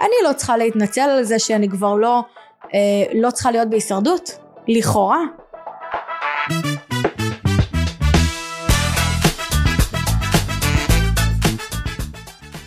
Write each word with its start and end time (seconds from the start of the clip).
אני 0.00 0.14
לא 0.24 0.32
צריכה 0.32 0.56
להתנצל 0.56 1.00
על 1.00 1.24
זה 1.24 1.38
שאני 1.38 1.68
כבר 1.68 1.94
לא, 1.94 2.24
אה, 2.74 3.12
לא 3.14 3.30
צריכה 3.30 3.50
להיות 3.50 3.70
בהישרדות, 3.70 4.38
לכאורה. 4.68 5.20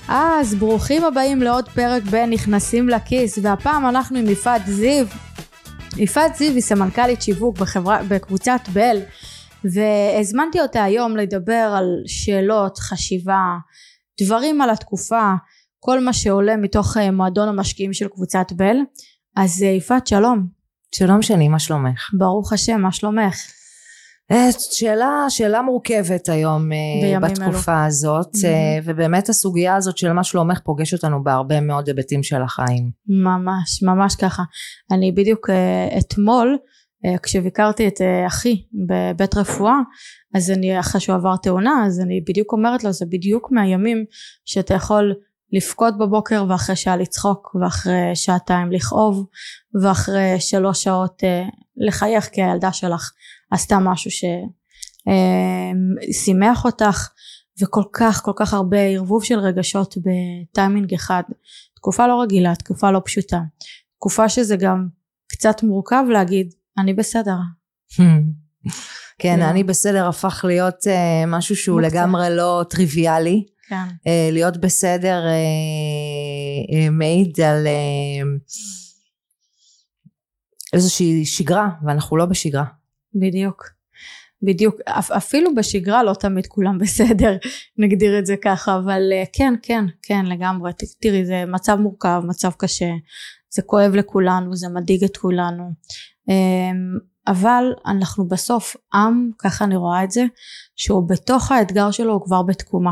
אז 0.08 0.56
ברוכים 0.56 1.04
הבאים 1.04 1.42
לעוד 1.42 1.70
פרק 1.70 2.04
בנכנסים 2.04 2.90
לכיס 2.90 3.40
והפעם 3.42 3.90
אנחנו 3.90 4.20
עם 4.20 4.30
יפעת 4.30 4.62
זיו. 4.66 5.06
יפעת 5.98 6.36
זיו 6.36 6.54
היא 6.54 6.62
סמנכ"לית 6.62 7.22
שיווק 7.22 7.58
בחברה, 7.58 8.00
בקבוצת 8.08 8.62
בל 8.74 8.98
והזמנתי 9.64 10.62
אותה 10.62 10.84
היום 10.84 11.18
לדבר 11.18 11.74
על 11.78 11.86
שאלות, 12.08 12.78
חשיבה, 12.78 13.44
דברים 14.22 14.62
על 14.62 14.70
התקופה, 14.70 15.34
כל 15.86 16.00
מה 16.00 16.14
שעולה 16.14 16.58
מתוך 16.58 16.98
אה, 16.98 17.12
מועדון 17.12 17.48
המשקיעים 17.48 17.94
של 17.94 18.08
קבוצת 18.08 18.46
בל. 18.52 18.78
אז 19.36 19.64
אה, 19.64 19.68
יפעת 19.68 20.08
שלום. 20.08 20.48
שלום 20.96 21.22
שני, 21.22 21.48
מה 21.48 21.60
שלומך? 21.60 22.10
ברוך 22.18 22.54
השם, 22.54 22.82
מה 22.82 22.92
שלומך? 22.92 23.36
אה, 24.32 24.50
שאלה, 24.72 25.26
שאלה 25.30 25.62
מורכבת 25.62 26.30
היום 26.30 26.70
בתקופה 27.22 27.72
אלו. 27.72 27.88
הזאת 27.88 28.36
mm-hmm. 28.36 28.84
ובאמת 28.84 29.30
הסוגיה 29.30 29.76
הזאת 29.76 29.98
של 29.98 30.12
מה 30.12 30.24
שלומך 30.24 30.60
פוגש 30.60 30.94
אותנו 30.94 31.24
בהרבה 31.24 31.62
מאוד 31.62 31.88
היבטים 31.88 32.24
של 32.24 32.42
החיים. 32.42 32.90
ממש, 33.08 33.84
ממש 33.84 34.16
ככה. 34.16 34.44
אני 34.92 35.12
בדיוק 35.12 35.50
אתמול 35.98 36.58
כשביקרתי 37.24 37.88
את 37.88 38.02
אחי 38.28 38.64
בבית 38.88 39.36
רפואה 39.36 39.76
אז 40.36 40.52
אני 40.52 40.80
אחרי 40.80 41.02
שהוא 41.02 41.16
עבר 41.16 41.38
תאונה 41.38 41.84
אז 41.86 42.00
אני 42.00 42.22
בדיוק 42.22 42.54
אומרת 42.54 42.84
לו 42.84 42.92
זה 42.92 43.06
בדיוק 43.06 43.52
מהימים 43.52 44.06
שאתה 44.46 44.74
יכול 44.74 45.16
לבכות 45.52 45.98
בבוקר 45.98 46.46
ואחרי 46.50 46.76
שעה 46.76 46.98
לצחוק 46.98 47.56
ואחרי 47.62 48.12
שעתיים 48.16 48.72
לכאוב 48.72 49.26
ואחרי 49.82 50.40
שלוש 50.40 50.84
שעות 50.84 51.24
אה, 51.24 51.44
לחייך 51.78 52.30
כי 52.32 52.44
הילדה 52.44 52.72
שלך 52.72 53.12
עשתה 53.52 53.80
משהו 53.80 54.12
ששימח 56.12 56.66
אה, 56.66 56.72
אותך 56.72 57.10
וכל 57.62 57.84
כך 57.94 58.22
כל 58.24 58.32
כך 58.36 58.54
הרבה 58.54 58.78
ערבוב 58.80 59.24
של 59.24 59.40
רגשות 59.40 59.96
בטיימינג 59.98 60.94
אחד. 60.94 61.24
תקופה 61.76 62.08
לא 62.08 62.22
רגילה 62.22 62.56
תקופה 62.56 62.92
לא 62.92 63.02
פשוטה. 63.06 63.40
תקופה 63.98 64.30
שזה 64.30 64.56
גם 64.56 64.88
קצת 65.28 65.64
מורכב 65.64 66.04
להגיד 66.10 66.54
אני 66.78 66.94
בסדר. 66.94 67.36
כן, 69.20 69.42
אני 69.42 69.64
בסדר 69.64 70.08
הפך 70.08 70.46
להיות 70.48 70.76
uh, 70.76 71.28
משהו 71.28 71.56
שהוא 71.56 71.82
לגמרי 71.82 72.28
לא 72.36 72.66
טריוויאלי. 72.70 73.46
כן. 73.70 73.88
Uh, 73.90 74.32
להיות 74.32 74.58
בסדר 74.58 75.24
uh, 75.26 76.72
uh, 76.72 76.90
מעיד 76.92 77.42
על 77.42 77.68
איזושהי 80.74 81.26
שגרה, 81.26 81.70
ואנחנו 81.86 82.18
לא 82.18 82.26
בשגרה. 82.26 82.66
בדיוק. 83.14 83.76
בדיוק, 84.42 84.76
אפילו 85.18 85.56
בשגרה 85.56 86.04
לא 86.04 86.14
תמיד 86.14 86.48
כולם 86.48 86.78
בסדר, 86.84 87.38
נגדיר 87.78 88.20
את 88.20 88.26
זה 88.26 88.36
ככה, 88.44 88.78
אבל 88.78 89.02
כן, 89.34 89.54
כן, 89.64 89.86
כן, 90.02 90.26
לגמרי. 90.26 90.72
תראי, 91.02 91.26
זה 91.26 91.44
מצב 91.48 91.76
מורכב, 91.76 92.22
מצב 92.28 92.52
קשה, 92.58 92.90
זה 93.50 93.62
כואב 93.62 93.92
לכולנו, 93.96 94.56
זה 94.56 94.68
מדאיג 94.70 95.04
את 95.04 95.18
כולנו. 95.18 95.72
אבל 97.28 97.74
אנחנו 97.86 98.28
בסוף 98.28 98.76
עם, 98.94 99.30
ככה 99.40 99.66
אני 99.66 99.76
רואה 99.76 100.04
את 100.04 100.12
זה, 100.12 100.26
שהוא 100.76 101.10
בתוך 101.10 101.52
האתגר 101.52 101.92
שלו 101.92 102.14
הוא 102.14 102.26
כבר 102.26 102.44
בתקומה. 102.44 102.92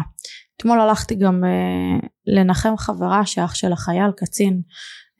אתמול 0.63 0.79
הלכתי 0.79 1.15
גם 1.15 1.43
אה, 1.43 2.07
לנחם 2.27 2.73
חברה 2.77 3.25
שאח 3.25 3.55
של 3.55 3.73
החייל, 3.73 4.11
קצין, 4.17 4.61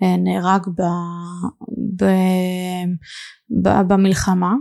אה, 0.03 0.17
נהרג 0.17 0.67
ב, 0.67 0.81
ב, 1.95 2.05
ב, 3.63 3.69
במלחמה, 3.87 4.53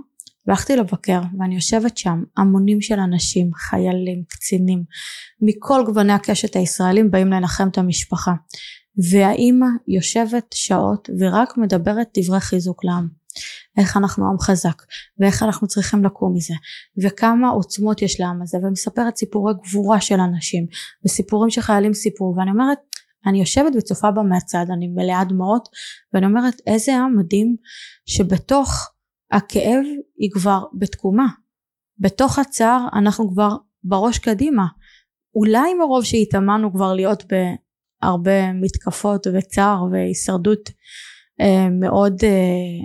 והלכתי 0.46 0.76
לבקר 0.76 1.20
ואני 1.38 1.54
יושבת 1.54 1.96
שם 1.98 2.22
המונים 2.36 2.80
של 2.80 2.98
אנשים 2.98 3.50
חיילים 3.54 4.22
קצינים 4.28 4.84
מכל 5.40 5.82
גווני 5.86 6.12
הקשת 6.12 6.56
הישראלים 6.56 7.10
באים 7.10 7.28
לנחם 7.28 7.68
את 7.68 7.78
המשפחה. 7.78 8.32
והאימא 9.10 9.66
יושבת 9.88 10.46
שעות 10.54 11.10
ורק 11.20 11.58
מדברת 11.58 12.08
דברי 12.18 12.40
חיזוק 12.40 12.84
לעם 12.84 13.08
איך 13.78 13.96
אנחנו 13.96 14.30
עם 14.30 14.38
חזק 14.38 14.82
ואיך 15.18 15.42
אנחנו 15.42 15.66
צריכים 15.66 16.04
לקום 16.04 16.34
מזה 16.34 16.54
וכמה 17.02 17.48
עוצמות 17.48 18.02
יש 18.02 18.20
לעם 18.20 18.42
הזה 18.42 18.58
ומספרת 18.58 19.16
סיפורי 19.16 19.52
גבורה 19.64 20.00
של 20.00 20.20
אנשים 20.20 20.66
וסיפורים 21.04 21.50
שחיילים 21.50 21.94
סיפרו 21.94 22.34
ואני 22.36 22.50
אומרת 22.50 22.78
אני 23.26 23.40
יושבת 23.40 23.72
וצופה 23.78 24.10
בה 24.10 24.22
מהצד 24.22 24.66
אני 24.72 24.88
מלאה 24.88 25.24
דמעות 25.24 25.68
ואני 26.12 26.26
אומרת 26.26 26.54
איזה 26.66 26.96
עם 26.96 27.18
מדהים 27.18 27.56
שבתוך 28.06 28.92
הכאב 29.32 29.84
היא 30.18 30.30
כבר 30.32 30.64
בתקומה. 30.74 31.26
בתוך 31.98 32.38
הצער 32.38 32.88
אנחנו 32.92 33.30
כבר 33.30 33.56
בראש 33.84 34.18
קדימה. 34.18 34.66
אולי 35.34 35.74
מרוב 35.74 36.04
שהתאמנו 36.04 36.72
כבר 36.72 36.94
להיות 36.94 37.24
בהרבה 38.02 38.52
מתקפות 38.52 39.26
וצער 39.26 39.84
והישרדות 39.92 40.70
אה, 41.40 41.68
מאוד 41.70 42.24
אה, 42.24 42.84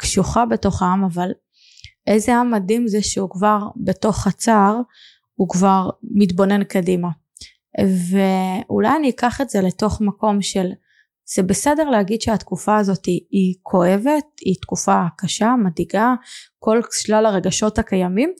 קשוחה 0.00 0.46
בתוך 0.46 0.82
העם 0.82 1.04
אבל 1.04 1.30
איזה 2.06 2.36
עם 2.36 2.50
מדהים 2.50 2.88
זה 2.88 3.02
שהוא 3.02 3.30
כבר 3.30 3.58
בתוך 3.76 4.26
הצער 4.26 4.76
הוא 5.34 5.48
כבר 5.48 5.90
מתבונן 6.02 6.64
קדימה. 6.64 7.08
ואולי 8.10 8.96
אני 8.96 9.10
אקח 9.10 9.40
את 9.40 9.50
זה 9.50 9.60
לתוך 9.60 10.00
מקום 10.00 10.42
של 10.42 10.66
זה 11.34 11.42
בסדר 11.42 11.90
להגיד 11.90 12.20
שהתקופה 12.20 12.76
הזאת 12.76 13.06
היא, 13.06 13.20
היא 13.30 13.54
כואבת, 13.62 14.24
היא 14.40 14.54
תקופה 14.62 15.02
קשה, 15.18 15.54
מדאיגה, 15.64 16.14
כל 16.58 16.80
שלל 16.92 17.26
הרגשות 17.26 17.78
הקיימים, 17.78 18.32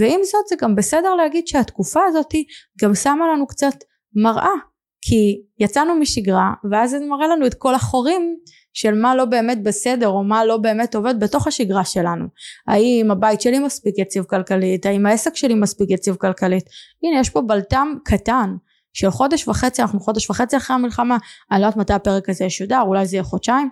ועם 0.00 0.20
זאת 0.24 0.46
זה 0.48 0.56
גם 0.62 0.74
בסדר 0.74 1.14
להגיד 1.14 1.46
שהתקופה 1.46 2.00
הזאת 2.04 2.34
גם 2.82 2.94
שמה 2.94 3.28
לנו 3.34 3.46
קצת 3.46 3.74
מראה, 4.14 4.54
כי 5.00 5.42
יצאנו 5.58 5.94
משגרה, 5.94 6.52
ואז 6.70 6.90
זה 6.90 6.98
מראה 7.06 7.28
לנו 7.28 7.46
את 7.46 7.54
כל 7.54 7.74
החורים 7.74 8.36
של 8.76 8.94
מה 8.94 9.14
לא 9.14 9.24
באמת 9.24 9.62
בסדר 9.62 10.08
או 10.08 10.24
מה 10.24 10.44
לא 10.44 10.56
באמת 10.56 10.94
עובד 10.94 11.20
בתוך 11.20 11.46
השגרה 11.46 11.84
שלנו. 11.84 12.24
האם 12.66 13.10
הבית 13.10 13.40
שלי 13.40 13.58
מספיק 13.58 13.98
יציב 13.98 14.24
כלכלית? 14.24 14.86
האם 14.86 15.06
העסק 15.06 15.36
שלי 15.36 15.54
מספיק 15.54 15.90
יציב 15.90 16.16
כלכלית? 16.16 16.64
הנה 17.02 17.20
יש 17.20 17.30
פה 17.30 17.40
בלטם 17.40 17.94
קטן 18.04 18.56
של 18.92 19.10
חודש 19.10 19.48
וחצי 19.48 19.82
אנחנו 19.82 20.00
חודש 20.00 20.30
וחצי 20.30 20.56
אחרי 20.56 20.74
המלחמה 20.74 21.16
אני 21.50 21.60
לא 21.60 21.66
יודעת 21.66 21.76
מתי 21.76 21.92
הפרק 21.92 22.28
הזה 22.28 22.44
ישודר 22.44 22.82
אולי 22.86 23.06
זה 23.06 23.16
יהיה 23.16 23.24
חודשיים. 23.24 23.68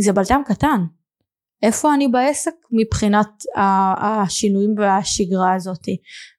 זה 0.00 0.12
בלטם 0.12 0.40
קטן. 0.46 0.80
איפה 1.62 1.94
אני 1.94 2.08
בעסק 2.08 2.54
מבחינת 2.72 3.28
השינויים 4.00 4.74
והשגרה 4.78 5.54
הזאתי 5.54 5.96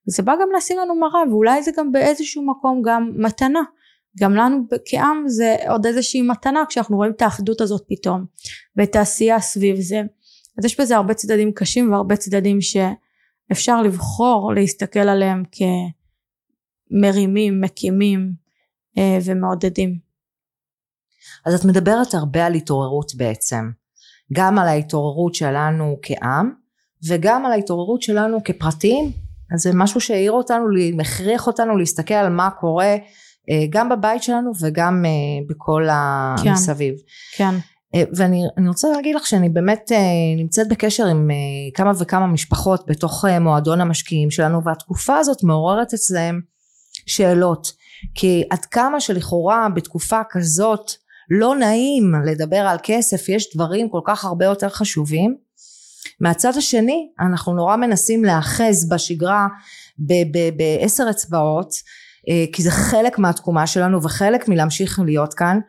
וזה 0.08 0.24
בא 0.24 0.34
גם 0.42 0.48
לשים 0.58 0.78
לנו 0.80 0.96
מראה 0.96 1.22
ואולי 1.30 1.64
זה 1.64 1.72
גם 1.78 1.92
באיזשהו 1.92 2.46
מקום 2.46 2.82
גם 2.86 3.12
מתנה 3.16 3.62
גם 4.20 4.36
לנו 4.36 4.68
כעם 4.86 5.24
זה 5.28 5.56
עוד 5.70 5.86
איזושהי 5.86 6.22
מתנה 6.22 6.64
כשאנחנו 6.70 6.96
רואים 6.98 7.12
את 7.12 7.22
האחדות 7.22 7.62
הזאת 7.62 7.84
פתאום 7.90 8.26
ואת 8.76 8.96
העשייה 8.96 9.40
סביב 9.40 9.76
זה. 9.80 10.02
אז 10.58 10.66
יש 10.66 10.80
בזה 10.80 10.96
הרבה 10.96 11.14
צדדים 11.14 11.52
קשים 11.52 11.92
והרבה 11.92 12.16
צדדים 12.16 12.60
שאפשר 12.62 13.82
לבחור 13.82 14.54
להסתכל 14.54 15.00
עליהם 15.00 15.44
כמרימים, 16.92 17.62
מקימים 17.62 18.34
אה, 18.98 19.18
ומעודדים. 19.26 20.00
אז 21.46 21.54
את 21.54 21.66
מדברת 21.66 22.14
הרבה 22.14 22.46
על 22.46 22.54
התעוררות 22.54 23.16
בעצם, 23.16 23.70
גם 24.34 24.60
על 24.60 24.68
ההתעוררות 24.68 25.36
שלנו 25.36 26.00
כעם 26.02 26.52
וגם 27.08 27.46
על 27.46 27.52
ההתעוררות 27.52 28.02
שלנו 28.02 28.44
כפרטים, 28.44 29.12
אז 29.54 29.62
זה 29.62 29.70
משהו 29.74 30.02
שהעיר 30.02 30.32
אותנו, 30.32 30.66
הכריח 31.02 31.48
אותנו 31.48 31.78
להסתכל 31.78 32.14
על 32.14 32.30
מה 32.30 32.50
קורה 32.50 32.96
גם 33.70 33.90
בבית 33.90 34.24
שלנו 34.24 34.52
וגם 34.62 35.06
אה, 35.06 35.12
בכל 35.50 35.88
כן, 36.44 36.50
המסביב. 36.50 36.94
כן. 37.36 37.56
אה, 37.96 38.04
ואני 38.16 38.68
רוצה 38.68 38.88
להגיד 38.88 39.16
לך 39.16 39.28
שאני 39.28 39.50
באמת 39.50 39.92
נמצאת 40.38 40.70
בקשר 40.70 41.06
עם 41.06 41.32
כמה 41.74 41.92
וכמה 42.00 42.28
משפחות 42.28 42.86
בתוך 42.88 43.26
מועדון 43.42 43.82
המשקיעים 43.82 44.32
שלנו 44.32 44.64
והתקופה 44.64 45.18
הזאת 45.18 45.44
מעוררת 45.44 45.94
אצלהם 45.94 46.42
שאלות 47.06 47.72
כי 48.16 48.44
עד 48.50 48.66
כמה 48.66 49.00
שלכאורה 49.00 49.68
בתקופה 49.76 50.22
כזאת 50.30 50.92
לא 51.30 51.56
נעים 51.56 52.14
לדבר 52.26 52.58
על 52.58 52.78
כסף 52.84 53.30
יש 53.30 53.56
דברים 53.56 53.90
כל 53.90 54.02
כך 54.06 54.26
הרבה 54.26 54.46
יותר 54.46 54.70
חשובים 54.70 55.38
מהצד 56.20 56.58
השני 56.58 57.10
אנחנו 57.20 57.54
נורא 57.54 57.76
מנסים 57.76 58.26
להאחז 58.26 58.90
בשגרה 58.90 59.48
בעשר 60.58 61.08
אצבעות 61.10 61.72
אה, 61.74 62.07
כי 62.54 62.62
זה 62.62 62.72
חלק 62.72 63.20
מהתקומה 63.20 63.68
שלנו 63.68 64.04
וחלק 64.04 64.48
מלהמשיך 64.48 65.00
להיות 65.06 65.34
כאן. 65.34 65.60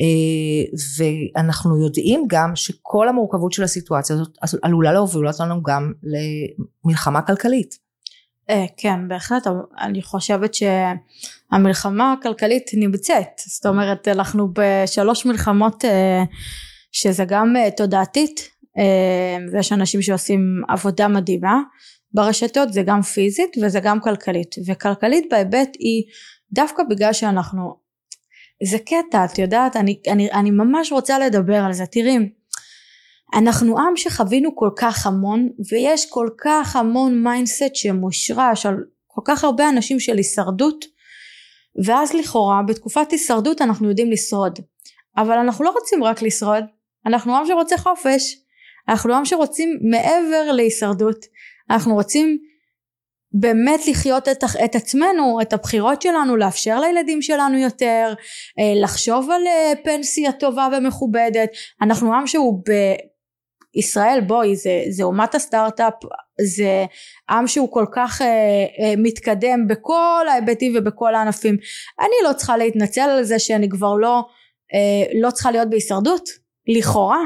אה, 0.00 0.78
ואנחנו 0.98 1.84
יודעים 1.84 2.24
גם 2.26 2.56
שכל 2.56 3.08
המורכבות 3.08 3.52
של 3.52 3.62
הסיטואציה 3.62 4.16
הזאת 4.42 4.60
עלולה 4.62 4.92
להוביל 4.92 5.28
אותנו 5.28 5.62
גם 5.62 5.92
למלחמה 6.84 7.22
כלכלית. 7.22 7.74
אה, 8.50 8.64
כן 8.76 9.08
בהחלט. 9.08 9.46
אני 9.80 10.02
חושבת 10.02 10.54
המלחמה 11.52 12.12
הכלכלית 12.12 12.70
נמצאת. 12.74 13.40
זאת 13.46 13.66
אומרת 13.66 14.08
אנחנו 14.08 14.48
בשלוש 14.52 15.26
מלחמות 15.26 15.84
אה, 15.84 16.22
שזה 16.92 17.24
גם 17.24 17.56
אה, 17.56 17.70
תודעתית. 17.76 18.56
אה, 18.78 19.46
ויש 19.52 19.72
אנשים 19.72 20.02
שעושים 20.02 20.62
עבודה 20.68 21.08
מדהימה 21.08 21.60
ברשתות 22.16 22.72
זה 22.72 22.82
גם 22.82 23.02
פיזית 23.02 23.56
וזה 23.62 23.80
גם 23.80 24.00
כלכלית 24.00 24.54
וכלכלית 24.66 25.26
בהיבט 25.30 25.68
היא 25.78 26.02
דווקא 26.52 26.82
בגלל 26.90 27.12
שאנחנו 27.12 27.76
זה 28.62 28.78
קטע 28.78 29.24
את 29.24 29.38
יודעת 29.38 29.76
אני, 29.76 30.00
אני, 30.08 30.32
אני 30.32 30.50
ממש 30.50 30.92
רוצה 30.92 31.18
לדבר 31.18 31.56
על 31.56 31.72
זה. 31.72 31.86
תראי 31.86 32.16
אנחנו 33.34 33.78
עם 33.78 33.96
שחווינו 33.96 34.56
כל 34.56 34.70
כך 34.76 35.06
המון 35.06 35.48
ויש 35.70 36.10
כל 36.10 36.28
כך 36.44 36.76
המון 36.76 37.22
mindset 37.22 37.74
שמושרש 37.74 38.66
על 38.66 38.76
כל 39.06 39.20
כך 39.24 39.44
הרבה 39.44 39.68
אנשים 39.68 40.00
של 40.00 40.16
הישרדות 40.16 40.84
ואז 41.84 42.14
לכאורה 42.14 42.62
בתקופת 42.68 43.10
הישרדות 43.10 43.62
אנחנו 43.62 43.88
יודעים 43.88 44.10
לשרוד. 44.10 44.58
אבל 45.16 45.38
אנחנו 45.38 45.64
לא 45.64 45.70
רוצים 45.70 46.04
רק 46.04 46.22
לשרוד 46.22 46.64
אנחנו 47.06 47.36
עם 47.36 47.46
שרוצה 47.46 47.78
חופש 47.78 48.36
אנחנו 48.88 49.14
עם 49.14 49.24
שרוצים 49.24 49.78
מעבר 49.90 50.52
להישרדות 50.52 51.26
אנחנו 51.70 51.94
רוצים 51.94 52.38
באמת 53.32 53.80
לחיות 53.88 54.28
את, 54.28 54.44
את 54.64 54.74
עצמנו, 54.74 55.40
את 55.42 55.52
הבחירות 55.52 56.02
שלנו, 56.02 56.36
לאפשר 56.36 56.80
לילדים 56.80 57.22
שלנו 57.22 57.58
יותר, 57.58 58.14
אה, 58.58 58.72
לחשוב 58.82 59.30
על 59.30 59.46
אה, 59.46 59.72
פנסיה 59.84 60.32
טובה 60.32 60.68
ומכובדת. 60.72 61.48
אנחנו 61.82 62.14
עם 62.14 62.26
שהוא 62.26 62.62
בישראל, 63.74 64.20
בואי, 64.20 64.56
זה, 64.56 64.82
זה 64.90 65.02
אומת 65.02 65.34
הסטארט-אפ, 65.34 65.94
זה 66.40 66.84
עם 67.30 67.46
שהוא 67.46 67.72
כל 67.72 67.84
כך 67.92 68.22
אה, 68.22 68.26
אה, 68.26 68.94
מתקדם 68.98 69.66
בכל 69.68 70.26
ההיבטים 70.28 70.72
ובכל 70.76 71.14
הענפים. 71.14 71.56
אני 72.00 72.28
לא 72.28 72.32
צריכה 72.32 72.56
להתנצל 72.56 73.00
על 73.00 73.24
זה 73.24 73.38
שאני 73.38 73.68
כבר 73.68 73.94
לא, 73.94 74.24
אה, 74.74 75.20
לא 75.20 75.30
צריכה 75.30 75.50
להיות 75.50 75.70
בהישרדות, 75.70 76.28
לכאורה. 76.68 77.22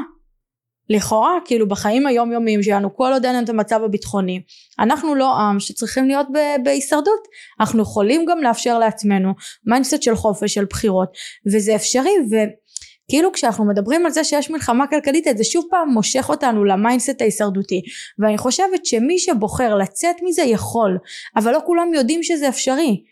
לכאורה 0.95 1.37
כאילו 1.45 1.67
בחיים 1.67 2.07
היומיומיים 2.07 2.63
שלנו 2.63 2.95
כל 2.95 3.11
עוד 3.13 3.25
אין 3.25 3.43
את 3.43 3.49
המצב 3.49 3.83
הביטחוני 3.83 4.41
אנחנו 4.79 5.15
לא 5.15 5.35
עם 5.35 5.59
שצריכים 5.59 6.07
להיות 6.07 6.27
בהישרדות. 6.63 7.27
אנחנו 7.59 7.81
יכולים 7.81 8.25
גם 8.25 8.41
לאפשר 8.41 8.79
לעצמנו 8.79 9.33
mindset 9.65 10.01
של 10.01 10.15
חופש 10.15 10.53
של 10.53 10.65
בחירות 10.65 11.09
וזה 11.53 11.75
אפשרי 11.75 12.11
וכאילו 12.25 13.31
כשאנחנו 13.31 13.65
מדברים 13.65 14.05
על 14.05 14.11
זה 14.11 14.23
שיש 14.23 14.49
מלחמה 14.49 14.87
כלכלית 14.87 15.27
זה 15.37 15.43
שוב 15.43 15.65
פעם 15.69 15.89
מושך 15.89 16.29
אותנו 16.29 16.63
ל 16.63 16.70
mindset 16.70 17.21
ההישרדותי. 17.21 17.81
ואני 18.19 18.37
חושבת 18.37 18.85
שמי 18.85 19.19
שבוחר 19.19 19.75
לצאת 19.75 20.15
מזה 20.23 20.41
יכול 20.41 20.97
אבל 21.35 21.51
לא 21.51 21.59
כולם 21.65 21.93
יודעים 21.93 22.23
שזה 22.23 22.49
אפשרי. 22.49 23.03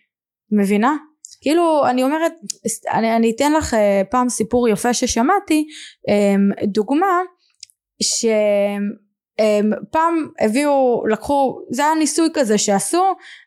מבינה? 0.52 0.96
כאילו 1.42 1.88
אני 1.88 2.04
אומרת 2.04 2.32
אני, 2.94 3.16
אני 3.16 3.32
אתן 3.36 3.54
לך 3.54 3.74
אה, 3.74 4.02
פעם 4.12 4.30
סיפור 4.30 4.68
יפה 4.68 4.94
ששמעתי 4.94 5.66
אה, 6.10 6.36
דוגמה 8.02 9.09
שפעם 9.40 10.28
הביאו 10.42 11.04
לקחו 11.10 11.60
זה 11.70 11.86
היה 11.86 11.96
ניסוי 11.96 12.30
כזה 12.34 12.58
שעשו 12.58 13.04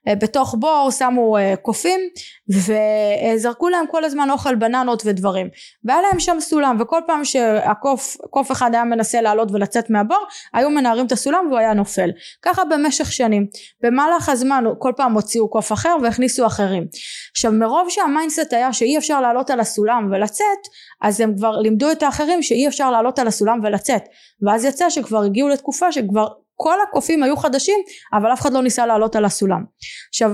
אה, 0.09 0.15
בתוך 0.15 0.55
בור 0.59 0.91
שמו 0.91 1.37
אה, 1.37 1.55
קופים 1.56 2.00
וזרקו 2.49 3.69
להם 3.69 3.87
כל 3.87 4.05
הזמן 4.05 4.31
אוכל 4.31 4.55
בננות 4.55 5.03
ודברים. 5.06 5.49
והיה 5.85 6.00
להם 6.03 6.21
שם 6.21 6.37
סולם 6.41 6.77
וכל 6.81 7.00
פעם 7.06 7.25
שהקוף 7.25 8.17
קוף 8.31 8.53
אחד 8.53 8.75
היה 8.75 8.85
מנסה 8.85 9.21
לעלות 9.21 9.49
ולצאת 9.53 9.91
מהבור 9.91 10.27
היו 10.55 10.71
מנערים 10.71 11.06
את 11.06 11.12
הסולם 11.12 11.47
והוא 11.49 11.59
היה 11.59 11.75
נופל. 11.75 12.11
ככה 12.43 12.65
במשך 12.65 13.12
שנים. 13.12 13.47
במהלך 13.83 14.29
הזמן 14.29 14.65
כל 14.79 14.93
פעם 14.97 15.12
הוציאו 15.12 15.50
קוף 15.50 15.73
אחר 15.73 15.97
והכניסו 16.03 16.47
אחרים. 16.47 16.87
עכשיו 17.31 17.53
מרוב 17.53 17.91
שה 17.90 18.09
mindset 18.09 18.52
היה 18.53 18.73
שאי 18.73 18.99
אפשר 18.99 19.21
לעלות 19.21 19.50
על 19.50 19.61
הסולם 19.61 20.09
ולצאת 20.12 20.69
אז 21.03 21.21
הם 21.21 21.37
כבר 21.37 21.59
לימדו 21.59 21.93
את 21.93 22.03
האחרים 22.03 22.43
שאי 22.43 22.69
אפשר 22.69 22.91
לעלות 22.91 23.19
על 23.19 23.29
הסולם 23.29 23.61
ולצאת. 23.62 24.03
ואז 24.43 24.65
יצא 24.65 24.91
שכבר 24.91 25.23
הגיעו 25.23 25.49
לתקופה 25.49 25.81
שכבר 25.90 26.26
כל 26.55 26.76
הקופים 26.88 27.23
היו 27.23 27.37
חדשים 27.37 27.79
אבל 28.12 28.32
אף 28.32 28.40
אחד 28.40 28.52
לא 28.52 28.62
ניסה 28.62 28.87
לעלות 28.87 29.17
על 29.17 29.25
הסולם. 29.25 29.64
עכשיו 30.08 30.31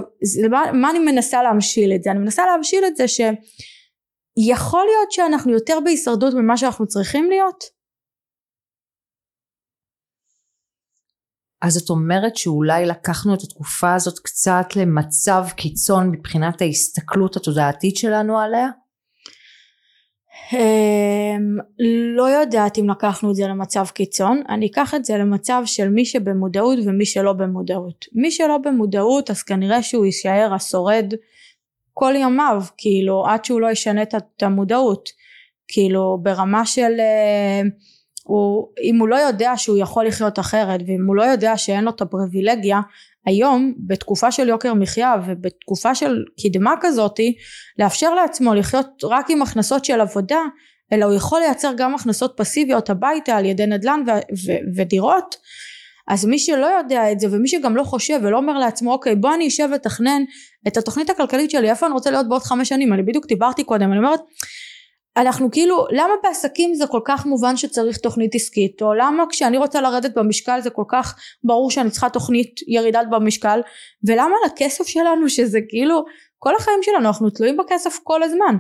מה, 0.50 0.62
מה 0.72 0.90
אני 0.90 0.98
מנסה 0.98 1.42
להמשיל 1.42 1.92
את 1.94 2.02
זה? 2.02 2.10
אני 2.10 2.18
מנסה 2.18 2.46
להמשיל 2.46 2.84
את 2.86 2.96
זה 2.96 3.04
שיכול 3.08 4.84
להיות 4.84 5.12
שאנחנו 5.12 5.52
יותר 5.52 5.78
בהישרדות 5.84 6.34
ממה 6.34 6.56
שאנחנו 6.56 6.86
צריכים 6.86 7.30
להיות? 7.30 7.78
אז 11.62 11.76
את 11.76 11.90
אומרת 11.90 12.36
שאולי 12.36 12.86
לקחנו 12.86 13.34
את 13.34 13.40
התקופה 13.42 13.94
הזאת 13.94 14.18
קצת 14.18 14.66
למצב 14.76 15.44
קיצון 15.56 16.10
מבחינת 16.10 16.60
ההסתכלות 16.60 17.36
התודעתית 17.36 17.96
שלנו 17.96 18.38
עליה? 18.38 18.68
אמ, 20.52 21.56
לא 22.16 22.22
יודעת 22.22 22.78
אם 22.78 22.90
לקחנו 22.90 23.30
את 23.30 23.34
זה 23.34 23.46
למצב 23.46 23.86
קיצון. 23.86 24.42
אני 24.48 24.66
אקח 24.66 24.94
את 24.94 25.04
זה 25.04 25.16
למצב 25.16 25.62
של 25.64 25.88
מי 25.88 26.04
שבמודעות 26.04 26.78
ומי 26.84 27.06
שלא 27.06 27.32
במודעות. 27.32 28.04
מי 28.12 28.30
שלא 28.30 28.58
במודעות 28.58 29.30
אז 29.30 29.42
כנראה 29.42 29.82
שהוא 29.82 30.06
יישאר 30.06 30.54
השורד 30.54 31.14
כל 31.94 32.14
ימיו 32.16 32.62
כאילו 32.76 33.26
עד 33.26 33.44
שהוא 33.44 33.60
לא 33.60 33.70
ישנה 33.70 34.02
את 34.02 34.42
המודעות. 34.42 35.08
כאילו 35.68 36.18
ברמה 36.22 36.66
של 36.66 36.92
אה, 37.00 37.62
הוא, 38.28 38.68
אם 38.82 38.98
הוא 38.98 39.08
לא 39.08 39.16
יודע 39.16 39.52
שהוא 39.56 39.78
יכול 39.78 40.06
לחיות 40.06 40.38
אחרת 40.38 40.80
ואם 40.86 41.06
הוא 41.06 41.16
לא 41.16 41.22
יודע 41.22 41.56
שאין 41.56 41.84
לו 41.84 41.90
את 41.90 42.00
הפריבילגיה 42.00 42.80
היום 43.26 43.74
בתקופה 43.86 44.32
של 44.32 44.48
יוקר 44.48 44.74
מחיה 44.74 45.14
ובתקופה 45.26 45.94
של 45.94 46.24
קדמה 46.42 46.74
כזאתי 46.80 47.36
לאפשר 47.78 48.14
לעצמו 48.14 48.54
לחיות 48.54 48.86
רק 49.04 49.30
עם 49.30 49.42
הכנסות 49.42 49.84
של 49.84 50.00
עבודה 50.00 50.40
אלא 50.92 51.04
הוא 51.04 51.14
יכול 51.14 51.40
לייצר 51.40 51.72
גם 51.76 51.94
הכנסות 51.94 52.34
פסיביות 52.36 52.90
הביתה 52.90 53.36
על 53.36 53.44
ידי 53.44 53.66
נדל"ן 53.66 54.00
ו- 54.06 54.46
ו- 54.46 54.76
ודירות 54.76 55.36
אז 56.08 56.24
מי 56.24 56.38
שלא 56.38 56.66
יודע 56.66 57.12
את 57.12 57.20
זה 57.20 57.26
ומי 57.30 57.48
שגם 57.48 57.76
לא 57.76 57.82
חושב 57.84 58.20
ולא 58.22 58.36
אומר 58.36 58.58
לעצמו 58.58 58.92
אוקיי 58.92 59.14
בוא 59.14 59.34
אני 59.34 59.48
אשב 59.48 59.68
ותכנן 59.74 60.22
את 60.68 60.76
התוכנית 60.76 61.10
הכלכלית 61.10 61.50
שלי 61.50 61.70
איפה 61.70 61.86
אני 61.86 61.92
רוצה 61.92 62.10
להיות 62.10 62.28
בעוד 62.28 62.42
חמש 62.42 62.68
שנים? 62.68 62.92
אני 62.92 63.02
בדיוק 63.02 63.26
דיברתי 63.26 63.64
קודם 63.64 63.92
אני 63.92 63.98
אומרת 63.98 64.20
אנחנו 65.18 65.50
כאילו 65.50 65.86
למה 65.90 66.12
בעסקים 66.22 66.74
זה 66.74 66.86
כל 66.86 67.00
כך 67.04 67.26
מובן 67.26 67.56
שצריך 67.56 67.98
תוכנית 67.98 68.34
עסקית? 68.34 68.82
או 68.82 68.94
למה 68.94 69.24
כשאני 69.30 69.58
רוצה 69.58 69.80
לרדת 69.80 70.14
במשקל 70.14 70.60
זה 70.60 70.70
כל 70.70 70.84
כך 70.88 71.18
ברור 71.44 71.70
שאני 71.70 71.90
צריכה 71.90 72.08
תוכנית 72.08 72.60
ירידת 72.68 73.06
במשקל? 73.10 73.60
ולמה 74.04 74.34
לכסף 74.46 74.86
שלנו 74.86 75.28
שזה 75.28 75.58
כאילו 75.68 76.04
כל 76.38 76.56
החיים 76.56 76.78
שלנו 76.82 77.06
אנחנו 77.06 77.30
תלויים 77.30 77.56
בכסף 77.56 77.98
כל 78.02 78.22
הזמן. 78.22 78.56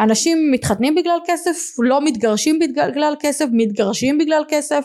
אנשים 0.00 0.38
מתחתנים 0.52 0.94
בגלל 0.94 1.18
כסף 1.26 1.76
לא 1.78 2.04
מתגרשים 2.04 2.58
בגלל 2.58 3.14
כסף 3.20 3.46
מתגרשים 3.52 4.18
בגלל 4.18 4.44
כסף 4.48 4.84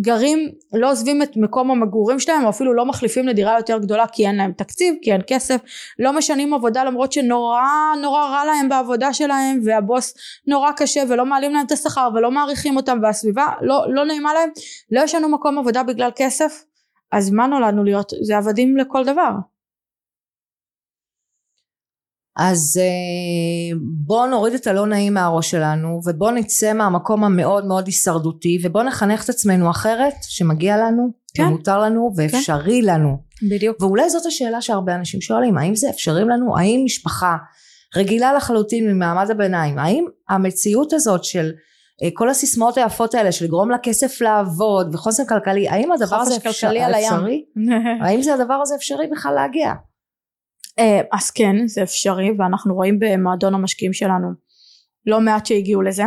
גרים 0.00 0.52
לא 0.72 0.90
עוזבים 0.90 1.22
את 1.22 1.36
מקום 1.36 1.70
המגורים 1.70 2.20
שלהם 2.20 2.44
או 2.44 2.48
אפילו 2.50 2.74
לא 2.74 2.86
מחליפים 2.86 3.28
לדירה 3.28 3.56
יותר 3.56 3.78
גדולה 3.78 4.06
כי 4.06 4.26
אין 4.26 4.36
להם 4.36 4.52
תקציב 4.52 4.94
כי 5.02 5.12
אין 5.12 5.20
כסף 5.26 5.60
לא 5.98 6.12
משנים 6.12 6.54
עבודה 6.54 6.84
למרות 6.84 7.12
שנורא 7.12 7.62
נורא 8.02 8.22
רע 8.22 8.44
להם 8.44 8.68
בעבודה 8.68 9.12
שלהם 9.12 9.60
והבוס 9.64 10.14
נורא 10.46 10.72
קשה 10.72 11.02
ולא 11.08 11.26
מעלים 11.26 11.52
להם 11.52 11.66
את 11.66 11.72
השכר 11.72 12.08
ולא 12.14 12.30
מעריכים 12.30 12.76
אותם 12.76 12.98
והסביבה 13.02 13.46
לא, 13.62 13.84
לא 13.88 14.04
נעימה 14.04 14.34
להם 14.34 14.48
לא 14.90 15.00
יש 15.00 15.14
לנו 15.14 15.28
מקום 15.28 15.58
עבודה 15.58 15.82
בגלל 15.82 16.10
כסף 16.16 16.64
אז 17.12 17.30
מה 17.30 17.46
נולדנו 17.46 17.84
להיות? 17.84 18.12
זה 18.22 18.36
עבדים 18.36 18.76
לכל 18.76 19.04
דבר 19.04 19.30
אז 22.36 22.80
אה, 22.82 23.78
בואו 24.06 24.26
נוריד 24.26 24.54
את 24.54 24.66
הלא 24.66 24.86
נעים 24.86 25.14
מהראש 25.14 25.50
שלנו 25.50 26.00
ובואו 26.04 26.30
נצא 26.30 26.72
מהמקום 26.72 27.24
המאוד 27.24 27.66
מאוד 27.66 27.86
הישרדותי 27.86 28.58
ובואו 28.62 28.84
נחנך 28.84 29.24
את 29.24 29.28
עצמנו 29.28 29.70
אחרת 29.70 30.14
שמגיע 30.22 30.76
לנו 30.76 31.08
כן. 31.34 31.42
ומותר 31.42 31.78
לנו 31.78 32.10
ואפשרי 32.16 32.80
כן. 32.82 32.94
לנו. 32.94 33.16
בדיוק. 33.50 33.82
ואולי 33.82 34.10
זאת 34.10 34.26
השאלה 34.26 34.60
שהרבה 34.60 34.94
אנשים 34.94 35.20
שואלים 35.20 35.58
האם 35.58 35.74
זה 35.74 35.90
אפשרי 35.90 36.24
לנו? 36.24 36.58
האם 36.58 36.82
משפחה 36.84 37.36
רגילה 37.96 38.32
לחלוטין 38.32 38.90
ממעמד 38.90 39.30
הביניים? 39.30 39.78
האם 39.78 40.04
המציאות 40.28 40.92
הזאת 40.92 41.24
של 41.24 41.52
אה, 42.02 42.08
כל 42.14 42.30
הסיסמאות 42.30 42.78
היפות 42.78 43.14
האלה 43.14 43.32
של 43.32 43.44
לגרום 43.44 43.70
לכסף 43.70 44.20
לעבוד 44.20 44.94
וחוסן 44.94 45.26
כלכלי 45.26 45.68
האם 45.68 45.92
הדבר 45.92 46.16
הזה 46.16 46.36
אפשר, 46.36 46.50
אפשרי 46.50 47.44
האם 48.02 48.22
זה 48.22 48.34
הדבר 48.34 48.54
הזה 48.54 48.74
אפשרי 48.74 49.06
בכלל 49.06 49.34
להגיע 49.34 49.72
אז 51.12 51.30
כן 51.30 51.66
זה 51.66 51.82
אפשרי 51.82 52.30
ואנחנו 52.38 52.74
רואים 52.74 52.98
במועדון 52.98 53.54
המשקיעים 53.54 53.92
שלנו 53.92 54.28
לא 55.06 55.20
מעט 55.20 55.46
שהגיעו 55.46 55.82
לזה. 55.82 56.04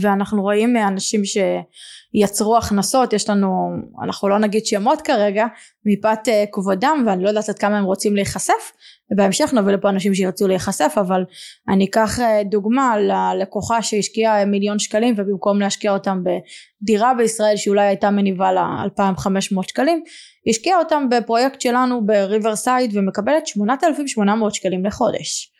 ואנחנו 0.00 0.42
רואים 0.42 0.76
אנשים 0.76 1.22
שיצרו 1.24 2.56
הכנסות 2.56 3.12
יש 3.12 3.30
לנו 3.30 3.68
אנחנו 4.04 4.28
לא 4.28 4.38
נגיד 4.38 4.66
שמות 4.66 5.00
כרגע 5.00 5.46
מפאת 5.84 6.28
אה, 6.28 6.44
כבודם 6.52 7.04
ואני 7.06 7.22
לא 7.22 7.28
יודעת 7.28 7.48
עד 7.48 7.58
כמה 7.58 7.78
הם 7.78 7.84
רוצים 7.84 8.16
להיחשף 8.16 8.72
ובהמשך 9.12 9.54
נביא 9.54 9.72
לפה 9.72 9.88
אנשים 9.88 10.14
שירצו 10.14 10.48
להיחשף 10.48 10.94
אבל 10.96 11.24
אני 11.68 11.84
אקח 11.84 12.20
אה, 12.20 12.42
דוגמה 12.44 12.96
ללקוחה 12.98 13.82
שהשקיעה 13.82 14.44
מיליון 14.44 14.78
שקלים 14.78 15.14
ובמקום 15.16 15.60
להשקיע 15.60 15.92
אותם 15.92 16.22
בדירה 16.24 17.14
בישראל 17.14 17.56
שאולי 17.56 17.86
הייתה 17.86 18.10
מניבה 18.10 18.52
לה 18.52 18.66
2500 18.84 19.68
שקלים 19.68 20.02
השקיעה 20.48 20.78
אותם 20.78 21.08
בפרויקט 21.10 21.60
שלנו 21.60 22.06
בריברסייד 22.06 22.96
ומקבלת 22.96 23.46
8,800 23.46 24.54
שקלים 24.54 24.84
לחודש. 24.84 25.52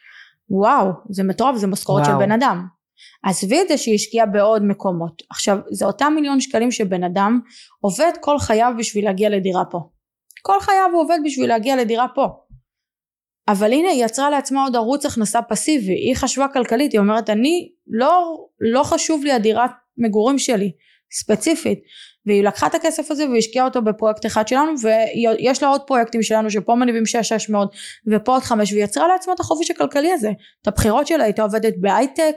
וואו 0.51 0.87
זה 1.11 1.23
מטורף 1.25 1.57
זה 1.57 1.67
משכורת 1.67 2.05
של 2.05 2.13
בן 2.19 2.33
אדם. 2.33 2.67
עזבי 3.23 3.61
את 3.61 3.69
זה 3.69 3.79
שהיא 3.79 3.95
השקיעה 3.95 4.27
בעוד 4.27 4.63
מקומות. 4.65 5.23
עכשיו 5.31 5.59
זה 5.71 5.87
אותם 5.87 6.13
מיליון 6.17 6.41
שקלים 6.41 6.71
שבן 6.71 7.05
אדם 7.05 7.41
עובד 7.81 8.13
כל 8.21 8.39
חייו 8.39 8.73
בשביל 8.79 9.05
להגיע 9.05 9.29
לדירה 9.29 9.65
פה. 9.65 9.79
כל 10.43 10.61
חייו 10.61 10.91
הוא 10.93 11.03
עובד 11.03 11.19
בשביל 11.25 11.49
להגיע 11.49 11.77
לדירה 11.77 12.07
פה. 12.15 12.27
אבל 13.49 13.73
הנה 13.73 13.89
היא 13.89 14.05
יצרה 14.05 14.31
לעצמה 14.31 14.65
עוד 14.65 14.77
ערוץ 14.77 15.07
הכנסה 15.07 15.43
פסיבי. 15.43 15.93
היא 15.93 16.17
חשבה 16.17 16.47
כלכלית 16.49 16.93
היא 16.93 17.01
אומרת 17.01 17.31
אני 17.31 17.73
לא 17.87 18.37
לא 18.61 18.83
חשוב 18.83 19.25
לי 19.25 19.33
הדירת 19.33 19.71
מגורים 19.97 20.39
שלי 20.39 20.73
ספציפית 21.13 21.79
והיא 22.29 22.43
לקחה 22.43 22.67
את 22.67 22.75
הכסף 22.75 23.11
הזה 23.11 23.29
והשקיעה 23.29 23.65
אותו 23.65 23.83
בפרויקט 23.83 24.27
אחד 24.27 24.49
שלנו 24.49 24.73
ויש 24.83 25.63
לה 25.63 25.69
עוד 25.69 25.81
פרויקטים 25.81 26.23
שלנו 26.23 26.51
שפה 26.51 26.75
מניבים 26.75 27.03
6-600 27.51 27.55
ופה 28.07 28.33
עוד 28.33 28.43
5 28.43 28.73
והיא 28.73 28.85
יצרה 28.85 29.09
לעצמה 29.09 29.35
את 29.35 29.41
החופש 29.41 29.71
הכלכלי 29.71 30.13
הזה. 30.13 30.31
את 30.63 30.69
הבחירות 30.69 31.07
שלה 31.07 31.25
הייתה 31.25 31.43
עובדת 31.43 31.75
בהייטק 31.77 32.35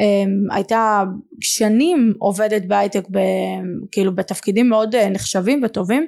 אמ, 0.00 0.50
הייתה 0.50 1.04
שנים 1.40 2.14
עובדת 2.18 2.62
בהייטק 2.64 3.04
כאילו 3.92 4.14
בתפקידים 4.14 4.68
מאוד 4.68 4.94
אה, 4.94 5.08
נחשבים 5.08 5.60
וטובים 5.64 6.06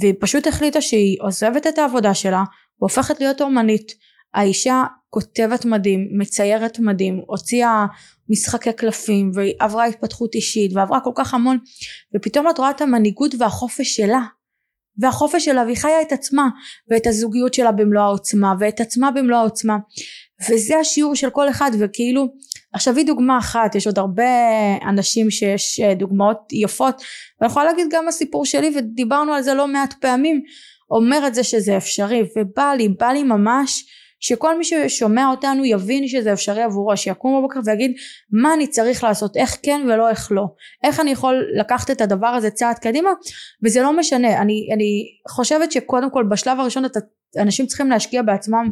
והיא 0.00 0.14
פשוט 0.20 0.46
החליטה 0.46 0.80
שהיא 0.80 1.16
עוזבת 1.20 1.66
את 1.66 1.78
העבודה 1.78 2.14
שלה 2.14 2.42
והופכת 2.80 3.20
להיות 3.20 3.40
אומנית. 3.40 3.94
האישה 4.34 4.84
כותבת 5.10 5.64
מדהים, 5.64 6.08
מציירת 6.12 6.78
מדהים, 6.78 7.20
הוציאה 7.26 7.86
משחקי 8.28 8.72
קלפים 8.72 9.30
ועברה 9.34 9.84
התפתחות 9.84 10.34
אישית 10.34 10.72
ועברה 10.74 11.00
כל 11.00 11.12
כך 11.14 11.34
המון 11.34 11.58
ופתאום 12.16 12.50
את 12.50 12.58
רואה 12.58 12.70
את 12.70 12.80
המנהיגות 12.80 13.34
והחופש 13.38 13.96
שלה. 13.96 14.20
והחופש 14.98 15.44
שלה 15.44 15.62
והיא 15.62 15.76
חיה 15.76 16.02
את 16.02 16.12
עצמה 16.12 16.48
ואת 16.90 17.06
הזוגיות 17.06 17.54
שלה 17.54 17.72
במלוא 17.72 18.02
העוצמה 18.02 18.54
ואת 18.60 18.80
עצמה 18.80 19.10
במלוא 19.10 19.38
העוצמה. 19.38 19.78
וזה 20.50 20.78
השיעור 20.78 21.14
של 21.14 21.30
כל 21.30 21.48
אחד 21.50 21.70
וכאילו 21.78 22.26
עכשיו 22.72 22.96
היא 22.96 23.06
דוגמה 23.06 23.38
אחת 23.38 23.74
יש 23.74 23.86
עוד 23.86 23.98
הרבה 23.98 24.24
אנשים 24.88 25.30
שיש 25.30 25.80
אה, 25.80 25.94
דוגמאות 25.94 26.38
יפות 26.52 27.02
ואני 27.40 27.50
יכולה 27.50 27.66
להגיד 27.66 27.86
גם 27.90 28.08
הסיפור 28.08 28.44
שלי 28.44 28.72
ודיברנו 28.76 29.32
על 29.32 29.42
זה 29.42 29.54
לא 29.54 29.68
מעט 29.68 29.94
פעמים 30.00 30.42
אומר 30.90 31.26
את 31.26 31.34
זה 31.34 31.44
שזה 31.44 31.76
אפשרי 31.76 32.22
ובא 32.36 32.72
לי 32.76 32.88
בא 32.88 33.06
לי 33.06 33.22
ממש 33.22 33.84
שכל 34.20 34.58
מי 34.58 34.64
ששומע 34.64 35.30
אותנו 35.30 35.64
יבין 35.64 36.08
שזה 36.08 36.32
אפשרי 36.32 36.62
עבורו 36.62 36.96
שיקום 36.96 37.38
בבוקר 37.38 37.60
ויגיד 37.64 37.92
מה 38.32 38.54
אני 38.54 38.66
צריך 38.66 39.04
לעשות? 39.04 39.36
איך 39.36 39.56
כן 39.62 39.80
ולא 39.88 40.08
איך 40.08 40.32
לא? 40.32 40.44
איך 40.84 41.00
אני 41.00 41.10
יכול 41.10 41.46
לקחת 41.60 41.90
את 41.90 42.00
הדבר 42.00 42.26
הזה 42.26 42.50
צעד 42.50 42.78
קדימה? 42.78 43.10
וזה 43.64 43.82
לא 43.82 43.96
משנה. 43.96 44.42
אני, 44.42 44.68
אני 44.74 45.04
חושבת 45.28 45.72
שקודם 45.72 46.10
כל 46.10 46.24
בשלב 46.30 46.60
הראשון 46.60 46.84
אתה, 46.84 47.00
אנשים 47.38 47.66
צריכים 47.66 47.90
להשקיע 47.90 48.22
בעצמם 48.22 48.70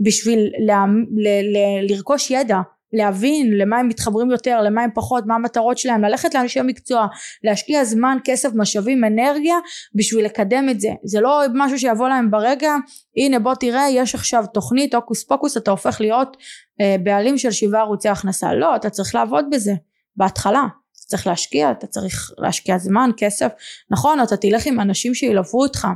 בשביל 0.00 0.38
לה, 0.66 0.84
ל, 1.16 1.28
ל, 1.28 1.90
לרכוש 1.90 2.30
ידע 2.30 2.56
להבין 2.92 3.58
למה 3.58 3.78
הם 3.78 3.88
מתחברים 3.88 4.30
יותר 4.30 4.60
למה 4.60 4.82
הם 4.82 4.90
פחות 4.94 5.26
מה 5.26 5.34
המטרות 5.34 5.78
שלהם 5.78 6.02
ללכת 6.02 6.34
לאנשי 6.34 6.60
מקצוע 6.64 7.06
להשקיע 7.44 7.84
זמן 7.84 8.18
כסף 8.24 8.48
משאבים 8.54 9.04
אנרגיה 9.04 9.56
בשביל 9.94 10.24
לקדם 10.24 10.68
את 10.70 10.80
זה. 10.80 10.88
זה 11.04 11.20
לא 11.20 11.42
משהו 11.54 11.78
שיבוא 11.78 12.08
להם 12.08 12.30
ברגע 12.30 12.72
הנה 13.16 13.38
בוא 13.38 13.54
תראה 13.54 13.90
יש 13.90 14.14
עכשיו 14.14 14.44
תוכנית 14.54 14.94
הוקוס 14.94 15.24
פוקוס 15.24 15.56
אתה 15.56 15.70
הופך 15.70 16.00
להיות 16.00 16.36
אה, 16.80 16.96
בעלים 17.02 17.38
של 17.38 17.50
שבעה 17.50 17.80
ערוצי 17.80 18.08
הכנסה. 18.08 18.54
לא 18.54 18.76
אתה 18.76 18.90
צריך 18.90 19.14
לעבוד 19.14 19.44
בזה. 19.50 19.72
בהתחלה 20.16 20.64
אתה 20.92 21.06
צריך 21.06 21.26
להשקיע 21.26 21.70
אתה 21.70 21.86
צריך 21.86 22.30
להשקיע 22.38 22.78
זמן 22.78 23.10
כסף. 23.16 23.48
נכון 23.90 24.22
אתה 24.22 24.36
תלך 24.36 24.66
עם 24.66 24.80
אנשים 24.80 25.14
שילוו 25.14 25.60
אותך 25.62 25.88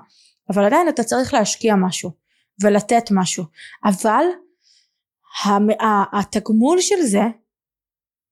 אבל 0.51 0.65
עדיין 0.65 0.89
אתה 0.89 1.03
צריך 1.03 1.35
להשקיע 1.35 1.75
משהו 1.77 2.11
ולתת 2.63 3.05
משהו. 3.11 3.45
אבל 3.85 4.25
התגמול 6.13 6.81
של 6.81 7.03
זה 7.03 7.23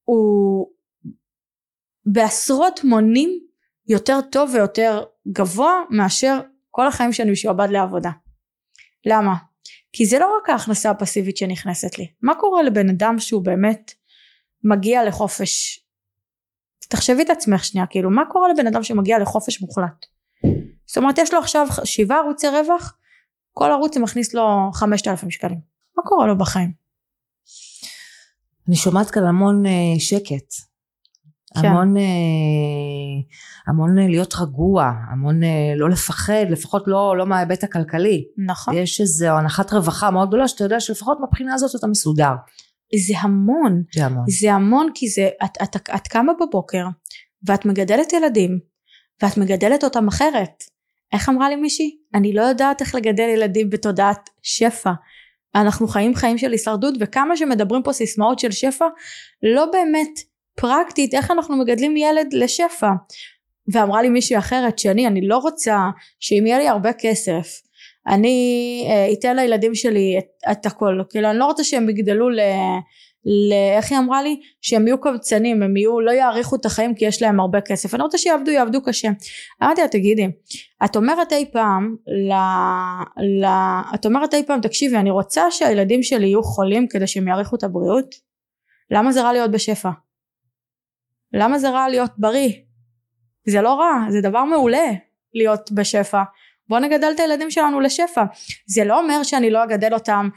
הוא 0.04 0.66
בעשרות 2.06 2.84
מונים 2.84 3.40
יותר 3.88 4.20
טוב 4.20 4.50
ויותר 4.54 5.04
גבוה 5.28 5.72
מאשר 5.90 6.40
כל 6.70 6.86
החיים 6.86 7.12
שאני 7.12 7.30
משועבד 7.30 7.68
לעבודה. 7.70 8.10
למה? 9.06 9.34
כי 9.92 10.06
זה 10.06 10.18
לא 10.18 10.38
רק 10.38 10.50
ההכנסה 10.50 10.90
הפסיבית 10.90 11.36
שנכנסת 11.36 11.98
לי. 11.98 12.06
מה 12.22 12.34
קורה 12.34 12.62
לבן 12.62 12.88
אדם 12.88 13.18
שהוא 13.18 13.44
באמת 13.44 13.92
מגיע 14.64 15.04
לחופש? 15.04 15.84
תחשבי 16.88 17.22
את 17.22 17.30
עצמך 17.30 17.64
שנייה, 17.64 17.86
כאילו 17.86 18.10
מה 18.10 18.22
קורה 18.30 18.52
לבן 18.52 18.66
אדם 18.66 18.82
שמגיע 18.82 19.18
לחופש 19.18 19.60
מוחלט? 19.60 20.06
זאת 20.86 20.96
אומרת 20.96 21.18
יש 21.18 21.32
לו 21.32 21.38
עכשיו 21.38 21.66
שבעה 21.84 22.18
ערוצי 22.18 22.48
רווח, 22.48 22.98
כל 23.52 23.70
ערוץ 23.70 23.96
מכניס 23.96 24.34
לו 24.34 24.70
חמשת 24.74 25.08
אלפים 25.08 25.30
שקלים. 25.30 25.58
מה 25.96 26.02
קורה 26.02 26.26
לו 26.26 26.38
בחיים? 26.38 26.81
אני 28.68 28.76
שומעת 28.76 29.10
כאן 29.10 29.24
המון 29.24 29.66
uh, 29.66 29.68
שקט. 30.00 30.54
כן. 31.62 31.68
המון, 31.68 31.96
uh, 31.96 32.00
המון 33.66 33.98
uh, 33.98 34.10
להיות 34.10 34.34
רגוע, 34.34 34.90
המון 35.12 35.40
לא 35.76 35.90
לפחד, 35.90 36.44
לפחות 36.50 36.82
לא, 36.86 37.16
לא 37.16 37.26
מההיבט 37.26 37.64
הכלכלי. 37.64 38.24
נכון. 38.46 38.74
יש 38.74 39.00
איזו 39.00 39.26
הנחת 39.26 39.72
רווחה 39.72 40.10
מאוד 40.10 40.28
גדולה 40.28 40.48
שאתה 40.48 40.64
יודע 40.64 40.80
שלפחות 40.80 41.18
מבחינה 41.22 41.54
הזאת 41.54 41.74
אתה 41.78 41.86
מסודר. 41.86 42.32
זה 43.08 43.14
המון. 43.18 43.82
זה 43.94 44.06
המון. 44.06 44.24
זה 44.28 44.52
המון 44.52 44.88
כי 44.94 45.08
זה, 45.08 45.28
את, 45.44 45.50
את, 45.62 45.76
את, 45.76 45.90
את 45.96 46.08
קמה 46.08 46.32
בבוקר 46.40 46.84
ואת 47.46 47.66
מגדלת 47.66 48.12
ילדים 48.12 48.58
ואת 49.22 49.38
מגדלת 49.38 49.84
אותם 49.84 50.08
אחרת. 50.08 50.62
איך 51.12 51.28
אמרה 51.28 51.48
לי 51.48 51.56
מישהי? 51.56 51.96
אני 52.14 52.32
לא 52.32 52.42
יודעת 52.42 52.80
איך 52.80 52.94
לגדל 52.94 53.28
ילדים 53.34 53.70
בתודעת 53.70 54.30
שפע. 54.42 54.92
אנחנו 55.54 55.88
חיים 55.88 56.14
חיים 56.14 56.38
של 56.38 56.52
הישרדות 56.52 56.94
וכמה 57.00 57.36
שמדברים 57.36 57.82
פה 57.82 57.92
סיסמאות 57.92 58.38
של 58.38 58.50
שפע 58.50 58.86
לא 59.42 59.66
באמת 59.72 60.20
פרקטית 60.56 61.14
איך 61.14 61.30
אנחנו 61.30 61.56
מגדלים 61.56 61.96
ילד 61.96 62.26
לשפע. 62.32 62.90
ואמרה 63.72 64.02
לי 64.02 64.08
מישהי 64.08 64.38
אחרת 64.38 64.78
שאני 64.78 65.06
אני 65.06 65.26
לא 65.26 65.38
רוצה 65.38 65.78
שאם 66.20 66.46
יהיה 66.46 66.58
לי 66.58 66.68
הרבה 66.68 66.92
כסף 66.92 67.62
אני 68.06 68.86
אה, 68.90 69.12
אתן 69.12 69.36
לילדים 69.36 69.74
שלי 69.74 70.18
את, 70.18 70.50
את 70.52 70.66
הכל. 70.66 71.02
כאילו 71.10 71.30
אני 71.30 71.38
לא 71.38 71.44
רוצה 71.44 71.64
שהם 71.64 71.88
יגדלו 71.88 72.30
ל... 72.30 72.40
איך 73.76 73.92
היא 73.92 73.98
אמרה 73.98 74.22
לי? 74.22 74.40
שהם 74.60 74.86
יהיו 74.86 75.00
קבצנים 75.00 75.62
הם 75.62 75.76
יהיו 75.76 76.00
לא 76.00 76.10
יאריכו 76.10 76.56
את 76.56 76.66
החיים 76.66 76.94
כי 76.94 77.04
יש 77.04 77.22
להם 77.22 77.40
הרבה 77.40 77.60
כסף. 77.60 77.94
אני 77.94 78.02
רוצה 78.02 78.18
שיעבדו 78.18 78.50
יעבדו 78.50 78.82
קשה. 78.82 79.08
אמרתי 79.62 79.80
לה 79.80 79.88
תגידי 79.88 80.28
את 80.84 80.96
אומרת 80.96 81.32
אי 81.32 81.46
פעם 81.52 81.96
ל, 82.06 82.32
ל, 83.42 83.46
את 83.94 84.06
אומרת 84.06 84.34
אי 84.34 84.42
פעם 84.46 84.60
תקשיבי 84.60 84.96
אני 84.96 85.10
רוצה 85.10 85.50
שהילדים 85.50 86.02
שלי 86.02 86.26
יהיו 86.26 86.42
חולים 86.42 86.88
כדי 86.88 87.06
שהם 87.06 87.28
יאריכו 87.28 87.56
את 87.56 87.62
הבריאות? 87.62 88.14
למה 88.90 89.12
זה 89.12 89.22
רע 89.22 89.32
להיות 89.32 89.50
בשפע? 89.50 89.90
למה 91.32 91.58
זה 91.58 91.70
רע 91.70 91.88
להיות 91.88 92.10
בריא? 92.18 92.52
זה 93.46 93.62
לא 93.62 93.74
רע 93.74 94.06
זה 94.10 94.20
דבר 94.20 94.44
מעולה 94.44 94.86
להיות 95.34 95.72
בשפע. 95.72 96.22
בוא 96.68 96.78
נגדל 96.78 97.12
את 97.14 97.20
הילדים 97.20 97.50
שלנו 97.50 97.80
לשפע. 97.80 98.24
זה 98.66 98.84
לא 98.84 99.00
אומר 99.00 99.22
שאני 99.22 99.50
לא 99.50 99.64
אגדל 99.64 99.94
אותם 99.94 100.28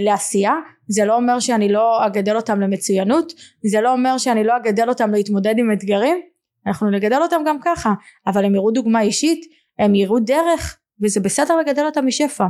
לעשייה 0.00 0.54
זה 0.88 1.04
לא 1.04 1.16
אומר 1.16 1.40
שאני 1.40 1.72
לא 1.72 2.06
אגדל 2.06 2.36
אותם 2.36 2.60
למצוינות 2.60 3.32
זה 3.66 3.80
לא 3.80 3.92
אומר 3.92 4.18
שאני 4.18 4.44
לא 4.44 4.56
אגדל 4.56 4.88
אותם 4.88 5.10
להתמודד 5.10 5.54
עם 5.58 5.72
אתגרים 5.72 6.20
אנחנו 6.66 6.90
נגדל 6.90 7.22
אותם 7.22 7.40
גם 7.46 7.56
ככה 7.64 7.92
אבל 8.26 8.44
הם 8.44 8.54
יראו 8.54 8.70
דוגמה 8.70 9.00
אישית 9.00 9.40
הם 9.78 9.94
יראו 9.94 10.18
דרך 10.18 10.78
וזה 11.02 11.20
בסדר 11.20 11.56
לגדל 11.56 11.84
אותם 11.86 12.06
משפע 12.06 12.46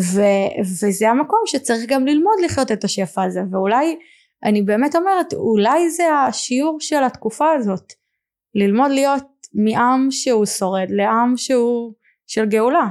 ו, 0.00 0.20
וזה 0.60 1.10
המקום 1.10 1.38
שצריך 1.46 1.84
גם 1.86 2.06
ללמוד 2.06 2.34
לחיות 2.44 2.72
את 2.72 2.84
השפע 2.84 3.22
הזה 3.22 3.40
ואולי 3.52 3.96
אני 4.44 4.62
באמת 4.62 4.96
אומרת 4.96 5.32
אולי 5.34 5.90
זה 5.90 6.04
השיעור 6.14 6.76
של 6.80 7.04
התקופה 7.04 7.52
הזאת 7.52 7.92
ללמוד 8.54 8.90
להיות 8.90 9.26
מעם 9.54 10.10
שהוא 10.10 10.46
שורד 10.46 10.88
לעם 10.90 11.36
שהוא 11.36 11.92
של 12.26 12.44
גאולה. 12.44 12.88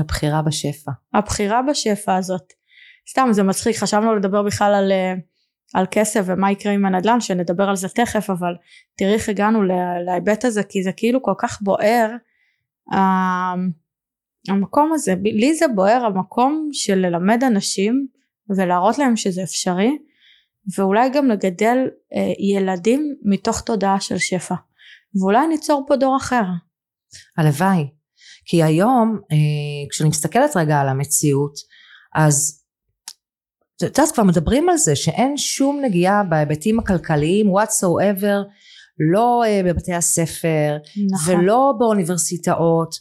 הבחירה 0.00 0.42
בשפע. 0.42 0.90
הבחירה 1.14 1.62
בשפע 1.62 2.16
הזאת. 2.16 2.52
סתם 3.10 3.28
זה 3.30 3.42
מצחיק 3.42 3.76
חשבנו 3.76 4.16
לדבר 4.16 4.42
בכלל 4.42 4.74
על, 4.74 4.92
אה, 4.92 5.14
על 5.74 5.86
כסף 5.90 6.22
ומה 6.26 6.50
יקרה 6.52 6.72
עם 6.72 6.84
הנדל"ן 6.84 7.20
שנדבר 7.20 7.68
על 7.68 7.76
זה 7.76 7.88
תכף 7.88 8.30
אבל 8.30 8.54
תראי 8.96 9.14
איך 9.14 9.28
הגענו 9.28 9.62
להיבט 10.06 10.44
הזה 10.44 10.62
כי 10.62 10.82
זה 10.82 10.92
כאילו 10.92 11.22
כל 11.22 11.34
כך 11.38 11.62
בוער 11.62 12.10
המקום 14.48 14.92
הזה 14.92 15.14
לי 15.22 15.54
זה 15.54 15.68
בוער 15.74 16.04
המקום 16.04 16.68
של 16.72 16.94
ללמד 16.94 17.44
אנשים 17.44 18.06
ולהראות 18.56 18.98
להם 18.98 19.16
שזה 19.16 19.42
אפשרי 19.42 19.98
ואולי 20.78 21.10
גם 21.10 21.28
לגדל 21.28 21.78
אה, 22.14 22.32
ילדים 22.38 23.16
מתוך 23.22 23.60
תודעה 23.60 24.00
של 24.00 24.18
שפע 24.18 24.54
ואולי 25.20 25.46
ניצור 25.46 25.84
פה 25.88 25.96
דור 25.96 26.16
אחר. 26.16 26.42
הלוואי 27.38 27.86
כי 28.44 28.62
היום 28.62 29.20
אה, 29.32 29.90
כשאני 29.90 30.08
מסתכלת 30.08 30.56
רגע 30.56 30.80
על 30.80 30.88
המציאות 30.88 31.54
אז 32.14 32.61
את 33.84 33.98
יודעת 33.98 34.14
כבר 34.14 34.24
מדברים 34.24 34.68
על 34.68 34.76
זה 34.76 34.96
שאין 34.96 35.36
שום 35.36 35.80
נגיעה 35.84 36.22
בהיבטים 36.24 36.78
הכלכליים 36.78 37.46
whatsoever 37.56 38.36
לא 39.12 39.44
אה, 39.46 39.60
בבתי 39.64 39.92
הספר 39.92 40.76
נכון. 41.12 41.34
ולא 41.34 41.72
באוניברסיטאות 41.78 42.94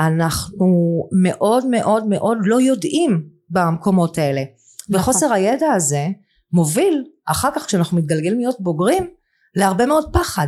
אנחנו 0.00 1.02
מאוד 1.22 1.66
מאוד 1.66 2.06
מאוד 2.06 2.38
לא 2.44 2.60
יודעים 2.60 3.22
במקומות 3.50 4.18
האלה 4.18 4.42
נכון. 4.88 5.00
וחוסר 5.00 5.32
הידע 5.32 5.72
הזה 5.72 6.06
מוביל 6.52 7.04
אחר 7.26 7.48
כך 7.54 7.66
כשאנחנו 7.66 7.96
מתגלגלים 7.96 8.38
להיות 8.38 8.56
בוגרים 8.60 9.10
להרבה 9.56 9.86
מאוד 9.86 10.12
פחד 10.12 10.46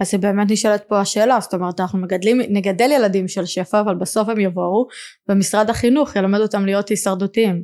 אז 0.00 0.14
באמת 0.14 0.50
נשאלת 0.50 0.84
פה 0.88 1.00
השאלה, 1.00 1.38
זאת 1.40 1.54
אומרת 1.54 1.80
אנחנו 1.80 1.98
מגדלים, 1.98 2.40
נגדל 2.48 2.90
ילדים 2.90 3.28
של 3.28 3.46
שפע 3.46 3.80
אבל 3.80 3.94
בסוף 3.94 4.28
הם 4.28 4.40
יבואו 4.40 4.86
ומשרד 5.28 5.70
החינוך 5.70 6.16
ילמד 6.16 6.40
אותם 6.40 6.66
להיות 6.66 6.88
הישרדותיים 6.88 7.62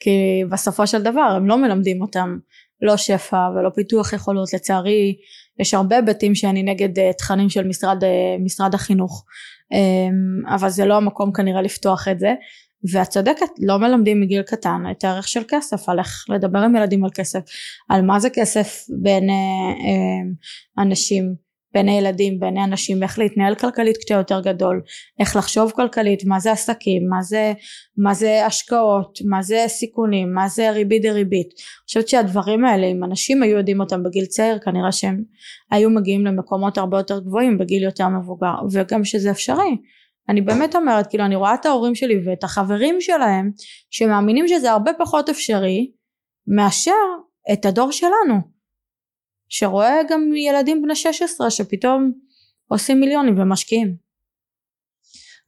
כי 0.00 0.42
בסופו 0.50 0.86
של 0.86 1.02
דבר 1.02 1.32
הם 1.36 1.48
לא 1.48 1.58
מלמדים 1.58 2.02
אותם 2.02 2.38
לא 2.80 2.96
שפע 2.96 3.48
ולא 3.54 3.70
פיתוח 3.74 4.12
יכולות. 4.12 4.52
לצערי 4.54 5.16
יש 5.60 5.74
הרבה 5.74 5.96
היבטים 5.96 6.34
שאני 6.34 6.62
נגד 6.62 6.98
uh, 6.98 7.12
תכנים 7.18 7.48
של 7.48 7.66
משרד, 7.66 8.04
uh, 8.04 8.44
משרד 8.44 8.74
החינוך. 8.74 9.24
um, 9.72 10.54
אבל 10.54 10.68
זה 10.68 10.84
לא 10.84 10.96
המקום 10.96 11.32
כנראה 11.32 11.62
לפתוח 11.62 12.08
את 12.08 12.18
זה. 12.18 12.34
ואת 12.92 13.08
צודקת 13.08 13.46
לא 13.58 13.78
מלמדים 13.78 14.20
מגיל 14.20 14.42
קטן 14.42 14.82
את 14.90 15.04
הערך 15.04 15.28
של 15.28 15.42
כסף 15.48 15.88
על 15.88 15.98
איך 15.98 16.24
לדבר 16.28 16.58
עם 16.58 16.76
ילדים 16.76 17.04
על 17.04 17.10
כסף 17.14 17.40
על 17.88 18.02
מה 18.02 18.20
זה 18.20 18.30
כסף 18.30 18.84
בין 19.02 19.28
uh, 19.28 20.82
אנשים 20.82 21.43
בין 21.74 21.88
הילדים 21.88 22.40
בין 22.40 22.58
אנשים 22.58 23.02
איך 23.02 23.18
להתנהל 23.18 23.54
כלכלית 23.54 23.96
כשאתה 23.96 24.14
יותר 24.14 24.40
גדול 24.40 24.82
איך 25.20 25.36
לחשוב 25.36 25.70
כלכלית 25.70 26.24
מה 26.24 26.40
זה 26.40 26.52
עסקים 26.52 27.02
מה 27.08 27.22
זה 27.22 27.52
מה 27.98 28.14
זה 28.14 28.46
השקעות 28.46 29.18
מה 29.24 29.42
זה 29.42 29.64
סיכונים 29.68 30.34
מה 30.34 30.48
זה 30.48 30.70
ריבית 30.70 31.02
דריבית. 31.02 31.46
אני 31.46 31.86
חושבת 31.86 32.08
שהדברים 32.08 32.64
האלה 32.64 32.86
אם 32.86 33.04
אנשים 33.04 33.42
היו 33.42 33.56
יודעים 33.56 33.80
אותם 33.80 34.02
בגיל 34.02 34.24
צעיר 34.24 34.58
כנראה 34.58 34.92
שהם 34.92 35.22
היו 35.70 35.90
מגיעים 35.90 36.26
למקומות 36.26 36.78
הרבה 36.78 36.98
יותר 36.98 37.20
גבוהים 37.20 37.58
בגיל 37.58 37.82
יותר 37.82 38.08
מבוגר 38.08 38.54
וגם 38.72 39.04
שזה 39.04 39.30
אפשרי. 39.30 39.76
אני 40.28 40.40
באמת 40.40 40.76
אומרת 40.76 41.06
כאילו 41.06 41.24
אני 41.24 41.36
רואה 41.36 41.54
את 41.54 41.66
ההורים 41.66 41.94
שלי 41.94 42.14
ואת 42.24 42.44
החברים 42.44 43.00
שלהם 43.00 43.50
שמאמינים 43.90 44.48
שזה 44.48 44.70
הרבה 44.70 44.90
פחות 44.98 45.28
אפשרי 45.28 45.90
מאשר 46.56 46.92
את 47.52 47.66
הדור 47.66 47.92
שלנו 47.92 48.53
שרואה 49.56 50.00
גם 50.10 50.30
ילדים 50.36 50.82
בני 50.82 50.96
16 50.96 51.50
שפתאום 51.50 52.12
עושים 52.68 53.00
מיליונים 53.00 53.38
ומשקיעים. 53.38 53.96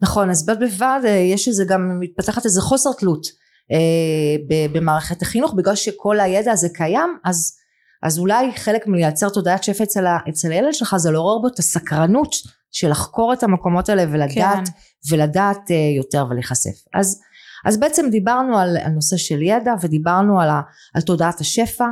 נכון 0.01 0.31
אז 0.31 0.47
בד 0.47 0.61
בבד 0.61 1.01
אה, 1.05 1.11
יש 1.11 1.49
איזה 1.49 1.65
גם 1.69 2.01
מתפתחת 2.01 2.45
איזה 2.45 2.61
חוסר 2.61 2.93
תלות 2.93 3.27
אה, 3.73 4.57
במערכת 4.73 5.23
החינוך 5.23 5.55
בגלל 5.55 5.75
שכל 5.75 6.21
הידע 6.21 6.53
הזה 6.53 6.69
קיים 6.75 7.19
אז 7.25 7.57
אז 8.03 8.19
אולי 8.19 8.53
חלק 8.57 8.87
מלייצר 8.87 9.29
תודעת 9.29 9.65
שפע 9.65 9.85
אצל, 9.85 10.05
אצל 10.29 10.53
הילד 10.53 10.75
שלך 10.75 10.97
זה 10.97 11.11
לעורר 11.11 11.39
בו 11.39 11.49
את 11.49 11.59
הסקרנות 11.59 12.35
של 12.73 12.91
לחקור 12.91 13.33
את 13.33 13.43
המקומות 13.43 13.89
האלה 13.89 14.05
ולדעת 14.13 14.69
כן. 14.69 15.15
ולדעת 15.15 15.71
אה, 15.71 15.77
יותר 15.97 16.27
ולהיחשף 16.31 16.85
אז 16.95 17.21
אז 17.65 17.81
בעצם 17.81 18.11
דיברנו 18.11 18.59
על, 18.59 18.77
על 18.77 18.93
נושא 18.93 19.17
של 19.17 19.43
ידע 19.43 19.73
ודיברנו 19.81 20.41
על, 20.41 20.49
ה, 20.49 20.61
על 20.95 21.03
תודעת 21.03 21.41
השפע 21.41 21.85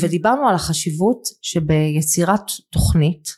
ודיברנו 0.00 0.48
על 0.48 0.54
החשיבות 0.54 1.22
שביצירת 1.42 2.42
תוכנית. 2.70 3.28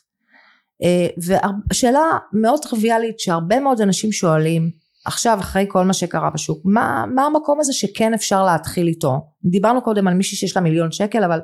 אה, 0.83 1.07
והשאלה 1.17 2.03
מאוד 2.33 2.59
טריוויאלית 2.61 3.19
שהרבה 3.19 3.59
מאוד 3.59 3.81
אנשים 3.81 4.11
שואלים 4.11 4.71
עכשיו 5.05 5.37
אחרי 5.39 5.65
כל 5.67 5.85
מה 5.85 5.93
שקרה 5.93 6.29
בשוק 6.29 6.61
מה, 6.65 7.05
מה 7.15 7.25
המקום 7.25 7.59
הזה 7.59 7.73
שכן 7.73 8.13
אפשר 8.13 8.45
להתחיל 8.45 8.87
איתו? 8.87 9.21
דיברנו 9.45 9.81
קודם 9.81 10.07
על 10.07 10.13
מישהי 10.13 10.37
שיש 10.37 10.55
לה 10.55 10.61
מיליון 10.61 10.91
שקל 10.91 11.23
אבל 11.23 11.39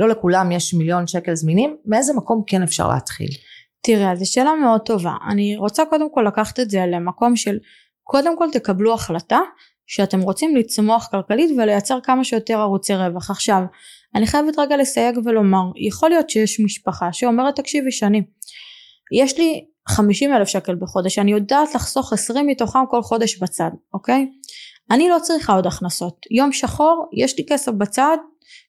לא 0.00 0.08
לכולם 0.08 0.52
יש 0.52 0.74
מיליון 0.74 1.06
שקל 1.06 1.34
זמינים. 1.34 1.76
מאיזה 1.86 2.12
מקום 2.14 2.42
כן 2.46 2.62
אפשר 2.62 2.88
להתחיל? 2.88 3.28
תראה 3.82 4.16
זו 4.16 4.32
שאלה 4.32 4.54
מאוד 4.54 4.80
טובה. 4.80 5.14
אני 5.30 5.56
רוצה 5.56 5.82
קודם 5.90 6.14
כל 6.14 6.24
לקחת 6.28 6.60
את 6.60 6.70
זה 6.70 6.84
למקום 6.86 7.36
של 7.36 7.58
קודם 8.04 8.38
כל 8.38 8.46
תקבלו 8.52 8.94
החלטה 8.94 9.38
שאתם 9.86 10.20
רוצים 10.20 10.56
לצמוח 10.56 11.08
כלכלית 11.10 11.50
ולייצר 11.58 11.98
כמה 12.02 12.24
שיותר 12.24 12.58
ערוצי 12.58 12.94
רווח. 12.94 13.30
עכשיו 13.30 13.62
אני 14.14 14.26
חייבת 14.26 14.58
רגע 14.58 14.76
לסייג 14.76 15.18
ולומר 15.24 15.64
יכול 15.88 16.10
להיות 16.10 16.30
שיש 16.30 16.60
משפחה 16.60 17.12
שאומרת 17.12 17.56
תקשיבי 17.56 17.92
שני 17.92 18.22
יש 19.12 19.38
לי 19.38 19.64
50 19.88 20.34
אלף 20.34 20.48
שקל 20.48 20.74
בחודש 20.74 21.18
אני 21.18 21.32
יודעת 21.32 21.74
לחסוך 21.74 22.12
20 22.12 22.46
מתוכם 22.46 22.78
כל 22.90 23.02
חודש 23.02 23.38
בצד 23.42 23.70
אוקיי? 23.94 24.26
אני 24.90 25.08
לא 25.08 25.18
צריכה 25.22 25.52
עוד 25.52 25.66
הכנסות. 25.66 26.26
יום 26.30 26.52
שחור 26.52 27.08
יש 27.12 27.38
לי 27.38 27.44
כסף 27.48 27.72
בצד 27.72 28.16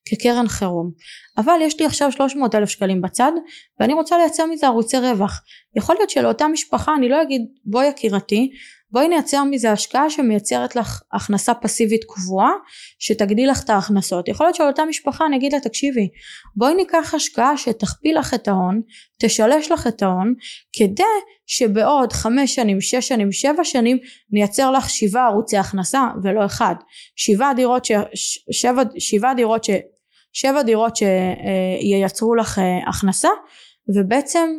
כקרן 0.06 0.47
חירום. 0.47 0.91
אבל 1.38 1.60
יש 1.62 1.80
לי 1.80 1.86
עכשיו 1.86 2.12
300 2.12 2.56
אלף 2.56 2.69
שקלים 2.69 3.02
בצד 3.02 3.32
ואני 3.80 3.93
רוצה 3.93 4.17
לייצר 4.17 4.45
מזה 4.45 4.67
ערוצי 4.67 4.97
רווח. 4.97 5.41
יכול 5.75 5.95
להיות 5.95 6.10
שלאותה 6.10 6.47
משפחה 6.47 6.95
אני 6.95 7.10
לא 7.10 7.21
אגיד 7.21 7.41
בואי 7.65 7.88
יקירתי 7.88 8.52
בואי 8.91 9.08
נייצר 9.08 9.43
מזה 9.43 9.71
השקעה 9.71 10.10
שמייצרת 10.10 10.75
לך 10.75 11.02
הכנסה 11.13 11.54
פסיבית 11.54 12.04
קבועה 12.08 12.52
שתגדיל 12.99 13.52
לך 13.52 13.63
את 13.63 13.69
ההכנסות. 13.69 14.28
יכול 14.28 14.45
להיות 14.45 14.56
שלאותה 14.56 14.86
משפחה 14.86 15.25
אני 15.25 15.38
אגיד 15.38 15.54
לה 15.54 15.60
תקשיבי 15.60 16.10
בואי 16.56 16.75
ניקח 16.75 17.13
השקעה 17.13 17.58
שתכפיל 17.58 18.19
לך 18.19 18.34
את 18.34 18.47
ההון 18.47 18.82
תשלש 19.21 19.71
לך 19.71 19.88
את 19.88 20.04
ההון 20.04 20.34
כדי 20.73 21.04
שבעוד 21.47 22.13
חמש 22.13 22.56
שנים 22.56 22.82
שש 22.82 23.08
שנים 23.08 23.32
שבע 23.32 23.63
שנים 23.63 23.97
נייצר 24.32 24.71
לך 24.71 24.89
שבעה 24.89 25.28
ערוצי 25.28 25.58
הכנסה 25.58 26.08
ולא 26.23 26.45
אחד. 26.45 26.75
שבעה 27.15 27.54
דירות 27.54 27.86
ש... 27.86 27.91
שבע, 28.52 28.84
שבעה 28.99 29.34
דירות 29.34 29.63
ש... 29.63 29.69
שבע 30.34 30.62
דירות 30.62 30.95
שייצרו 30.95 32.36
לך 32.36 32.60
אה, 32.60 32.89
הכנסה 32.89 33.30
ובעצם 33.95 34.49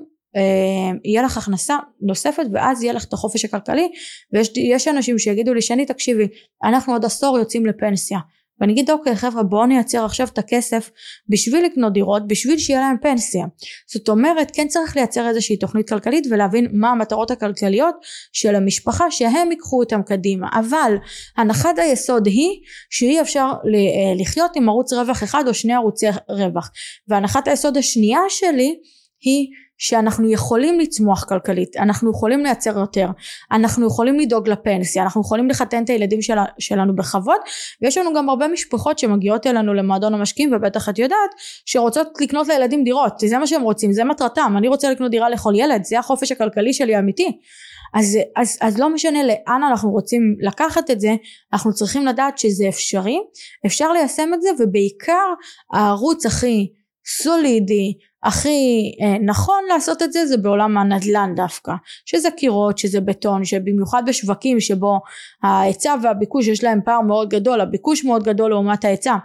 יהיה 1.05 1.23
לך 1.23 1.37
הכנסה 1.37 1.77
נוספת 2.01 2.45
ואז 2.53 2.83
יהיה 2.83 2.93
לך 2.93 3.05
את 3.05 3.13
החופש 3.13 3.45
הכלכלי 3.45 3.89
ויש 4.33 4.89
אנשים 4.89 5.19
שיגידו 5.19 5.55
לי 5.55 5.63
שני 5.63 5.87
תקשיבי 5.87 6.29
אנחנו 6.65 6.93
עוד 6.93 7.05
עשור 7.05 7.39
יוצאים 7.39 7.67
לפנסיה. 7.67 8.19
ואני 8.61 8.73
אגיד 8.73 8.91
אוקיי 8.91 9.17
חבר'ה 9.17 9.43
בואו 9.43 9.67
נייצר 9.67 10.05
עכשיו 10.05 10.27
את 10.33 10.39
הכסף 10.39 10.91
בשביל 11.29 11.65
לקנות 11.65 11.93
דירות 11.93 12.29
בשביל 12.29 12.59
שיהיה 12.59 12.81
להם 12.81 12.97
פנסיה. 13.03 13.47
זאת 13.93 14.09
אומרת 14.09 14.51
כן 14.55 14.69
צריך 14.69 14.97
לייצר 14.97 15.29
איזושהי 15.29 15.57
תוכנית 15.57 15.89
כלכלית 15.89 16.27
ולהבין 16.31 16.69
מה 16.73 16.91
המטרות 16.91 17.31
הכלכליות 17.31 17.95
של 18.33 18.55
המשפחה 18.55 19.11
שהם 19.11 19.51
ייקחו 19.51 19.81
אותם 19.81 20.03
קדימה. 20.03 20.49
אבל 20.59 20.97
הנחת 21.37 21.79
היסוד 21.79 22.27
היא 22.27 22.61
שאי 22.91 23.21
אפשר 23.21 23.47
אה, 23.47 24.23
לחיות 24.23 24.51
עם 24.57 24.69
ערוץ 24.69 24.93
רווח 24.93 25.23
אחד 25.23 25.45
או 25.49 25.55
שני 25.55 25.75
ערוצי 25.75 26.07
רווח. 26.29 26.71
והנחת 27.09 27.49
היסוד 27.49 27.77
השנייה 27.77 28.21
שלי 28.29 28.79
היא 29.21 29.47
שאנחנו 29.83 30.31
יכולים 30.31 30.81
לצמוח 30.81 31.25
כלכלית, 31.25 31.77
אנחנו 31.77 32.11
יכולים 32.11 32.43
לייצר 32.43 32.79
יותר, 32.79 33.07
אנחנו 33.53 33.87
יכולים 33.87 34.19
לדאוג 34.19 34.49
לפנסיה, 34.49 35.03
אנחנו 35.03 35.21
יכולים 35.21 35.49
לחתן 35.49 35.85
את 35.85 35.91
הילדים 35.91 36.23
של, 36.23 36.35
שלנו 36.59 36.97
בכבוד 36.97 37.41
ויש 37.83 37.99
לנו 37.99 38.15
גם 38.15 38.29
הרבה 38.29 38.49
משפחות 38.49 38.99
שמגיעות 38.99 39.47
אלינו 39.47 39.75
למועדון 39.75 40.15
המשקיעים 40.15 40.53
ובטח 40.53 40.89
את 40.89 40.99
יודעת 40.99 41.31
שרוצות 41.67 42.09
לקנות 42.21 42.49
לילדים 42.49 42.85
דירות, 42.85 43.19
זה 43.19 43.39
מה 43.39 43.47
שהם 43.47 43.63
רוצים, 43.63 43.93
זה 43.93 44.05
מטרתם, 44.05 44.55
אני 44.59 44.69
רוצה 44.69 44.91
לקנות 44.91 45.11
דירה 45.11 45.31
לכל 45.31 45.53
ילד, 45.57 45.85
זה 45.85 45.99
החופש 45.99 46.33
הכלכלי 46.33 46.73
שלי 46.73 46.95
האמיתי. 46.95 47.39
אז, 47.95 48.19
אז, 48.37 48.59
אז 48.61 48.79
לא 48.79 48.91
משנה 48.95 49.23
לאן 49.23 49.63
אנחנו 49.71 49.91
רוצים 49.91 50.23
לקחת 50.41 50.91
את 50.91 51.01
זה, 51.01 51.15
אנחנו 51.53 51.73
צריכים 51.73 52.07
לדעת 52.07 52.39
שזה 52.39 52.69
אפשרי, 52.69 53.19
אפשר 53.67 53.93
ליישם 53.93 54.31
את 54.35 54.43
זה 54.43 54.49
ובעיקר 54.59 55.27
הערוץ 55.73 56.27
הכי 56.27 56.69
סולידי 57.23 57.93
הכי 58.25 58.93
אה, 59.03 59.17
נכון 59.25 59.65
לעשות 59.69 60.03
את 60.03 60.13
זה 60.13 60.27
זה 60.27 60.37
בעולם 60.37 60.79
הנדל"ן 60.79 61.33
דווקא. 61.37 61.73
שזה 62.07 62.29
קירות 62.31 62.79
שזה 62.79 63.01
בטון 63.01 63.45
שבמיוחד 63.45 64.03
בשווקים 64.07 64.61
שבו 64.61 65.01
ההיצע 65.43 65.95
והביקוש 66.03 66.47
יש 66.47 66.65
להם 66.65 66.81
פער 66.85 67.01
מאוד 67.01 67.29
גדול 67.29 67.61
הביקוש 67.61 68.05
מאוד 68.05 68.23
גדול 68.23 68.51
לעומת 68.51 68.85
ההיצע. 68.85 69.17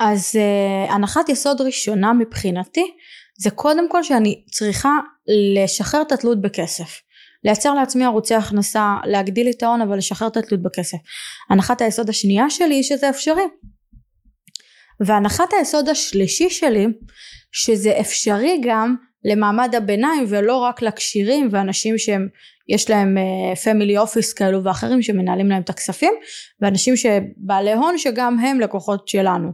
אז 0.00 0.36
אה, 0.36 0.94
הנחת 0.94 1.28
יסוד 1.28 1.60
ראשונה 1.60 2.12
מבחינתי 2.12 2.90
זה 3.38 3.50
קודם 3.50 3.88
כל 3.88 4.02
שאני 4.02 4.44
צריכה 4.50 4.98
לשחרר 5.56 6.02
את 6.02 6.12
התלות 6.12 6.40
בכסף. 6.40 7.00
לייצר 7.44 7.74
לעצמי 7.74 8.04
ערוצי 8.04 8.34
הכנסה 8.34 8.96
להגדיל 9.04 9.50
את 9.50 9.62
ההון 9.62 9.80
אבל 9.80 9.96
לשחרר 9.96 10.28
את 10.28 10.36
התלות 10.36 10.62
בכסף. 10.62 10.98
הנחת 11.50 11.80
היסוד 11.80 12.08
השנייה 12.08 12.50
שלי 12.50 12.74
היא 12.74 12.82
שזה 12.82 13.10
אפשרי. 13.10 13.42
והנחת 15.00 15.52
היסוד 15.52 15.88
השלישי 15.88 16.50
שלי 16.50 16.86
שזה 17.52 18.00
אפשרי 18.00 18.60
גם 18.62 18.96
למעמד 19.24 19.74
הביניים 19.74 20.24
ולא 20.28 20.56
רק 20.56 20.82
לקשירים 20.82 21.48
ואנשים 21.50 21.98
שהם 21.98 22.28
יש 22.68 22.90
להם 22.90 23.16
פמילי 23.64 23.98
uh, 23.98 24.00
אופיס 24.00 24.32
כאלו 24.32 24.64
ואחרים 24.64 25.02
שמנהלים 25.02 25.48
להם 25.48 25.62
את 25.62 25.70
הכספים 25.70 26.12
ואנשים 26.60 26.96
שבעלי 26.96 27.72
הון 27.72 27.98
שגם 27.98 28.38
הם 28.38 28.60
לקוחות 28.60 29.08
שלנו. 29.08 29.48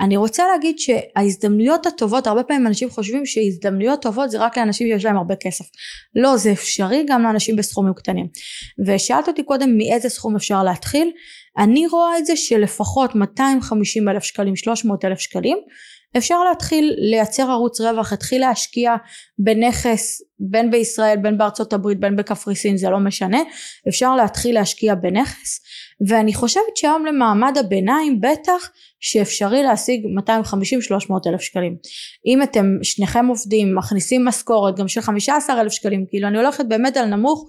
אני 0.00 0.16
רוצה 0.16 0.42
להגיד 0.52 0.78
שההזדמנויות 0.78 1.86
הטובות 1.86 2.26
הרבה 2.26 2.42
פעמים 2.42 2.66
אנשים 2.66 2.90
חושבים 2.90 3.26
שהזדמנויות 3.26 4.02
טובות 4.02 4.30
זה 4.30 4.38
רק 4.38 4.58
לאנשים 4.58 4.86
שיש 4.86 5.04
להם 5.04 5.16
הרבה 5.16 5.34
כסף. 5.36 5.64
לא 6.14 6.36
זה 6.36 6.52
אפשרי 6.52 7.04
גם 7.08 7.22
לאנשים 7.22 7.56
בסכומים 7.56 7.94
קטנים. 7.94 8.26
ושאלת 8.86 9.28
אותי 9.28 9.42
קודם 9.42 9.76
מאיזה 9.76 10.08
סכום 10.08 10.36
אפשר 10.36 10.62
להתחיל. 10.62 11.10
אני 11.58 11.86
רואה 11.86 12.18
את 12.18 12.26
זה 12.26 12.36
שלפחות 12.36 13.14
250 13.14 14.08
אלף 14.08 14.22
שקלים 14.22 14.56
300 14.56 15.04
אלף 15.04 15.18
שקלים 15.18 15.58
אפשר 16.16 16.44
להתחיל 16.44 16.94
לייצר 16.98 17.50
ערוץ 17.50 17.80
רווח, 17.80 18.12
להתחיל 18.12 18.40
להשקיע 18.40 18.94
בנכס 19.38 20.22
בין 20.50 20.70
בישראל 20.70 21.16
בין 21.22 21.38
בארצות 21.38 21.72
הברית 21.72 22.00
בין 22.00 22.16
בקפריסין 22.16 22.76
זה 22.76 22.90
לא 22.90 22.98
משנה. 22.98 23.38
אפשר 23.88 24.16
להתחיל 24.16 24.54
להשקיע 24.54 24.94
בנכס 24.94 25.60
ואני 26.08 26.34
חושבת 26.34 26.76
שהיום 26.76 27.06
למעמד 27.06 27.58
הביניים 27.58 28.20
בטח 28.20 28.70
שאפשרי 29.00 29.62
להשיג 29.62 30.02
250-300 30.04 31.12
אלף 31.26 31.40
שקלים. 31.40 31.76
אם 32.26 32.42
אתם 32.42 32.66
שניכם 32.82 33.26
עובדים 33.26 33.74
מכניסים 33.74 34.24
משכורת 34.24 34.76
גם 34.76 34.88
של 34.88 35.00
15 35.00 35.60
אלף 35.60 35.72
שקלים 35.72 36.04
כאילו 36.08 36.28
אני 36.28 36.38
הולכת 36.38 36.64
באמת 36.68 36.96
על 36.96 37.06
נמוך 37.06 37.48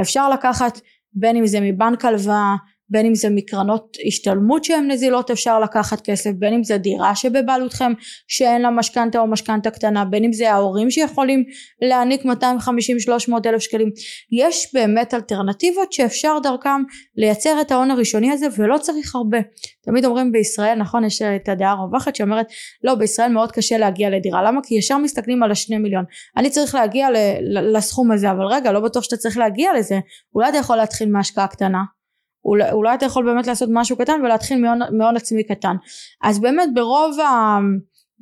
אפשר 0.00 0.30
לקחת 0.30 0.80
בין 1.12 1.36
אם 1.36 1.46
זה 1.46 1.60
מבנק 1.60 2.04
הלוואה 2.04 2.54
בין 2.90 3.06
אם 3.06 3.14
זה 3.14 3.30
מקרנות 3.30 3.96
השתלמות 4.06 4.64
שהן 4.64 4.90
נזילות 4.90 5.30
אפשר 5.30 5.60
לקחת 5.60 6.00
כסף 6.00 6.30
בין 6.38 6.54
אם 6.54 6.64
זה 6.64 6.78
דירה 6.78 7.16
שבבעלותכם 7.16 7.92
שאין 8.28 8.62
לה 8.62 8.70
משכנתה 8.70 9.18
או 9.18 9.26
משכנתה 9.26 9.70
קטנה 9.70 10.04
בין 10.04 10.24
אם 10.24 10.32
זה 10.32 10.52
ההורים 10.52 10.90
שיכולים 10.90 11.44
להעניק 11.82 12.24
250-300 12.24 12.28
אלף 13.46 13.62
שקלים. 13.62 13.90
יש 14.32 14.74
באמת 14.74 15.14
אלטרנטיבות 15.14 15.92
שאפשר 15.92 16.38
דרכם 16.42 16.82
לייצר 17.16 17.60
את 17.60 17.72
ההון 17.72 17.90
הראשוני 17.90 18.32
הזה 18.32 18.46
ולא 18.56 18.78
צריך 18.78 19.14
הרבה. 19.14 19.38
תמיד 19.84 20.04
אומרים 20.04 20.32
בישראל 20.32 20.78
נכון 20.78 21.04
יש 21.04 21.22
את 21.22 21.48
הדעה 21.48 21.72
הרווחת 21.72 22.16
שאומרת 22.16 22.46
לא 22.84 22.94
בישראל 22.94 23.32
מאוד 23.32 23.52
קשה 23.52 23.78
להגיע 23.78 24.10
לדירה. 24.10 24.42
למה? 24.42 24.60
כי 24.64 24.74
ישר 24.74 24.98
מסתכלים 24.98 25.42
על 25.42 25.50
השני 25.50 25.78
מיליון. 25.78 26.04
אני 26.36 26.50
צריך 26.50 26.74
להגיע 26.74 27.08
לסכום 27.74 28.12
הזה 28.12 28.30
אבל 28.30 28.44
רגע 28.44 28.72
לא 28.72 28.80
בטוח 28.80 29.04
שאתה 29.04 29.16
צריך 29.16 29.38
להגיע 29.38 29.72
לזה. 29.78 29.98
אולי 30.34 30.48
אתה 30.48 30.58
יכול 30.58 30.76
להתחיל 30.76 31.08
מהשקעה 31.08 31.46
קטנה 31.46 31.80
אולי, 32.44 32.72
אולי 32.72 32.94
אתה 32.94 33.06
יכול 33.06 33.24
באמת 33.24 33.46
לעשות 33.46 33.68
משהו 33.72 33.96
קטן 33.96 34.20
ולהתחיל 34.24 34.64
מהון 34.98 35.16
עצמי 35.16 35.44
קטן 35.44 35.76
אז 36.22 36.40
באמת 36.40 36.68
ברוב 36.74 37.20
ה... 37.20 37.58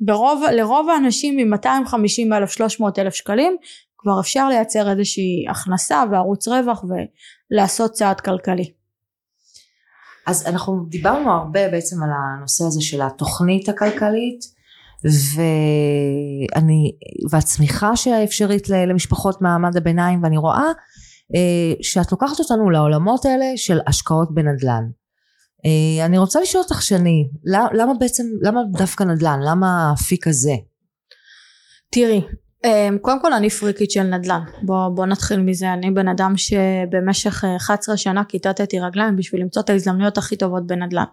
ברוב, 0.01 0.43
לרוב 0.51 0.89
האנשים 0.89 1.39
עם 1.39 1.49
250 1.49 2.33
אלף 2.33 2.51
300 2.51 2.99
אלף 2.99 3.13
שקלים 3.13 3.57
כבר 3.97 4.19
אפשר 4.19 4.49
לייצר 4.49 4.91
איזושהי 4.91 5.45
הכנסה 5.49 6.03
וערוץ 6.11 6.47
רווח 6.47 6.83
ולעשות 7.51 7.91
צעד 7.91 8.21
כלכלי. 8.21 8.71
אז 10.27 10.47
אנחנו 10.47 10.85
דיברנו 10.89 11.31
הרבה 11.31 11.69
בעצם 11.69 12.03
על 12.03 12.09
הנושא 12.13 12.63
הזה 12.63 12.81
של 12.81 13.01
התוכנית 13.01 13.69
הכלכלית 13.69 14.59
ואני 15.35 16.91
והצמיחה 17.31 17.91
האפשרית 18.05 18.69
למשפחות 18.69 19.41
מעמד 19.41 19.77
הביניים 19.77 20.23
ואני 20.23 20.37
רואה 20.37 20.57
אה, 20.57 20.71
שאת 21.81 22.11
לוקחת 22.11 22.39
אותנו 22.39 22.69
לעולמות 22.69 23.25
האלה 23.25 23.45
של 23.55 23.79
השקעות 23.87 24.33
בנדל"ן. 24.33 24.83
אה, 25.65 26.05
אני 26.05 26.17
רוצה 26.17 26.41
לשאול 26.41 26.63
אותך 26.63 26.81
שני, 26.81 27.29
למה 27.73 27.93
בעצם, 27.99 28.23
למה 28.41 28.61
דווקא 28.71 29.03
נדל"ן? 29.03 29.39
למה 29.43 29.89
האפיק 29.89 30.27
הזה? 30.27 30.53
תראי, 31.91 32.21
אה, 32.65 32.89
קודם 33.01 33.21
כל 33.21 33.33
אני 33.33 33.49
פריקית 33.49 33.91
של 33.91 34.03
נדל"ן, 34.03 34.41
בוא, 34.61 34.89
בוא 34.89 35.05
נתחיל 35.05 35.39
מזה, 35.39 35.73
אני 35.73 35.91
בן 35.91 36.07
אדם 36.07 36.33
שבמשך 36.37 37.43
11 37.57 37.97
שנה 37.97 38.23
כיתתי 38.23 38.79
רגליים 38.79 39.15
בשביל 39.15 39.41
למצוא 39.41 39.61
את 39.61 39.69
ההזדמנויות 39.69 40.17
הכי 40.17 40.35
טובות 40.35 40.67
בנדל"ן. 40.67 41.03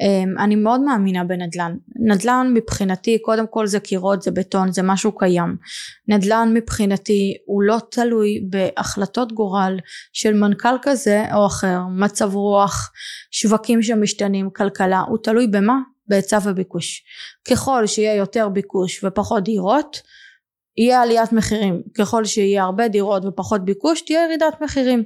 אמ, 0.00 0.34
אני 0.38 0.56
מאוד 0.56 0.80
מאמינה 0.80 1.24
בנדל"ן. 1.24 1.76
נדל"ן 1.96 2.50
מבחינתי 2.54 3.18
קודם 3.18 3.46
כל 3.46 3.66
זה 3.66 3.80
קירות 3.80 4.22
זה 4.22 4.30
בטון 4.30 4.72
זה 4.72 4.82
משהו 4.82 5.18
קיים. 5.18 5.56
נדל"ן 6.08 6.50
מבחינתי 6.54 7.34
הוא 7.46 7.62
לא 7.62 7.76
תלוי 7.90 8.44
בהחלטות 8.50 9.32
גורל 9.32 9.78
של 10.12 10.34
מנכ"ל 10.34 10.76
כזה 10.82 11.24
או 11.34 11.46
אחר 11.46 11.80
מצב 11.90 12.34
רוח 12.34 12.92
שווקים 13.30 13.82
שמשתנים 13.82 14.50
כלכלה 14.50 15.00
הוא 15.00 15.18
תלוי 15.22 15.46
במה? 15.46 15.78
בהיצע 16.08 16.38
וביקוש. 16.44 17.02
ככל 17.50 17.86
שיהיה 17.86 18.14
יותר 18.14 18.48
ביקוש 18.48 19.04
ופחות 19.04 19.44
דירות 19.44 20.00
יהיה 20.76 21.02
עליית 21.02 21.32
מחירים. 21.32 21.82
ככל 21.98 22.24
שיהיה 22.24 22.62
הרבה 22.62 22.88
דירות 22.88 23.24
ופחות 23.24 23.64
ביקוש 23.64 24.00
תהיה 24.00 24.24
ירידת 24.24 24.60
מחירים. 24.62 25.04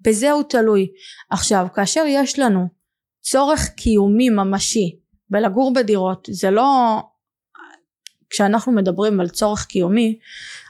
בזה 0.00 0.30
הוא 0.30 0.42
תלוי. 0.42 0.86
עכשיו 1.30 1.66
כאשר 1.74 2.04
יש 2.08 2.38
לנו 2.38 2.79
צורך 3.20 3.68
קיומי 3.68 4.30
ממשי 4.30 4.96
בלגור 5.30 5.72
בדירות 5.72 6.28
זה 6.30 6.50
לא 6.50 7.00
כשאנחנו 8.30 8.72
מדברים 8.72 9.20
על 9.20 9.28
צורך 9.28 9.66
קיומי 9.66 10.18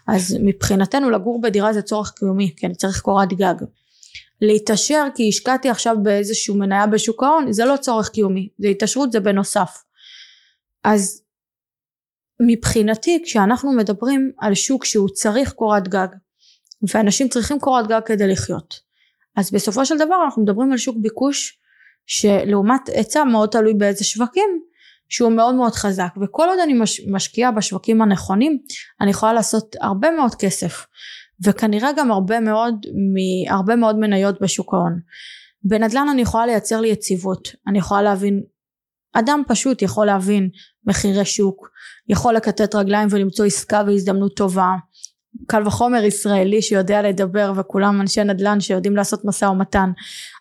אז 0.08 0.36
מבחינתנו 0.42 1.10
לגור 1.10 1.40
בדירה 1.40 1.72
זה 1.72 1.82
צורך 1.82 2.12
קיומי 2.18 2.54
כי 2.56 2.66
אני 2.66 2.74
צריך 2.74 3.00
קורת 3.00 3.28
גג. 3.32 3.54
להתעשר 4.40 5.06
כי 5.14 5.28
השקעתי 5.28 5.68
עכשיו 5.68 5.96
באיזשהו 6.02 6.54
מניה 6.54 6.86
בשוק 6.86 7.22
ההון 7.22 7.52
זה 7.52 7.64
לא 7.64 7.76
צורך 7.76 8.08
קיומי 8.08 8.48
זה 8.58 8.68
התעשרות 8.68 9.12
זה 9.12 9.20
בנוסף. 9.20 9.82
אז 10.84 11.22
מבחינתי 12.40 13.22
כשאנחנו 13.24 13.72
מדברים 13.72 14.32
על 14.38 14.54
שוק 14.54 14.84
שהוא 14.84 15.08
צריך 15.08 15.52
קורת 15.52 15.88
גג 15.88 16.08
ואנשים 16.94 17.28
צריכים 17.28 17.60
קורת 17.60 17.86
גג 17.86 18.00
כדי 18.06 18.28
לחיות 18.28 18.80
אז 19.36 19.50
בסופו 19.50 19.86
של 19.86 19.98
דבר 19.98 20.24
אנחנו 20.24 20.42
מדברים 20.42 20.72
על 20.72 20.78
שוק 20.78 20.96
ביקוש 21.00 21.59
שלעומת 22.10 22.88
היצע 22.88 23.24
מאוד 23.24 23.48
תלוי 23.48 23.74
באיזה 23.74 24.04
שווקים 24.04 24.60
שהוא 25.08 25.32
מאוד 25.32 25.54
מאוד 25.54 25.72
חזק. 25.72 26.08
וכל 26.22 26.48
עוד 26.48 26.58
אני 26.64 26.72
מש, 26.72 27.00
משקיעה 27.10 27.52
בשווקים 27.52 28.02
הנכונים 28.02 28.58
אני 29.00 29.10
יכולה 29.10 29.32
לעשות 29.32 29.76
הרבה 29.80 30.10
מאוד 30.10 30.34
כסף. 30.34 30.86
וכנראה 31.44 31.90
גם 31.96 32.10
הרבה 32.10 32.40
מאוד 32.40 32.74
מהרבה 33.14 33.76
מאוד 33.76 33.98
מניות 33.98 34.40
בשוק 34.40 34.74
ההון. 34.74 35.00
בנדל"ן 35.64 36.08
אני 36.10 36.22
יכולה 36.22 36.46
לייצר 36.46 36.80
לי 36.80 36.88
יציבות. 36.88 37.48
אני 37.66 37.78
יכולה 37.78 38.02
להבין 38.02 38.42
אדם 39.12 39.42
פשוט 39.48 39.82
יכול 39.82 40.06
להבין 40.06 40.48
מחירי 40.86 41.24
שוק 41.24 41.70
יכול 42.08 42.34
לקטט 42.34 42.74
רגליים 42.74 43.08
ולמצוא 43.10 43.44
עסקה 43.44 43.82
והזדמנות 43.86 44.36
טובה 44.36 44.74
קל 45.46 45.66
וחומר 45.66 46.04
ישראלי 46.04 46.62
שיודע 46.62 47.02
לדבר 47.02 47.52
וכולם 47.56 48.00
אנשי 48.00 48.24
נדל"ן 48.24 48.60
שיודעים 48.60 48.96
לעשות 48.96 49.24
משא 49.24 49.44
ומתן. 49.44 49.90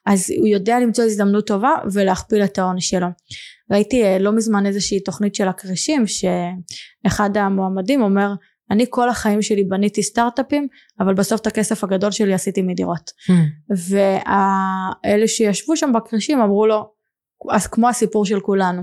אז 0.06 0.32
הוא 0.38 0.48
יודע 0.48 0.80
למצוא 0.80 1.04
הזדמנות 1.04 1.48
טובה 1.48 1.72
ולהכפיל 1.94 2.44
את 2.44 2.58
ההון 2.58 2.80
שלו. 2.80 3.08
ראיתי 3.72 4.04
אה, 4.04 4.20
לא 4.20 4.32
מזמן 4.32 4.66
איזושהי 4.66 5.00
תוכנית 5.00 5.36
של 5.36 5.48
הקרישים 5.48 6.04
שאחד 6.08 7.38
המועמדים 7.38 8.02
אומר 8.02 8.34
אני 8.72 8.86
כל 8.90 9.10
החיים 9.10 9.42
שלי 9.42 9.64
בניתי 9.64 10.04
סטארט-אפים 10.04 10.68
אבל 11.00 11.14
בסוף 11.14 11.42
את 11.42 11.48
הכסף 11.48 11.84
הגדול 11.84 12.12
שלי 12.12 12.34
עשיתי 12.34 12.62
מדירות. 12.62 13.10
Mm. 13.10 13.34
ואלה 13.92 15.28
שישבו 15.28 15.78
שם 15.78 15.92
בקרישים 15.94 16.42
אמרו 16.42 16.68
לו 16.68 16.92
אז 17.52 17.68
כמו 17.68 17.90
הסיפור 17.90 18.26
של 18.26 18.40
כולנו. 18.40 18.82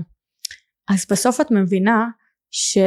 אז 0.89 1.05
בסוף 1.11 1.41
את 1.41 1.51
מבינה 1.51 2.05
ש... 2.51 2.77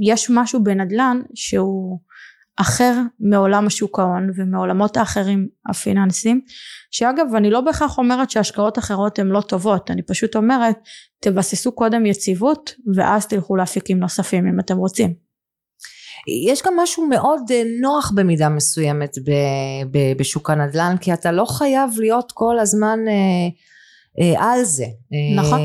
יש 0.00 0.30
משהו 0.30 0.64
בנדל"ן 0.64 1.20
שהוא 1.34 1.98
אחר 2.56 3.00
מעולם 3.20 3.66
השוק 3.66 3.98
ההון 3.98 4.30
ומעולמות 4.36 4.96
האחרים 4.96 5.48
הפיננסיים 5.70 6.40
שאגב 6.90 7.26
אני 7.36 7.50
לא 7.50 7.60
בהכרח 7.60 7.98
אומרת 7.98 8.30
שהשקעות 8.30 8.78
אחרות 8.78 9.18
הן 9.18 9.26
לא 9.26 9.40
טובות 9.40 9.90
אני 9.90 10.02
פשוט 10.02 10.36
אומרת 10.36 10.76
תבססו 11.20 11.72
קודם 11.72 12.06
יציבות 12.06 12.74
ואז 12.94 13.26
תלכו 13.26 13.56
לאפיקים 13.56 13.98
נוספים 13.98 14.46
אם 14.46 14.60
אתם 14.60 14.76
רוצים. 14.76 15.14
יש 16.48 16.62
גם 16.66 16.74
משהו 16.76 17.06
מאוד 17.06 17.40
אה, 17.50 17.62
נוח 17.80 18.12
במידה 18.14 18.48
מסוימת 18.48 19.16
בשוק 20.16 20.50
הנדל"ן 20.50 20.96
כי 21.00 21.12
אתה 21.12 21.32
לא 21.32 21.44
חייב 21.44 21.90
להיות 21.98 22.32
כל 22.32 22.58
הזמן 22.58 22.98
אה, 23.08 23.48
אה, 24.20 24.52
על 24.52 24.64
זה. 24.64 24.86
נכון. 25.36 25.60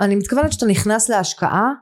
אני 0.00 0.16
מתכוונת 0.16 0.52
שאתה 0.52 0.66
נכנס 0.66 1.08
להשקעה 1.08 1.72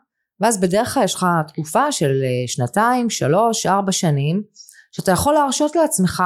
ואז 0.41 0.61
בדרך 0.61 0.95
כלל 0.95 1.05
יש 1.05 1.15
לך 1.15 1.27
תקופה 1.49 1.93
של 1.93 2.23
אה, 2.25 2.29
שנתיים, 2.47 3.11
שלוש, 3.11 3.67
ארבע 3.67 3.93
שנים, 3.93 4.43
שאתה 4.93 5.13
יכול 5.13 5.35
להרשות 5.35 5.77
לעצמך 5.77 6.23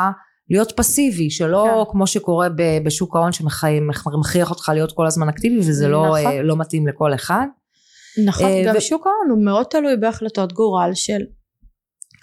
להיות 0.51 0.73
פסיבי, 0.77 1.31
שלא 1.31 1.85
כן. 1.85 1.93
כמו 1.93 2.07
שקורה 2.07 2.49
בשוק 2.85 3.17
ההון 3.17 3.33
שמכריח 3.33 4.51
אותך 4.51 4.69
להיות 4.75 4.93
כל 4.93 5.07
הזמן 5.07 5.29
אקטיבי 5.29 5.59
וזה 5.59 5.89
לא, 5.89 6.07
נכון. 6.07 6.37
לא, 6.37 6.43
לא 6.43 6.57
מתאים 6.57 6.87
לכל 6.87 7.15
אחד. 7.15 7.47
נכון, 8.27 8.47
uh, 8.47 8.69
גם 8.69 8.77
ו... 8.77 8.81
שוק 8.81 9.07
ההון 9.07 9.31
הוא 9.31 9.45
מאוד 9.45 9.67
תלוי 9.67 9.97
בהחלטות 9.97 10.53
גורל 10.53 10.91
של 10.95 11.21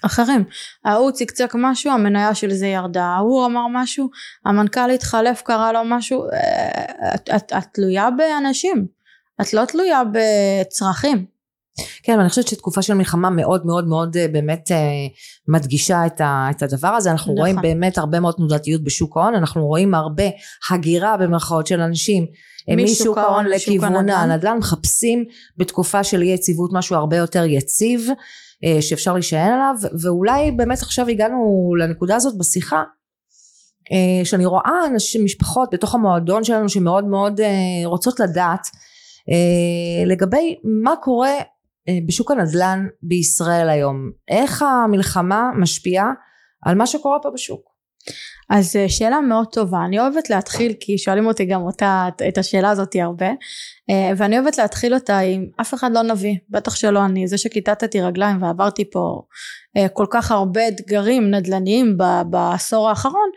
אחרים. 0.05 0.43
ההוא 0.85 1.11
צקצק 1.11 1.51
משהו, 1.55 1.91
המניה 1.91 2.35
של 2.35 2.53
זה 2.53 2.67
ירדה, 2.67 3.03
ההוא 3.03 3.45
אמר 3.45 3.67
משהו, 3.71 4.09
המנכ"ל 4.45 4.91
התחלף, 4.91 5.41
קרה 5.41 5.73
לו 5.73 5.79
משהו, 5.85 6.23
אה, 6.33 7.15
את, 7.15 7.29
את, 7.35 7.53
את 7.57 7.63
תלויה 7.73 8.09
באנשים, 8.11 8.87
את 9.41 9.53
לא 9.53 9.65
תלויה 9.65 10.01
בצרכים. 10.11 11.34
כן, 12.03 12.17
ואני 12.17 12.29
חושבת 12.29 12.47
שתקופה 12.47 12.81
של 12.81 12.93
מלחמה 12.93 13.29
מאוד 13.29 13.65
מאוד 13.65 13.87
מאוד 13.87 14.17
אה, 14.17 14.27
באמת 14.27 14.71
אה, 14.71 14.77
מדגישה 15.47 16.05
את, 16.05 16.21
ה, 16.21 16.47
את 16.51 16.63
הדבר 16.63 16.87
הזה, 16.87 17.11
אנחנו 17.11 17.33
נכון. 17.33 17.41
רואים 17.41 17.55
באמת 17.61 17.97
הרבה 17.97 18.19
מאוד 18.19 18.33
תנודתיות 18.33 18.83
בשוק 18.83 19.17
ההון, 19.17 19.35
אנחנו 19.35 19.67
רואים 19.67 19.93
הרבה 19.93 20.23
הגירה 20.71 21.17
במרכאות 21.17 21.67
של 21.67 21.81
אנשים 21.81 22.25
אה, 22.69 22.75
משוק 22.75 23.17
ההון 23.17 23.45
לכיוון 23.45 24.09
הנדל"ן, 24.09 24.57
מחפשים 24.57 25.25
בתקופה 25.57 26.03
של 26.03 26.21
אי 26.21 26.27
יציבות 26.27 26.69
משהו 26.73 26.95
הרבה 26.95 27.17
יותר 27.17 27.45
יציב 27.45 28.07
שאפשר 28.81 29.13
להישען 29.13 29.53
עליו, 29.53 29.75
ואולי 30.01 30.51
באמת 30.51 30.81
עכשיו 30.81 31.07
הגענו 31.07 31.69
לנקודה 31.79 32.15
הזאת 32.15 32.37
בשיחה 32.37 32.83
שאני 34.23 34.45
רואה 34.45 34.71
אנשים, 34.91 35.25
משפחות 35.25 35.69
בתוך 35.71 35.95
המועדון 35.95 36.43
שלנו 36.43 36.69
שמאוד 36.69 37.05
מאוד 37.05 37.41
רוצות 37.85 38.19
לדעת 38.19 38.67
לגבי 40.05 40.55
מה 40.83 40.95
קורה 40.95 41.31
בשוק 42.07 42.31
הנדל"ן 42.31 42.87
בישראל 43.01 43.69
היום 43.69 44.11
איך 44.27 44.61
המלחמה 44.61 45.49
משפיעה 45.57 46.11
על 46.65 46.75
מה 46.75 46.87
שקורה 46.87 47.19
פה 47.19 47.29
בשוק? 47.33 47.75
אז 48.49 48.75
אה, 48.75 48.89
שאלה 48.89 49.21
מאוד 49.21 49.47
טובה. 49.51 49.85
אני 49.85 49.99
אוהבת 49.99 50.29
להתחיל 50.29 50.73
כי 50.79 50.97
שואלים 50.97 51.25
אותי 51.25 51.45
גם 51.45 51.61
אותה 51.61 52.07
את 52.27 52.37
השאלה 52.37 52.69
הזאת 52.69 52.95
הרבה 52.95 53.29
אה, 53.89 54.11
ואני 54.17 54.39
אוהבת 54.39 54.57
להתחיל 54.57 54.93
אותה 54.93 55.19
עם 55.19 55.45
אף 55.61 55.73
אחד 55.73 55.91
לא 55.93 56.01
נביא 56.01 56.35
בטח 56.49 56.75
שלא 56.75 57.05
אני. 57.05 57.27
זה 57.27 57.37
שכיתתתי 57.37 58.01
רגליים 58.01 58.41
ועברתי 58.41 58.89
פה 58.91 59.21
אה, 59.77 59.89
כל 59.89 60.05
כך 60.09 60.31
הרבה 60.31 60.67
אתגרים 60.67 61.31
נדל"ניים 61.31 61.97
בעשור 62.29 62.89
האחרון 62.89 63.29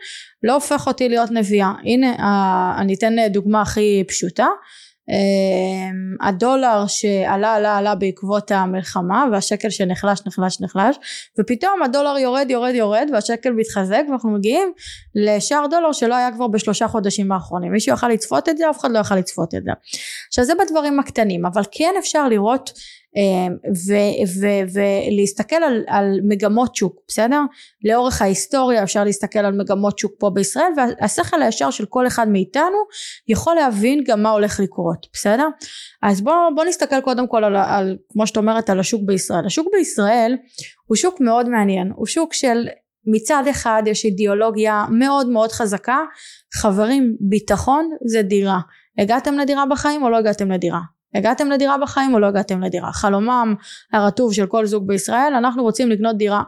לא 0.43 0.53
הופך 0.53 0.87
אותי 0.87 1.09
להיות 1.09 1.31
נביאה. 1.31 1.73
הנה 1.85 2.15
אני 2.81 2.93
אתן 2.93 3.27
דוגמה 3.29 3.61
הכי 3.61 4.03
פשוטה 4.07 4.47
הדולר 6.21 6.83
שעלה 6.87 7.53
עלה 7.53 7.77
עלה 7.77 7.95
בעקבות 7.95 8.51
המלחמה 8.51 9.25
והשקל 9.31 9.69
שנחלש 9.69 10.21
נחלש 10.27 10.61
נחלש 10.61 10.95
ופתאום 11.39 11.83
הדולר 11.83 12.17
יורד 12.17 12.45
יורד 12.49 12.75
יורד 12.75 13.07
והשקל 13.13 13.51
מתחזק 13.51 14.01
ואנחנו 14.09 14.29
מגיעים 14.29 14.71
לשער 15.15 15.67
דולר 15.67 15.91
שלא 15.91 16.15
היה 16.15 16.31
כבר 16.31 16.47
בשלושה 16.47 16.87
חודשים 16.87 17.31
האחרונים. 17.31 17.71
מישהו 17.71 17.93
יכל 17.93 18.07
לצפות 18.07 18.49
את 18.49 18.57
זה? 18.57 18.69
אף 18.69 18.79
אחד 18.79 18.91
לא 18.91 18.99
יכל 18.99 19.15
לצפות 19.15 19.55
את 19.55 19.63
זה. 19.63 19.71
עכשיו 20.27 20.45
זה 20.45 20.53
בדברים 20.65 20.99
הקטנים 20.99 21.45
אבל 21.45 21.61
כן 21.71 21.93
אפשר 21.99 22.27
לראות 22.27 22.71
אמ, 23.15 23.55
ולהסתכל 24.73 25.55
על, 25.55 25.83
על 25.87 26.19
מגמות 26.23 26.75
שוק 26.75 27.01
בסדר? 27.07 27.41
לאורך 27.85 28.21
ההיסטוריה 28.21 28.83
אפשר 28.83 29.03
להסתכל 29.03 29.39
על 29.39 29.57
מגמות 29.57 29.99
שוק 29.99 30.11
פה 30.19 30.29
בישראל 30.29 30.71
והשכל 30.77 31.41
הישר 31.41 31.71
של 31.71 31.85
כל 31.85 32.07
אחד 32.07 32.27
מאיתנו 32.27 32.77
יכול 33.27 33.55
להבין 33.55 34.03
גם 34.07 34.23
מה 34.23 34.29
הולך 34.29 34.59
לקרות 34.59 35.07
בסדר? 35.13 35.47
אז 36.03 36.21
בואו 36.21 36.55
בוא 36.55 36.65
נסתכל 36.65 37.01
קודם 37.01 37.27
כל 37.27 37.43
על, 37.43 37.55
על 37.55 37.97
כמו 38.09 38.27
שאת 38.27 38.37
אומרת 38.37 38.69
על 38.69 38.79
השוק 38.79 39.01
בישראל. 39.05 39.45
השוק 39.45 39.67
בישראל 39.73 40.37
הוא 40.85 40.95
שוק 40.95 41.21
מאוד 41.21 41.49
מעניין 41.49 41.91
הוא 41.95 42.05
שוק 42.05 42.33
של 42.33 42.67
מצד 43.05 43.43
אחד 43.49 43.83
יש 43.85 44.05
אידיאולוגיה 44.05 44.85
מאוד 44.91 45.29
מאוד 45.29 45.51
חזקה 45.51 45.97
חברים 46.53 47.15
ביטחון 47.19 47.89
זה 48.05 48.21
דירה. 48.21 48.59
הגעתם 48.97 49.33
לדירה 49.33 49.65
בחיים 49.65 50.03
או 50.03 50.09
לא 50.09 50.17
הגעתם 50.17 50.51
לדירה 50.51 50.79
הגעתם 51.15 51.49
לדירה 51.51 51.77
בחיים 51.77 52.13
או 52.13 52.19
לא 52.19 52.27
הגעתם 52.27 52.61
לדירה? 52.61 52.91
חלומם 52.93 53.55
הרטוב 53.93 54.33
של 54.33 54.45
כל 54.45 54.65
זוג 54.65 54.87
בישראל 54.87 55.33
אנחנו 55.37 55.63
רוצים 55.63 55.89
לקנות 55.89 56.17
דירה. 56.17 56.43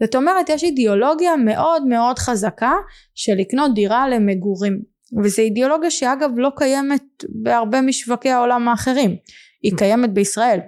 זאת 0.00 0.14
אומרת 0.14 0.48
יש 0.48 0.62
אידיאולוגיה 0.62 1.36
מאוד 1.36 1.86
מאוד 1.86 2.18
חזקה 2.18 2.72
של 3.14 3.34
לקנות 3.34 3.74
דירה 3.74 4.08
למגורים. 4.08 4.82
וזו 5.24 5.42
אידיאולוגיה 5.42 5.90
שאגב 5.90 6.30
לא 6.36 6.50
קיימת 6.56 7.24
בהרבה 7.28 7.80
משווקי 7.80 8.30
העולם 8.30 8.68
האחרים. 8.68 9.16
היא 9.62 9.72
קיימת 9.76 10.10
בישראל. 10.10 10.58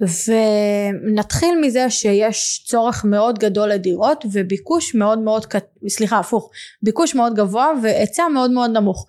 ונתחיל 0.00 1.60
מזה 1.60 1.90
שיש 1.90 2.64
צורך 2.66 3.04
מאוד 3.04 3.38
גדול 3.38 3.68
לדירות 3.68 4.24
וביקוש 4.32 4.94
מאוד 4.94 5.18
מאוד 5.18 5.46
סליחה 5.88 6.18
הפוך 6.18 6.50
ביקוש 6.82 7.14
מאוד 7.14 7.34
גבוה 7.34 7.72
והיצע 7.82 8.28
מאוד 8.28 8.50
מאוד 8.50 8.70
נמוך. 8.70 9.06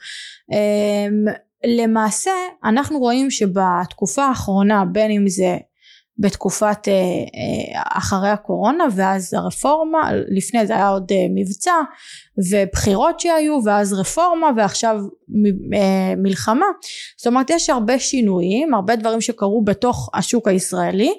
אמ, 0.51 1.25
למעשה 1.65 2.31
אנחנו 2.63 2.99
רואים 2.99 3.31
שבתקופה 3.31 4.23
האחרונה 4.23 4.85
בין 4.85 5.11
אם 5.11 5.27
זה 5.27 5.57
בתקופת 6.19 6.87
אה, 6.87 6.93
אה, 6.93 7.81
אחרי 7.97 8.29
הקורונה 8.29 8.83
ואז 8.95 9.33
הרפורמה 9.33 10.11
לפני 10.27 10.67
זה 10.67 10.75
היה 10.75 10.89
עוד 10.89 11.11
אה, 11.11 11.25
מבצע 11.35 11.73
ובחירות 12.51 13.19
שהיו 13.19 13.59
ואז 13.65 13.93
רפורמה 13.93 14.47
ועכשיו 14.57 14.99
מלחמה. 16.17 16.65
זאת 17.17 17.27
אומרת 17.27 17.49
יש 17.49 17.69
הרבה 17.69 17.99
שינויים 17.99 18.73
הרבה 18.73 18.95
דברים 18.95 19.21
שקרו 19.21 19.63
בתוך 19.63 20.09
השוק 20.13 20.47
הישראלי 20.47 21.13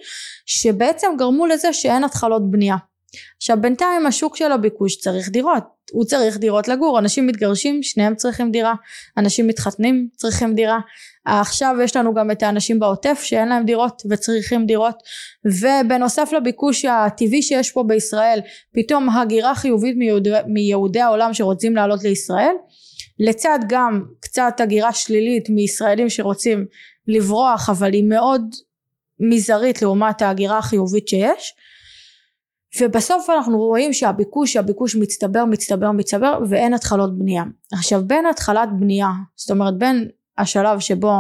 שבעצם 0.47 1.09
גרמו 1.19 1.47
לזה 1.47 1.73
שאין 1.73 2.05
התחלות 2.05 2.51
בנייה. 2.51 2.77
עכשיו 3.37 3.57
בינתיים 3.61 4.07
השוק 4.07 4.37
של 4.37 4.53
הביקוש 4.53 4.97
צריך 4.97 5.29
דירות 5.29 5.65
הוא 5.93 6.05
צריך 6.05 6.39
דירות 6.39 6.69
לגור. 6.69 6.99
אנשים 6.99 7.27
מתגרשים 7.27 7.83
שניהם 7.83 8.15
צריכים 8.15 8.51
דירה. 8.51 8.75
אנשים 9.17 9.47
מתחתנים 9.47 10.09
צריכים 10.17 10.55
דירה. 10.55 10.79
עכשיו 11.25 11.77
יש 11.85 11.97
לנו 11.97 12.15
גם 12.15 12.31
את 12.31 12.43
האנשים 12.43 12.79
בעוטף 12.79 13.21
שאין 13.23 13.49
להם 13.49 13.65
דירות 13.65 14.03
וצריכים 14.11 14.67
דירות. 14.67 14.97
ובנוסף 15.45 16.33
לביקוש 16.37 16.85
הטבעי 16.85 17.43
שיש 17.43 17.71
פה 17.71 17.83
בישראל 17.83 18.41
פתאום 18.75 19.11
הגירה 19.11 19.55
חיובית 19.55 19.97
מיהודי, 19.97 20.31
מיהודי 20.47 21.01
העולם 21.01 21.35
שרוצים 21.35 21.77
לעלות 21.77 22.05
לישראל. 22.05 22.55
לצד 23.19 23.59
גם 23.69 24.03
קצת 24.21 24.55
הגירה 24.59 24.93
שלילית 24.93 25.51
מישראלים 25.51 26.11
שרוצים 26.11 26.67
לברוח 27.09 27.71
אבל 27.71 27.93
היא 27.93 28.05
מאוד 28.05 28.43
מזערית 29.21 29.83
לעומת 29.83 30.23
ההגירה 30.23 30.59
החיובית 30.59 31.09
שיש 31.09 31.55
ובסוף 32.81 33.31
אנחנו 33.31 33.59
רואים 33.59 33.93
שהביקוש 33.93 34.57
הביקוש 34.57 34.97
מצטבר 34.97 35.45
מצטבר 35.45 35.93
מצטבר 35.93 36.39
ואין 36.49 36.75
התחלות 36.75 37.19
בנייה. 37.19 37.45
עכשיו 37.73 38.03
בין 38.07 38.27
התחלת 38.27 38.69
בנייה 38.79 39.09
זאת 39.37 39.51
אומרת 39.51 39.79
בין 39.79 40.09
השלב 40.39 40.81
שבו 40.81 41.13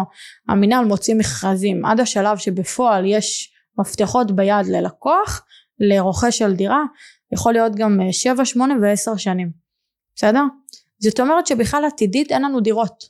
המינהל 0.48 0.84
מוציא 0.84 1.14
מכרזים 1.14 1.84
עד 1.84 2.00
השלב 2.00 2.38
שבפועל 2.38 3.04
יש 3.06 3.52
מפתחות 3.78 4.32
ביד 4.32 4.66
ללקוח 4.66 5.42
לרוכש 5.80 6.38
של 6.38 6.54
דירה 6.54 6.82
יכול 7.32 7.52
להיות 7.52 7.74
גם 7.74 8.00
7, 8.12 8.44
8 8.44 8.74
ו-10 8.74 9.18
שנים. 9.18 9.50
בסדר? 10.16 10.42
זאת 10.98 11.20
אומרת 11.20 11.46
שבכלל 11.46 11.84
עתידית 11.84 12.32
אין 12.32 12.42
לנו 12.42 12.60
דירות. 12.60 13.04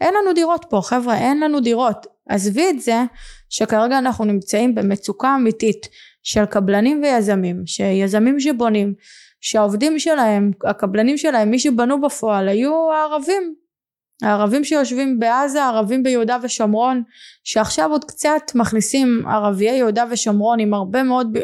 אין 0.00 0.14
לנו 0.14 0.32
דירות 0.32 0.66
פה 0.70 0.80
חבר'ה 0.84 1.18
אין 1.18 1.40
לנו 1.40 1.60
דירות. 1.60 2.06
עזבי 2.28 2.70
את 2.70 2.80
זה 2.80 3.02
שכרגע 3.48 3.98
אנחנו 3.98 4.24
נמצאים 4.24 4.74
במצוקה 4.74 5.34
אמיתית 5.34 5.86
של 6.22 6.44
קבלנים 6.44 7.02
ויזמים 7.02 7.62
שיזמים 7.66 8.40
שבונים 8.40 8.94
שהעובדים 9.40 9.98
שלהם 9.98 10.50
הקבלנים 10.64 11.18
שלהם 11.18 11.50
מי 11.50 11.58
שבנו 11.58 12.00
בפועל 12.00 12.48
היו 12.48 12.92
הערבים. 12.92 13.54
הערבים 14.22 14.64
שיושבים 14.64 15.18
בעזה 15.18 15.62
הערבים 15.64 16.02
ביהודה 16.02 16.36
ושומרון 16.42 17.02
שעכשיו 17.44 17.90
עוד 17.90 18.04
קצת 18.04 18.42
מכניסים 18.54 19.22
ערביי 19.26 19.76
יהודה 19.76 20.04
ושומרון 20.10 20.60
עם 20.60 20.74
הרבה 20.74 21.02
מאוד 21.02 21.38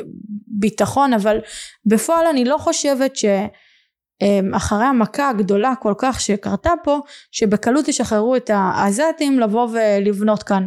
ביטחון 0.47 1.13
אבל 1.13 1.39
בפועל 1.87 2.27
אני 2.27 2.45
לא 2.45 2.59
חושבת 2.59 3.13
שאחרי 3.17 4.85
המכה 4.85 5.29
הגדולה 5.29 5.75
כל 5.75 5.95
כך 5.99 6.21
שקרתה 6.21 6.73
פה 6.85 7.01
שבקלות 7.33 7.89
ישחררו 7.89 8.37
את 8.37 8.51
העזתים 8.55 9.41
לבוא 9.41 9.69
ולבנות 9.73 10.43
כאן. 10.43 10.67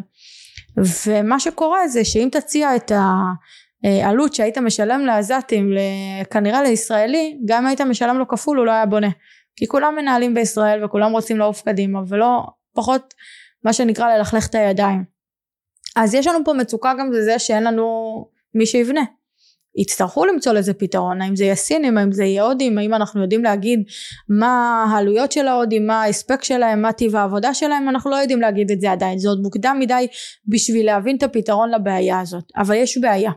ומה 1.08 1.40
שקורה 1.40 1.88
זה 1.88 2.06
שאם 2.06 2.30
תציע 2.32 2.76
את 2.76 2.92
העלות 3.84 4.34
שהיית 4.34 4.58
משלם 4.58 5.06
לעזתים 5.06 5.72
כנראה 6.32 6.64
לישראלי 6.64 7.38
גם 7.46 7.68
היית 7.68 7.82
משלם 7.82 8.18
לו 8.18 8.28
כפול 8.28 8.58
הוא 8.58 8.66
לא 8.66 8.72
היה 8.72 8.86
בונה. 8.86 9.10
כי 9.56 9.68
כולם 9.68 9.96
מנהלים 9.96 10.34
בישראל 10.34 10.86
וכולם 10.86 11.12
רוצים 11.12 11.38
לעוף 11.38 11.62
קדימה 11.62 12.00
ולא 12.08 12.44
פחות 12.74 13.14
מה 13.64 13.74
שנקרא 13.74 14.18
ללכלך 14.18 14.48
את 14.48 14.56
הידיים. 14.56 15.04
אז 15.96 16.14
יש 16.14 16.28
לנו 16.28 16.40
פה 16.46 16.54
מצוקה 16.54 16.94
גם 17.00 17.10
בזה 17.12 17.40
שאין 17.40 17.64
לנו 17.64 17.86
מי 18.56 18.66
שיבנה. 18.66 19.04
יצטרכו 19.76 20.26
למצוא 20.26 20.54
לזה 20.54 20.74
פתרון 20.74 21.22
האם 21.22 21.36
זה 21.36 21.44
יהיה 21.44 21.56
סינים 21.56 21.98
האם 21.98 22.12
זה 22.12 22.24
יהיה 22.24 22.44
הודים 22.44 22.78
האם 22.78 22.94
אנחנו 22.94 23.22
יודעים 23.22 23.44
להגיד 23.44 23.84
מה 24.30 24.86
העלויות 24.92 25.32
של 25.32 25.48
ההודים 25.48 25.88
מה 25.88 26.04
ההספק 26.04 26.44
שלהם 26.44 26.82
מה 26.82 26.94
טיב 26.94 27.16
העבודה 27.16 27.54
שלהם 27.54 27.90
אנחנו 27.90 28.12
לא 28.12 28.16
יודעים 28.16 28.42
להגיד 28.42 28.72
את 28.72 28.82
זה 28.82 28.92
עדיין. 28.92 29.18
זה 29.20 29.30
עוד 29.30 29.42
מוקדם 29.42 29.78
מדי 29.80 30.08
בשביל 30.48 30.86
להבין 30.86 31.18
את 31.18 31.24
הפתרון 31.24 31.72
לבעיה 31.72 32.20
הזאת 32.20 32.44
אבל 32.58 32.76
יש 32.76 32.98
בעיה 32.98 33.32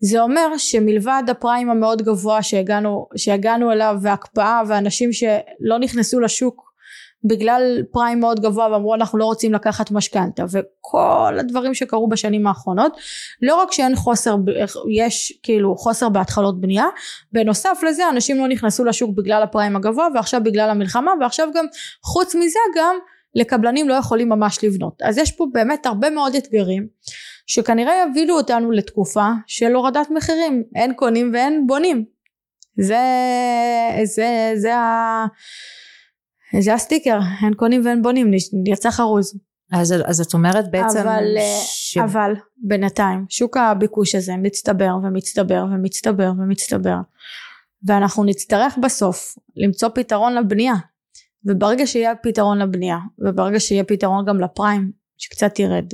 זה 0.00 0.20
אומר 0.20 0.48
שמלבד 0.58 1.22
הפריים 1.28 1.70
המאוד 1.70 2.02
גבוה 2.02 2.42
שהגענו, 2.42 3.06
שהגענו 3.16 3.72
אליו 3.72 3.96
והקפאה 4.02 4.62
ואנשים 4.68 5.12
שלא 5.12 5.78
נכנסו 5.80 6.20
לשוק 6.20 6.68
בגלל 7.24 7.82
פריים 7.90 8.20
מאוד 8.20 8.40
גבוה 8.40 8.72
ואמרו 8.72 8.94
אנחנו 8.94 9.18
לא 9.18 9.24
רוצים 9.24 9.52
לקחת 9.52 9.90
משכנתה. 9.90 10.44
וכל 10.52 11.36
הדברים 11.40 11.74
שקרו 11.74 12.08
בשנים 12.08 12.46
האחרונות 12.46 12.96
לא 13.42 13.56
רק 13.56 13.72
שאין 13.72 13.96
חוסר 13.96 14.36
יש 14.90 15.38
כאילו 15.42 15.76
חוסר 15.76 16.08
בהתחלות 16.08 16.60
בנייה 16.60 16.86
בנוסף 17.32 17.78
לזה 17.86 18.08
אנשים 18.08 18.38
לא 18.38 18.48
נכנסו 18.48 18.84
לשוק 18.84 19.10
בגלל 19.16 19.42
הפריים 19.42 19.76
הגבוה 19.76 20.08
ועכשיו 20.14 20.40
בגלל 20.44 20.70
המלחמה 20.70 21.12
ועכשיו 21.20 21.48
גם 21.54 21.64
חוץ 22.02 22.34
מזה 22.34 22.58
גם 22.76 22.96
לקבלנים 23.34 23.88
לא 23.88 23.94
יכולים 23.94 24.28
ממש 24.28 24.64
לבנות. 24.64 25.02
אז 25.02 25.18
יש 25.18 25.32
פה 25.32 25.46
באמת 25.52 25.86
הרבה 25.86 26.10
מאוד 26.10 26.34
אתגרים 26.34 26.86
שכנראה 27.48 27.92
יובילו 28.06 28.36
אותנו 28.36 28.70
לתקופה 28.70 29.28
של 29.46 29.72
הורדת 29.74 30.10
מחירים. 30.10 30.62
אין 30.74 30.94
קונים 30.94 31.30
ואין 31.34 31.66
בונים. 31.66 32.04
זה 32.80 32.98
זה 34.04 34.52
זה 34.56 34.76
ה... 34.76 35.26
זה 36.60 36.74
הסטיקר. 36.74 37.18
אין 37.44 37.54
קונים 37.54 37.86
ואין 37.86 38.02
בונים. 38.02 38.30
יצא 38.66 38.90
חרוז 38.90 39.38
אז, 39.72 39.94
אז 40.06 40.20
את 40.20 40.34
אומרת 40.34 40.70
בעצם 40.70 40.98
אבל, 40.98 41.36
ש... 41.64 41.96
אבל 41.96 42.32
בינתיים 42.56 43.26
שוק 43.28 43.56
הביקוש 43.56 44.14
הזה 44.14 44.36
מצטבר 44.36 44.96
ומצטבר 45.02 45.64
ומצטבר 45.72 46.32
ומצטבר. 46.38 46.96
ואנחנו 47.86 48.24
נצטרך 48.24 48.78
בסוף 48.82 49.34
למצוא 49.56 49.88
פתרון 49.88 50.34
לבנייה. 50.34 50.74
וברגע 51.44 51.86
שיהיה 51.86 52.14
פתרון 52.14 52.58
לבנייה 52.58 52.98
וברגע 53.18 53.60
שיהיה 53.60 53.84
פתרון 53.84 54.24
גם 54.24 54.40
לפריים 54.40 54.92
שקצת 55.16 55.58
ירד 55.58 55.86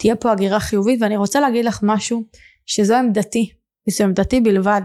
תהיה 0.00 0.16
פה 0.16 0.32
הגירה 0.32 0.60
חיובית 0.60 1.02
ואני 1.02 1.16
רוצה 1.16 1.40
להגיד 1.40 1.64
לך 1.64 1.80
משהו 1.82 2.24
שזו 2.66 2.94
עמדתי 2.94 3.52
וזו 3.88 4.04
עמדתי 4.04 4.40
בלבד. 4.40 4.82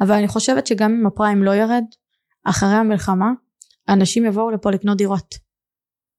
אבל 0.00 0.14
אני 0.14 0.28
חושבת 0.28 0.66
שגם 0.66 0.96
אם 1.00 1.06
הפריים 1.06 1.42
לא 1.42 1.54
ירד 1.54 1.84
אחרי 2.44 2.74
המלחמה 2.74 3.30
אנשים 3.88 4.24
יבואו 4.24 4.50
לפה 4.50 4.70
לקנות 4.70 4.98
דירות. 4.98 5.34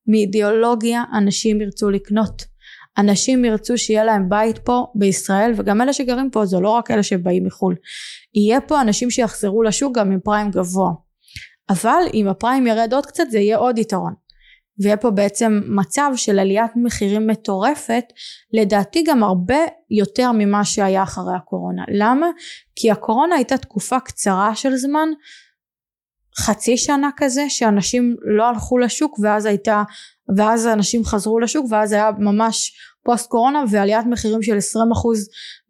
מאידיאולוגיה 0.08 1.04
אנשים 1.18 1.62
ירצו 1.62 1.90
לקנות. 1.90 2.44
אנשים 2.98 3.46
ירצו 3.46 3.78
שיהיה 3.78 4.04
להם 4.04 4.30
בית 4.30 4.58
פה 4.58 4.88
בישראל 4.96 5.52
וגם 5.56 5.82
אלה 5.82 5.94
שגרים 5.94 6.30
פה 6.32 6.46
זה 6.46 6.60
לא 6.60 6.70
רק 6.70 6.92
אלה 6.92 7.04
שבאים 7.04 7.46
מחו"ל. 7.46 7.76
יהיה 8.36 8.62
פה 8.62 8.82
אנשים 8.82 9.12
שיחזרו 9.12 9.64
לשוק 9.64 9.98
גם 9.98 10.12
עם 10.12 10.20
פריים 10.20 10.52
גבוה. 10.52 10.92
אבל 11.70 12.04
אם 12.14 12.28
הפריים 12.28 12.68
ירד 12.68 12.94
עוד 12.94 13.06
קצת 13.06 13.24
זה 13.30 13.40
יהיה 13.40 13.58
עוד 13.58 13.78
יתרון 13.78 14.14
ויהיה 14.80 14.98
פה 14.98 15.12
בעצם 15.12 15.62
מצב 15.66 16.12
של 16.16 16.40
עליית 16.40 16.72
מחירים 16.76 17.28
מטורפת 17.28 18.04
לדעתי 18.54 19.04
גם 19.08 19.24
הרבה 19.24 19.58
יותר 19.92 20.32
ממה 20.32 20.66
שהיה 20.66 21.04
אחרי 21.04 21.36
הקורונה 21.36 21.84
למה? 21.88 22.28
כי 22.76 22.92
הקורונה 22.92 23.36
הייתה 23.36 23.58
תקופה 23.58 24.00
קצרה 24.00 24.56
של 24.56 24.76
זמן 24.76 25.10
חצי 26.40 26.78
שנה 26.78 27.10
כזה 27.18 27.46
שאנשים 27.50 28.16
לא 28.38 28.50
הלכו 28.50 28.78
לשוק 28.78 29.20
ואז 29.20 29.46
הייתה 29.46 29.84
ואז 30.38 30.68
אנשים 30.68 31.06
חזרו 31.06 31.40
לשוק 31.40 31.66
ואז 31.70 31.92
היה 31.92 32.12
ממש 32.20 32.72
פוסט 33.04 33.30
קורונה 33.30 33.64
ועליית 33.70 34.06
מחירים 34.06 34.42
של 34.42 34.58
20% 34.58 34.58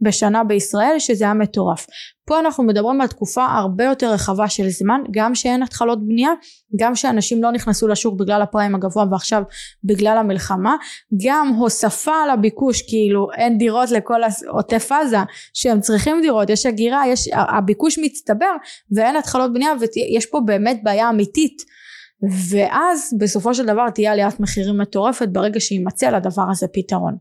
בשנה 0.02 0.43
בישראל 0.43 0.96
שזה 1.00 1.24
היה 1.24 1.34
מטורף. 1.34 1.86
פה 2.26 2.39
אנחנו 2.39 2.63
מדברים 2.63 3.02
על 3.02 3.08
תקופה 3.08 3.46
הרבה 3.46 3.84
יותר 3.84 4.12
רחבה 4.12 4.50
של 4.50 4.69
זמן 4.69 5.02
גם 5.12 5.36
שאין 5.36 5.63
התחלות 5.63 6.08
בנייה 6.08 6.30
גם 6.80 6.96
שאנשים 6.96 7.43
לא 7.43 7.52
נכנסו 7.52 7.88
לשוק 7.88 8.19
בגלל 8.19 8.41
הפריים 8.41 8.76
הגבוה 8.76 9.06
ועכשיו 9.12 9.43
בגלל 9.84 10.17
המלחמה 10.17 10.76
גם 11.26 11.48
הוספה 11.48 12.15
על 12.24 12.30
הביקוש 12.30 12.82
כאילו 12.82 13.28
אין 13.38 13.58
דירות 13.58 13.91
לכל 13.91 14.22
עוטף 14.50 14.91
עזה 14.91 15.17
שהם 15.54 15.80
צריכים 15.80 16.22
דירות 16.22 16.50
יש 16.50 16.65
הגירה 16.65 17.08
יש 17.08 17.30
הביקוש 17.34 18.00
מצטבר 18.00 18.56
ואין 18.91 19.15
התחלות 19.15 19.54
בנייה 19.54 19.74
ויש 19.80 20.26
פה 20.26 20.39
באמת 20.46 20.80
בעיה 20.84 21.10
אמיתית 21.10 21.62
ואז 22.49 23.15
בסופו 23.19 23.53
של 23.53 23.65
דבר 23.65 23.89
תהיה 23.89 24.12
עליית 24.12 24.39
מחירים 24.39 24.77
מטורפת 24.77 25.27
ברגע 25.27 25.59
שימצא 25.59 26.09
לדבר 26.09 26.45
הזה 26.51 26.67
פתרון. 26.67 27.17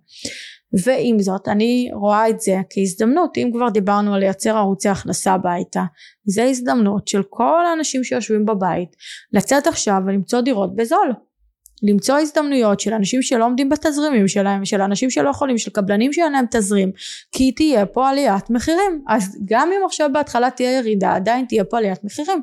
ועם 0.84 1.20
זאת 1.20 1.48
אני 1.48 1.90
רואה 1.92 2.28
את 2.28 2.40
זה 2.40 2.56
כהזדמנות 2.70 3.38
אם 3.38 3.50
כבר 3.54 3.68
דיברנו 3.68 4.14
על 4.14 4.20
לייצר 4.20 4.56
ערוצי 4.56 4.88
הכנסה 4.88 5.32
הביתה 5.32 5.82
זה 6.24 6.44
הזדמנות 6.44 7.08
של 7.08 7.22
כל 7.30 7.66
האנשים 7.66 8.04
שיושבים 8.04 8.46
בבית 8.46 8.96
לצאת 9.32 9.66
עכשיו 9.66 10.02
ולמצוא 10.06 10.40
דירות 10.40 10.76
בזול. 10.76 11.12
למצוא 11.82 12.18
הזדמנויות 12.18 12.80
של 12.80 12.92
אנשים 12.92 13.22
שלא 13.22 13.44
עומדים 13.44 13.68
בתזרימים 13.68 14.28
שלהם 14.28 14.64
של 14.64 14.80
אנשים 14.80 15.10
שלא 15.10 15.30
יכולים 15.30 15.58
של 15.58 15.70
קבלנים 15.70 16.12
שאין 16.12 16.32
להם 16.32 16.44
תזרים 16.50 16.92
כי 17.32 17.52
תהיה 17.52 17.86
פה 17.86 18.10
עליית 18.10 18.50
מחירים. 18.50 19.04
אז 19.08 19.38
גם 19.44 19.70
אם 19.72 19.86
עכשיו 19.86 20.10
בהתחלה 20.12 20.50
תהיה 20.50 20.78
ירידה 20.78 21.14
עדיין 21.14 21.44
תהיה 21.46 21.64
פה 21.64 21.78
עליית 21.78 22.04
מחירים. 22.04 22.42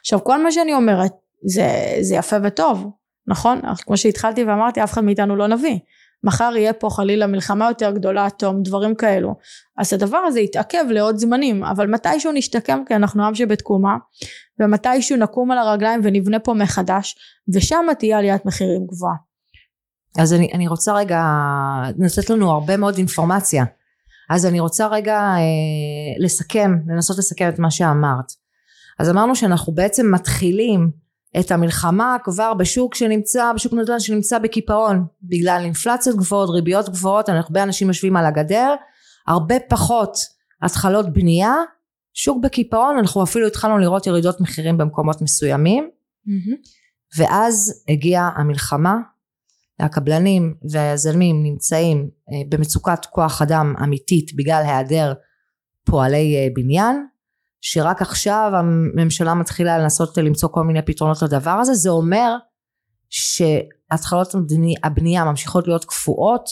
עכשיו 0.00 0.24
כל 0.24 0.42
מה 0.42 0.52
שאני 0.52 0.74
אומרת 0.74 1.12
זה, 1.42 1.96
זה 2.00 2.14
יפה 2.14 2.36
וטוב, 2.44 2.90
נכון? 3.26 3.60
כמו 3.76 3.96
שהתחלתי 3.96 4.44
ואמרתי, 4.44 4.84
אף 4.84 4.92
אחד 4.92 5.04
מאיתנו 5.04 5.36
לא 5.36 5.46
נביא. 5.46 5.78
מחר 6.24 6.52
יהיה 6.56 6.72
פה 6.72 6.90
חלילה 6.90 7.26
מלחמה 7.26 7.68
יותר 7.68 7.90
גדולה, 7.90 8.26
אטום, 8.26 8.62
דברים 8.62 8.94
כאלו. 8.94 9.34
אז 9.78 9.92
הדבר 9.92 10.16
הזה 10.16 10.40
יתעכב 10.40 10.84
לעוד 10.88 11.16
זמנים, 11.16 11.64
אבל 11.64 11.86
מתישהו 11.86 12.32
נשתקם, 12.32 12.82
כי 12.88 12.94
אנחנו 12.94 13.26
עם 13.26 13.34
שבתקומה, 13.34 13.96
ומתישהו 14.60 15.16
נקום 15.16 15.50
על 15.50 15.58
הרגליים 15.58 16.00
ונבנה 16.04 16.38
פה 16.38 16.54
מחדש, 16.54 17.16
ושם 17.54 17.84
תהיה 17.98 18.18
עליית 18.18 18.46
מחירים 18.46 18.86
גבוהה. 18.86 19.14
אז 20.18 20.34
אני, 20.34 20.50
אני 20.54 20.68
רוצה 20.68 20.94
רגע, 20.94 21.22
לתת 21.98 22.30
לנו 22.30 22.50
הרבה 22.50 22.76
מאוד 22.76 22.96
אינפורמציה. 22.96 23.64
אז 24.30 24.46
אני 24.46 24.60
רוצה 24.60 24.86
רגע 24.86 25.16
אה, 25.18 26.24
לסכם, 26.24 26.72
לנסות 26.88 27.18
לסכם 27.18 27.48
את 27.48 27.58
מה 27.58 27.70
שאמרת. 27.70 28.32
אז 28.98 29.10
אמרנו 29.10 29.36
שאנחנו 29.36 29.72
בעצם 29.74 30.14
מתחילים 30.14 30.90
את 31.38 31.50
המלחמה 31.50 32.16
כבר 32.24 32.54
בשוק 32.54 32.94
שנמצא, 32.94 33.52
בשוק 33.54 33.72
נדל"ן 33.72 34.00
שנמצא 34.00 34.38
בקיפאון. 34.38 35.04
בגלל 35.22 35.60
אינפלציות 35.64 36.16
גבוהות, 36.16 36.50
ריביות 36.50 36.88
גבוהות, 36.88 37.28
הרבה 37.28 37.62
אנשים 37.62 37.88
יושבים 37.88 38.16
על 38.16 38.26
הגדר, 38.26 38.74
הרבה 39.26 39.54
פחות 39.68 40.16
התחלות 40.62 41.12
בנייה, 41.12 41.54
שוק 42.14 42.42
בקיפאון, 42.42 42.98
אנחנו 42.98 43.22
אפילו 43.22 43.46
התחלנו 43.46 43.78
לראות 43.78 44.06
ירידות 44.06 44.40
מחירים 44.40 44.78
במקומות 44.78 45.22
מסוימים, 45.22 45.90
mm-hmm. 46.26 46.56
ואז 47.18 47.84
הגיעה 47.88 48.30
המלחמה, 48.36 48.96
הקבלנים 49.80 50.54
והיזמים 50.70 51.42
נמצאים 51.42 52.10
אה, 52.32 52.42
במצוקת 52.48 53.06
כוח 53.10 53.42
אדם 53.42 53.74
אמיתית 53.84 54.34
בגלל 54.36 54.62
היעדר 54.66 55.12
פועלי 55.84 56.36
אה, 56.36 56.48
בניין, 56.54 57.06
שרק 57.60 58.02
עכשיו 58.02 58.52
הממשלה 58.54 59.34
מתחילה 59.34 59.78
לנסות 59.78 60.18
למצוא 60.18 60.48
כל 60.52 60.64
מיני 60.64 60.82
פתרונות 60.82 61.22
לדבר 61.22 61.50
הזה 61.50 61.74
זה 61.74 61.90
אומר 61.90 62.34
שהתחלות 63.10 64.34
הבנייה 64.82 65.24
ממשיכות 65.24 65.66
להיות 65.66 65.84
קפואות 65.84 66.44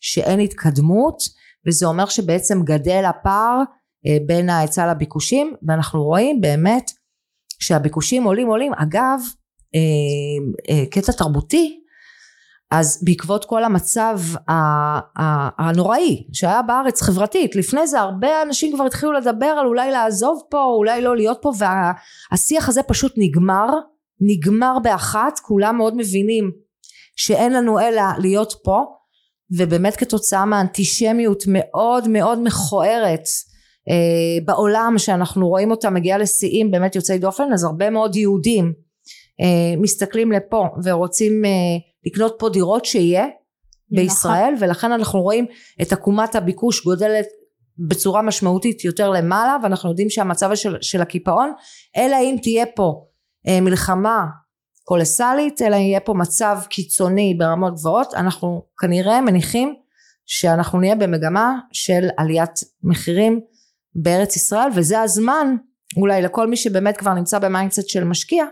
שאין 0.00 0.40
התקדמות 0.40 1.18
וזה 1.66 1.86
אומר 1.86 2.06
שבעצם 2.06 2.62
גדל 2.64 3.04
הפער 3.04 3.62
אה, 4.06 4.16
בין 4.26 4.50
ההיצע 4.50 4.90
לביקושים 4.90 5.54
ואנחנו 5.68 6.04
רואים 6.04 6.40
באמת 6.40 6.90
שהביקושים 7.60 8.24
עולים 8.24 8.48
עולים. 8.48 8.72
אגב 8.74 9.20
אה, 9.74 10.74
אה, 10.74 10.86
קטע 10.90 11.12
תרבותי 11.12 11.80
אז 12.70 13.02
בעקבות 13.04 13.44
כל 13.44 13.64
המצב 13.64 14.20
הנוראי 15.58 16.26
שהיה 16.32 16.62
בארץ 16.62 17.02
חברתית 17.02 17.56
לפני 17.56 17.86
זה 17.86 18.00
הרבה 18.00 18.42
אנשים 18.42 18.74
כבר 18.74 18.84
התחילו 18.84 19.12
לדבר 19.12 19.46
על 19.46 19.66
אולי 19.66 19.90
לעזוב 19.90 20.42
פה 20.50 20.64
אולי 20.64 21.02
לא 21.02 21.16
להיות 21.16 21.38
פה 21.42 21.52
והשיח 21.58 22.68
הזה 22.68 22.82
פשוט 22.82 23.14
נגמר 23.16 23.66
נגמר 24.20 24.78
באחת 24.82 25.38
כולם 25.38 25.76
מאוד 25.76 25.96
מבינים 25.96 26.50
שאין 27.16 27.52
לנו 27.52 27.80
אלא 27.80 28.02
להיות 28.18 28.54
פה 28.64 28.84
ובאמת 29.58 29.96
כתוצאה 29.96 30.44
מהאנטישמיות 30.44 31.42
מאוד 31.48 32.08
מאוד 32.08 32.38
מכוערת 32.42 33.24
אה, 33.88 34.44
בעולם 34.44 34.94
שאנחנו 34.98 35.48
רואים 35.48 35.70
אותה 35.70 35.90
מגיעה 35.90 36.18
לשיאים 36.18 36.70
באמת 36.70 36.96
יוצאי 36.96 37.18
דופן 37.18 37.52
אז 37.52 37.64
הרבה 37.64 37.90
מאוד 37.90 38.16
יהודים 38.16 38.72
אה, 39.40 39.80
מסתכלים 39.80 40.32
לפה 40.32 40.66
ורוצים 40.84 41.44
אה, 41.44 41.50
לקנות 42.06 42.36
פה 42.38 42.48
דירות 42.48 42.84
שיהיה 42.84 43.26
בישראל 43.90 44.54
ולכן 44.60 44.92
אנחנו 44.92 45.22
רואים 45.22 45.46
את 45.82 45.92
עקומת 45.92 46.34
הביקוש 46.34 46.84
גודלת 46.84 47.26
בצורה 47.78 48.22
משמעותית 48.22 48.84
יותר 48.84 49.10
למעלה 49.10 49.56
ואנחנו 49.62 49.90
יודעים 49.90 50.10
שהמצב 50.10 50.54
של, 50.54 50.76
של 50.80 51.02
הקיפאון 51.02 51.52
אלא 51.96 52.16
אם 52.16 52.36
תהיה 52.42 52.66
פה 52.66 53.04
אה, 53.48 53.60
מלחמה 53.60 54.26
כוללת 54.84 55.62
אלא 55.62 55.76
יהיה 55.76 56.00
פה 56.00 56.14
מצב 56.14 56.58
קיצוני 56.68 57.34
ברמות 57.38 57.74
גבוהות 57.74 58.14
אנחנו 58.14 58.62
כנראה 58.80 59.20
מניחים 59.20 59.74
שאנחנו 60.26 60.80
נהיה 60.80 60.94
במגמה 60.94 61.54
של 61.72 62.08
עליית 62.16 62.50
מחירים 62.82 63.40
בארץ 63.94 64.36
ישראל 64.36 64.68
וזה 64.74 65.00
הזמן 65.00 65.56
אולי 65.96 66.22
לכל 66.22 66.46
מי 66.46 66.56
שבאמת 66.56 66.96
כבר 66.96 67.14
נמצא 67.14 67.38
ב 67.38 67.44
mindset 67.44 67.88
של 67.88 68.04
משקיע 68.04 68.44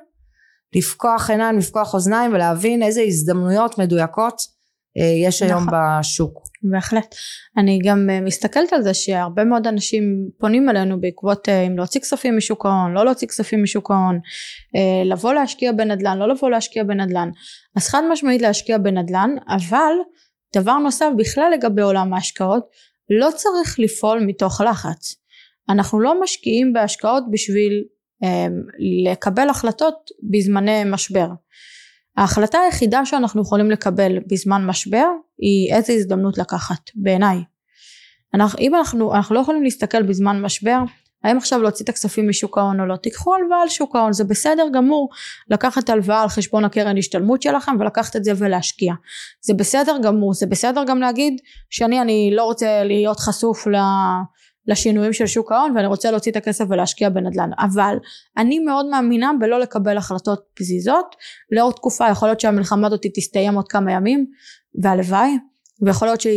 לפקוח 0.74 1.30
עיניים 1.30 1.58
לפקוח 1.58 1.94
אוזניים 1.94 2.32
ולהבין 2.32 2.82
איזה 2.82 3.02
הזדמנויות 3.02 3.78
מדויקות 3.78 4.54
אה, 4.98 5.26
יש 5.28 5.42
היום 5.42 5.62
נכון. 5.62 5.78
בשוק. 6.00 6.44
בהחלט. 6.62 7.14
אני 7.56 7.78
גם 7.84 8.10
אה, 8.10 8.20
מסתכלת 8.20 8.72
על 8.72 8.82
זה 8.82 8.94
שהרבה 8.94 9.44
מאוד 9.44 9.66
אנשים 9.66 10.28
פונים 10.38 10.70
אלינו 10.70 11.00
בעקבות 11.00 11.48
אה, 11.48 11.62
אם 11.62 11.76
להוציא 11.76 12.00
כספים 12.00 12.36
משוק 12.36 12.66
ההון, 12.66 12.92
לא 12.92 13.04
להוציא 13.04 13.28
כספים 13.28 13.62
משוק 13.62 13.90
ההון, 13.90 14.20
לבוא 15.04 15.34
להשקיע 15.34 15.72
בנדל"ן, 15.72 16.18
לא 16.18 16.28
לבוא 16.28 16.50
להשקיע 16.50 16.84
בנדל"ן. 16.84 17.30
אז 17.76 17.88
חד 17.88 18.02
משמעית 18.12 18.42
להשקיע 18.42 18.78
בנדל"ן, 18.78 19.30
אבל 19.48 19.92
דבר 20.56 20.78
נוסף 20.78 21.08
בכלל 21.16 21.50
לגבי 21.54 21.82
עולם 21.82 22.14
ההשקעות, 22.14 22.64
לא 23.10 23.28
צריך 23.36 23.78
לפעול 23.78 24.20
מתוך 24.26 24.60
לחץ. 24.60 25.14
אנחנו 25.68 26.00
לא 26.00 26.22
משקיעים 26.22 26.72
בהשקעות 26.72 27.24
בשביל 27.30 27.84
לקבל 28.78 29.48
החלטות 29.48 30.10
בזמני 30.30 30.82
משבר. 30.86 31.28
ההחלטה 32.16 32.58
היחידה 32.58 33.06
שאנחנו 33.06 33.42
יכולים 33.42 33.70
לקבל 33.70 34.18
בזמן 34.30 34.66
משבר 34.66 35.06
היא 35.38 35.74
איזה 35.74 35.92
הזדמנות 35.92 36.38
לקחת 36.38 36.90
בעיניי. 36.94 37.38
אנחנו, 38.34 38.58
אם 38.58 38.74
אנחנו, 38.74 39.14
אנחנו 39.14 39.34
לא 39.34 39.40
יכולים 39.40 39.62
להסתכל 39.62 40.02
בזמן 40.02 40.42
משבר 40.42 40.78
האם 41.24 41.36
עכשיו 41.36 41.62
להוציא 41.62 41.84
את 41.84 41.88
הכספים 41.88 42.28
משוק 42.28 42.58
ההון 42.58 42.80
או 42.80 42.86
לא 42.86 42.96
תיקחו 42.96 43.34
הלוואה 43.34 43.62
על 43.62 43.68
שוק 43.68 43.96
ההון 43.96 44.12
זה 44.12 44.24
בסדר 44.24 44.66
גמור 44.72 45.08
לקחת 45.50 45.90
הלוואה 45.90 46.22
על 46.22 46.28
חשבון 46.28 46.64
הקרן 46.64 46.98
השתלמות 46.98 47.42
שלכם 47.42 47.76
ולקחת 47.80 48.16
את 48.16 48.24
זה 48.24 48.32
ולהשקיע 48.36 48.94
זה 49.40 49.54
בסדר 49.54 49.96
גמור 50.02 50.34
זה 50.34 50.46
בסדר 50.46 50.84
גם 50.86 51.00
להגיד 51.00 51.40
שאני 51.70 52.00
אני 52.00 52.30
לא 52.32 52.44
רוצה 52.44 52.84
להיות 52.84 53.20
חשוף. 53.20 53.66
לשינויים 54.66 55.12
של 55.12 55.26
שוק 55.26 55.52
ההון 55.52 55.76
ואני 55.76 55.86
רוצה 55.86 56.10
להוציא 56.10 56.32
את 56.32 56.36
הכסף 56.36 56.64
ולהשקיע 56.68 57.08
בנדל"ן. 57.08 57.50
אבל 57.58 57.96
אני 58.36 58.58
מאוד 58.58 58.86
מאמינה 58.86 59.30
בלא 59.40 59.60
לקבל 59.60 59.96
החלטות 59.96 60.44
פזיזות. 60.54 61.16
לאור 61.50 61.72
תקופה 61.72 62.08
יכול 62.10 62.28
להיות 62.28 62.40
שהמלחמה 62.40 62.86
הזאת 62.86 63.06
תסתיים 63.14 63.54
עוד 63.54 63.68
כמה 63.68 63.92
ימים 63.92 64.26
והלוואי 64.82 65.30
ויכול 65.82 66.08
להיות 66.08 66.20
שהיא 66.20 66.34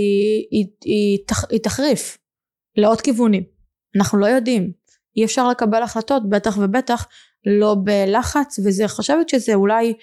היא, 0.52 0.66
היא, 0.86 1.18
היא, 1.20 1.20
היא 1.50 1.60
תחריף 1.60 2.18
לעוד 2.76 3.02
כיוונים. 3.02 3.44
אנחנו 3.96 4.18
לא 4.18 4.26
יודעים. 4.26 4.72
אי 5.18 5.26
אפשר 5.26 5.50
לקבל 5.50 5.84
החלטות 5.84 6.30
בטח 6.30 6.58
ובטח 6.58 7.08
לא 7.46 7.76
בלחץ 7.84 8.60
וזה 8.66 8.88
חושבת 8.88 9.30
שזה 9.30 9.54
אולי 9.54 9.94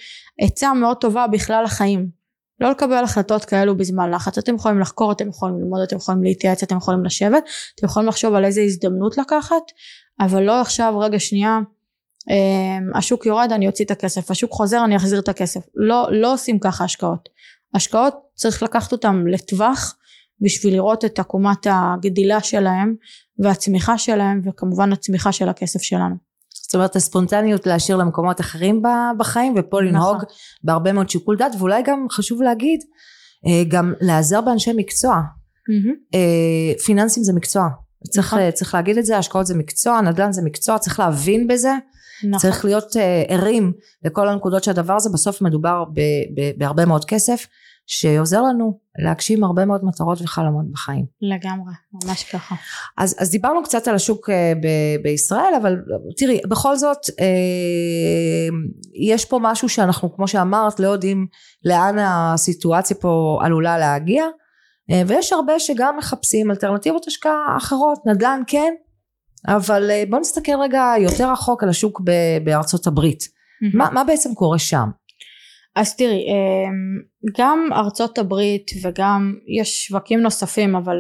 עצה 0.41 0.73
מאוד 0.73 0.97
טובה 0.97 1.27
בכלל 1.27 1.65
החיים 1.65 2.24
לא 2.61 2.71
לקבל 2.71 3.05
החלטות 3.05 3.45
כאלו 3.45 3.77
בזמן 3.77 4.11
לחץ. 4.11 4.39
אתם 4.39 4.55
יכולים 4.55 4.81
לחקור 4.81 5.13
אתם 5.13 5.29
יכולים 5.29 5.59
ללמוד 5.59 5.81
אתם 5.83 5.97
יכולים 5.97 6.23
להתייעץ 6.23 6.63
אתם 6.63 6.77
יכולים 6.77 7.05
לשבת 7.05 7.45
אתם 7.75 7.87
יכולים 7.87 8.09
לחשוב 8.09 8.35
על 8.35 8.45
איזה 8.45 8.61
הזדמנות 8.61 9.19
לקחת 9.19 9.63
אבל 10.21 10.43
לא 10.43 10.61
עכשיו 10.61 10.99
רגע 10.99 11.19
שנייה 11.19 11.59
אה, 12.31 12.99
השוק 12.99 13.27
יורד 13.27 13.53
אני 13.53 13.67
אוציא 13.67 13.85
את 13.85 13.91
הכסף 13.91 14.31
השוק 14.31 14.53
חוזר 14.53 14.85
אני 14.85 14.97
אחזיר 14.97 15.19
את 15.19 15.29
הכסף. 15.29 15.61
לא 15.75 16.09
לא 16.11 16.33
עושים 16.35 16.59
ככה 16.59 16.85
השקעות. 16.85 17.29
השקעות 17.75 18.15
צריך 18.35 18.63
לקחת 18.63 18.93
אותם 18.93 19.27
לטווח 19.27 19.97
בשביל 20.41 20.75
לראות 20.75 21.05
את 21.05 21.19
עקומת 21.19 21.67
הגדילה 21.71 22.41
שלהם 22.41 22.95
והצמיחה 23.39 23.99
שלהם 23.99 24.43
וכמובן 24.45 24.93
הצמיחה 24.93 25.33
של 25.33 25.49
הכסף 25.49 25.83
שלנו 25.83 26.15
זאת 26.75 26.79
אומרת 26.79 26.97
הספונטניות 26.97 27.67
להשאיר 27.67 27.99
למקומות 27.99 28.41
אחרים 28.41 28.83
בחיים 29.19 29.55
ופה 29.57 29.81
לנהוג 29.81 30.17
נכון. 30.17 30.29
בהרבה 30.65 30.93
מאוד 30.93 31.11
שיקול 31.11 31.37
דעת 31.37 31.53
ואולי 31.59 31.83
גם 31.83 32.07
חשוב 32.11 32.43
להגיד 32.43 32.81
אה, 33.47 33.63
גם 33.69 33.95
להיעזר 34.01 34.41
באנשי 34.41 34.71
מקצוע 34.77 35.15
mm-hmm. 35.15 36.17
פיננסים 36.85 37.25
זה 37.25 37.33
מקצוע 37.33 37.69
צריך, 38.11 38.35
נכון. 38.35 38.51
צריך 38.51 38.75
להגיד 38.75 38.99
את 38.99 39.05
זה 39.07 39.19
השקעות 39.19 39.47
זה 39.47 39.55
מקצוע 39.55 40.01
נדל"ן 40.01 40.33
זה 40.33 40.43
מקצוע 40.43 40.79
צריך 40.79 41.01
להבין 41.01 41.47
בזה 41.47 41.73
נכון. 42.25 42.39
צריך 42.39 42.65
להיות 42.65 42.97
ערים 43.29 43.73
לכל 44.05 44.29
הנקודות 44.29 44.65
שהדבר 44.65 44.95
הזה 44.95 45.11
בסוף 45.13 45.43
מדובר 45.43 45.85
ב, 45.85 46.01
ב, 46.37 46.59
בהרבה 46.59 46.87
מאוד 46.87 47.05
כסף 47.05 47.47
שעוזר 47.87 48.43
לנו 48.43 48.79
להגשים 48.99 49.45
הרבה 49.45 49.65
מאוד 49.65 49.85
מטרות 49.85 50.23
וחלומות 50.23 50.71
בחיים. 50.73 51.07
לגמרי, 51.23 51.73
ממש 51.93 52.25
ככה. 52.33 52.55
אז, 52.99 53.17
אז 53.19 53.31
דיברנו 53.31 53.63
קצת 53.63 53.89
על 53.89 53.95
השוק 53.95 54.31
אה, 54.31 54.53
ב- 54.63 55.03
בישראל, 55.03 55.55
אבל 55.63 55.77
תראי, 56.17 56.41
בכל 56.49 56.77
זאת 56.77 56.99
אה, 57.21 58.57
יש 59.11 59.25
פה 59.25 59.39
משהו 59.43 59.69
שאנחנו, 59.69 60.17
כמו 60.17 60.29
שאמרת, 60.29 60.81
לא 60.81 60.89
יודעים 60.89 61.27
לאן 61.65 61.99
הסיטואציה 61.99 62.97
פה 62.97 63.39
עלולה 63.43 63.79
להגיע, 63.79 64.25
אה, 64.91 65.03
ויש 65.07 65.33
הרבה 65.33 65.59
שגם 65.59 65.97
מחפשים 65.99 66.51
אלטרנטיבות 66.51 67.07
השקעה 67.07 67.57
אחרות, 67.57 67.99
נדל"ן 68.07 68.43
כן, 68.47 68.75
אבל 69.49 69.91
בואו 70.11 70.21
נסתכל 70.21 70.53
רגע 70.63 70.93
יותר 70.99 71.33
רחוק 71.33 71.63
על 71.63 71.69
השוק 71.69 72.01
ב- 72.05 72.45
בארצות 72.45 72.87
הברית. 72.87 73.23
Mm-hmm. 73.23 73.77
מה, 73.77 73.91
מה 73.91 74.05
בעצם 74.05 74.35
קורה 74.35 74.59
שם? 74.59 74.89
אז 75.77 75.97
תראי 75.97 76.25
אמ, 76.29 77.03
גם 77.39 77.69
ארצות 77.73 78.19
הברית 78.19 78.71
וגם 78.83 79.35
יש 79.59 79.87
שווקים 79.87 80.21
נוספים 80.21 80.77
אבל 80.77 80.97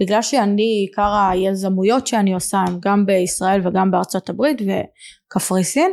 בגלל 0.00 0.22
שאני 0.22 0.62
עיקר 0.62 1.14
היזמויות 1.30 2.06
שאני 2.06 2.34
עושה 2.34 2.58
הם 2.58 2.78
גם 2.80 3.06
בישראל 3.06 3.66
וגם 3.66 3.90
בארצות 3.90 4.28
הברית 4.28 4.58
וקפריסין 4.62 5.92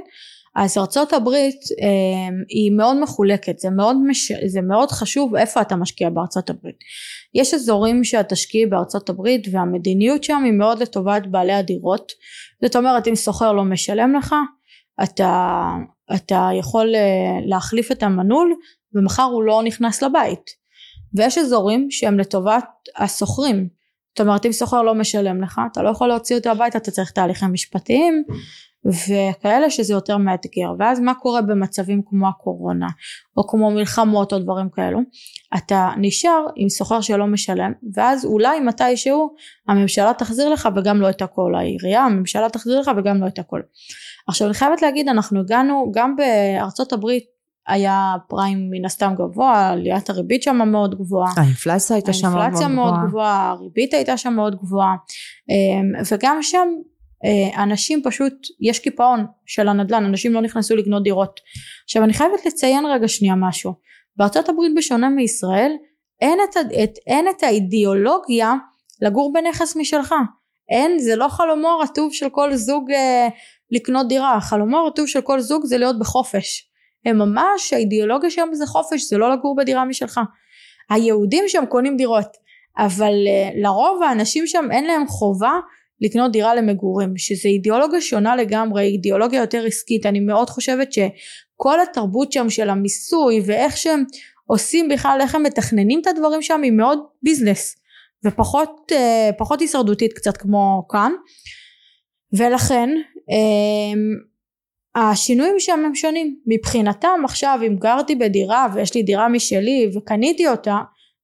אז 0.56 0.78
ארצות 0.78 1.14
הברית 1.14 1.60
אמ, 1.82 2.44
היא 2.50 2.72
מאוד 2.72 3.00
מחולקת 3.00 3.60
זה 3.60 3.70
מאוד, 3.70 3.98
מש... 4.08 4.32
זה 4.46 4.62
מאוד 4.62 4.92
חשוב 4.92 5.36
איפה 5.36 5.62
אתה 5.62 5.76
משקיע 5.76 6.10
בארצות 6.10 6.50
הברית. 6.50 6.76
יש 7.34 7.54
אזורים 7.54 8.04
שאת 8.04 8.30
תשקיעי 8.30 8.66
בארצות 8.66 9.10
הברית 9.10 9.48
והמדיניות 9.52 10.24
שם 10.24 10.42
היא 10.46 10.54
מאוד 10.54 10.82
לטובת 10.82 11.28
בעלי 11.28 11.54
הדירות 11.54 12.12
זאת 12.62 12.76
אומרת 12.76 13.08
אם 13.08 13.16
סוחר 13.16 13.54
לא 13.54 13.64
משלם 13.64 14.16
לך 14.16 14.36
אתה 15.04 15.60
אתה 16.16 16.50
יכול 16.60 16.96
אה, 16.96 17.40
להחליף 17.46 17.92
את 17.92 18.04
המנעול 18.04 18.54
ומחר 18.94 19.24
הוא 19.24 19.44
לא 19.44 19.62
נכנס 19.64 20.04
לבית. 20.04 20.64
ויש 21.16 21.38
אזורים 21.38 21.88
שהם 21.92 22.20
לטובת 22.20 22.66
השוכרים. 22.98 23.70
זאת 24.18 24.22
אומרת 24.22 24.46
אם 24.46 24.52
שוכר 24.52 24.82
לא 24.82 24.96
משלם 24.96 25.44
לך 25.44 25.62
אתה 25.72 25.82
לא 25.82 25.90
יכול 25.90 26.08
להוציא 26.08 26.38
אותו 26.38 26.50
הביתה 26.50 26.78
אתה 26.78 26.92
צריך 26.92 27.12
תהליכים 27.12 27.54
משפטיים 27.54 28.24
וכאלה 28.86 29.70
שזה 29.70 29.94
יותר 29.94 30.18
מאתגר. 30.18 30.72
ואז 30.80 31.00
מה 31.00 31.14
קורה 31.14 31.42
במצבים 31.42 32.02
כמו 32.06 32.28
הקורונה 32.30 32.88
או 33.38 33.48
כמו 33.48 33.72
מלחמות 33.72 34.34
או 34.34 34.40
דברים 34.40 34.70
כאלו? 34.70 35.00
אתה 35.58 35.92
נשאר 35.98 36.46
עם 36.56 36.70
סוחר 36.70 37.02
שלא 37.02 37.28
משלם 37.28 37.72
ואז 37.94 38.26
אולי 38.26 38.60
מתישהו 38.60 39.36
הממשלה 39.68 40.12
תחזיר 40.18 40.50
לך 40.50 40.70
וגם 40.76 41.02
לא 41.02 41.10
את 41.10 41.22
הכל. 41.22 41.56
העירייה 41.56 42.04
הממשלה 42.04 42.50
תחזיר 42.50 42.80
לך 42.80 42.92
וגם 42.98 43.22
לא 43.22 43.28
את 43.28 43.40
הכל 43.40 43.62
עכשיו 44.28 44.48
אני 44.48 44.54
חייבת 44.54 44.82
להגיד 44.82 45.08
אנחנו 45.08 45.40
הגענו 45.40 45.92
גם 45.94 46.16
בארצות 46.16 46.94
הברית 46.94 47.24
היה 47.68 48.16
פריים 48.28 48.70
מן 48.72 48.86
הסתם 48.86 49.14
גבוה, 49.18 49.70
עליית 49.70 50.10
הריבית 50.10 50.44
שם 50.44 50.62
מאוד 50.72 50.96
גבוהה. 50.96 51.34
האינפלציה 51.38 51.96
הייתה 51.96 52.14
שם 52.14 52.28
מאוד 52.28 52.34
גבוהה. 52.34 52.46
האינפלציה 52.46 52.68
מאוד 52.68 52.94
גבוהה, 53.08 53.50
הריבית 53.50 53.94
הייתה 53.94 54.18
שם 54.18 54.34
מאוד 54.34 54.56
גבוהה. 54.56 54.96
אמ, 55.50 56.04
וגם 56.12 56.38
שם 56.42 56.68
אה, 57.26 57.64
אנשים 57.64 58.02
פשוט, 58.04 58.34
יש 58.62 58.80
קיפאון 58.80 59.26
של 59.46 59.68
הנדל"ן, 59.68 60.06
אנשים 60.06 60.34
לא 60.34 60.42
נכנסו 60.42 60.76
לקנות 60.76 61.04
דירות. 61.04 61.40
עכשיו 61.84 62.04
אני 62.04 62.14
חייבת 62.14 62.46
לציין 62.46 62.86
רגע 62.86 63.08
שנייה 63.08 63.36
משהו. 63.36 63.74
בארצות 64.18 64.50
הברית 64.50 64.72
בשונה 64.78 65.10
מישראל, 65.10 65.72
אין 66.22 66.40
את, 66.50 66.58
את, 66.84 66.98
אין 67.08 67.26
את 67.38 67.44
האידיאולוגיה 67.44 68.54
לגור 69.02 69.34
בנכס 69.34 69.76
משלך. 69.76 70.16
אין, 70.70 71.00
זה 71.00 71.16
לא 71.16 71.28
חלומו 71.28 71.68
הרטוב 71.68 72.14
של 72.14 72.30
כל 72.30 72.56
זוג 72.56 72.92
אה, 72.92 73.28
לקנות 73.72 74.08
דירה, 74.08 74.42
חלומו 74.42 74.78
הרטוב 74.78 75.08
של 75.08 75.22
כל 75.22 75.40
זוג 75.40 75.66
זה 75.66 75.78
להיות 75.78 76.00
בחופש. 76.00 76.70
הם 77.06 77.18
ממש, 77.18 77.74
האידיאולוגיה 77.74 78.30
שם 78.30 78.48
זה 78.54 78.66
חופש, 78.66 79.02
זה 79.02 79.18
לא 79.18 79.32
לגור 79.34 79.56
בדירה 79.56 79.86
משלך. 79.86 80.20
היהודים 80.90 81.44
שם 81.48 81.66
קונים 81.70 81.98
דירות, 81.98 82.38
אבל 82.78 83.14
אה, 83.28 83.50
לרוב 83.56 84.04
האנשים 84.04 84.48
שם 84.48 84.66
אין 84.72 84.86
להם 84.86 85.08
חובה 85.08 85.60
לקנות 86.02 86.32
דירה 86.32 86.56
למגורים, 86.56 87.18
שזה 87.18 87.50
אידיאולוגיה 87.50 88.02
שונה 88.02 88.36
לגמרי, 88.36 88.84
אידיאולוגיה 88.84 89.42
יותר 89.42 89.66
עסקית, 89.66 90.06
אני 90.06 90.20
מאוד 90.20 90.50
חושבת 90.50 90.94
שכל 90.94 91.82
התרבות 91.82 92.32
שם 92.32 92.50
של 92.50 92.70
המיסוי 92.70 93.42
ואיך 93.46 93.78
שהם 93.78 94.04
עושים 94.46 94.90
בכלל, 94.90 95.18
איך 95.22 95.36
הם 95.36 95.44
מתכננים 95.44 96.02
את 96.02 96.08
הדברים 96.08 96.42
שם 96.42 96.62
היא 96.62 96.72
מאוד 96.72 97.00
ביזנס, 97.24 97.76
ופחות 98.26 98.92
אה, 98.92 99.30
פחות 99.38 99.62
הישרדותית 99.62 100.14
קצת 100.14 100.38
כמו 100.38 100.86
כאן, 100.90 101.12
ולכן 102.38 102.90
אמ, 103.30 104.34
השינויים 104.96 105.60
שם 105.60 105.84
הם 105.86 105.96
שונים. 105.96 106.40
מבחינתם 106.46 107.22
עכשיו 107.26 107.60
אם 107.68 107.76
גרתי 107.76 108.16
בדירה 108.16 108.68
ויש 108.74 108.96
לי 108.96 109.04
דירה 109.04 109.30
משלי 109.30 109.92
וקניתי 109.96 110.48
אותה 110.48 110.78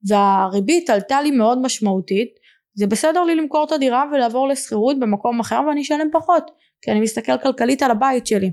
והריבית 0.08 0.90
עלתה 0.90 1.22
לי 1.22 1.32
מאוד 1.32 1.62
משמעותית 1.62 2.30
זה 2.74 2.88
בסדר 2.88 3.24
לי 3.24 3.36
למכור 3.36 3.64
את 3.64 3.72
הדירה 3.72 4.06
ולעבור 4.14 4.48
לשכירות 4.48 5.00
במקום 5.00 5.40
אחר 5.40 5.62
ואני 5.68 5.82
אשלם 5.82 6.08
פחות 6.12 6.52
כי 6.82 6.92
אני 6.92 7.00
מסתכל 7.00 7.38
כלכלית 7.38 7.82
על 7.82 7.92
הבית 7.92 8.28
שלי. 8.28 8.52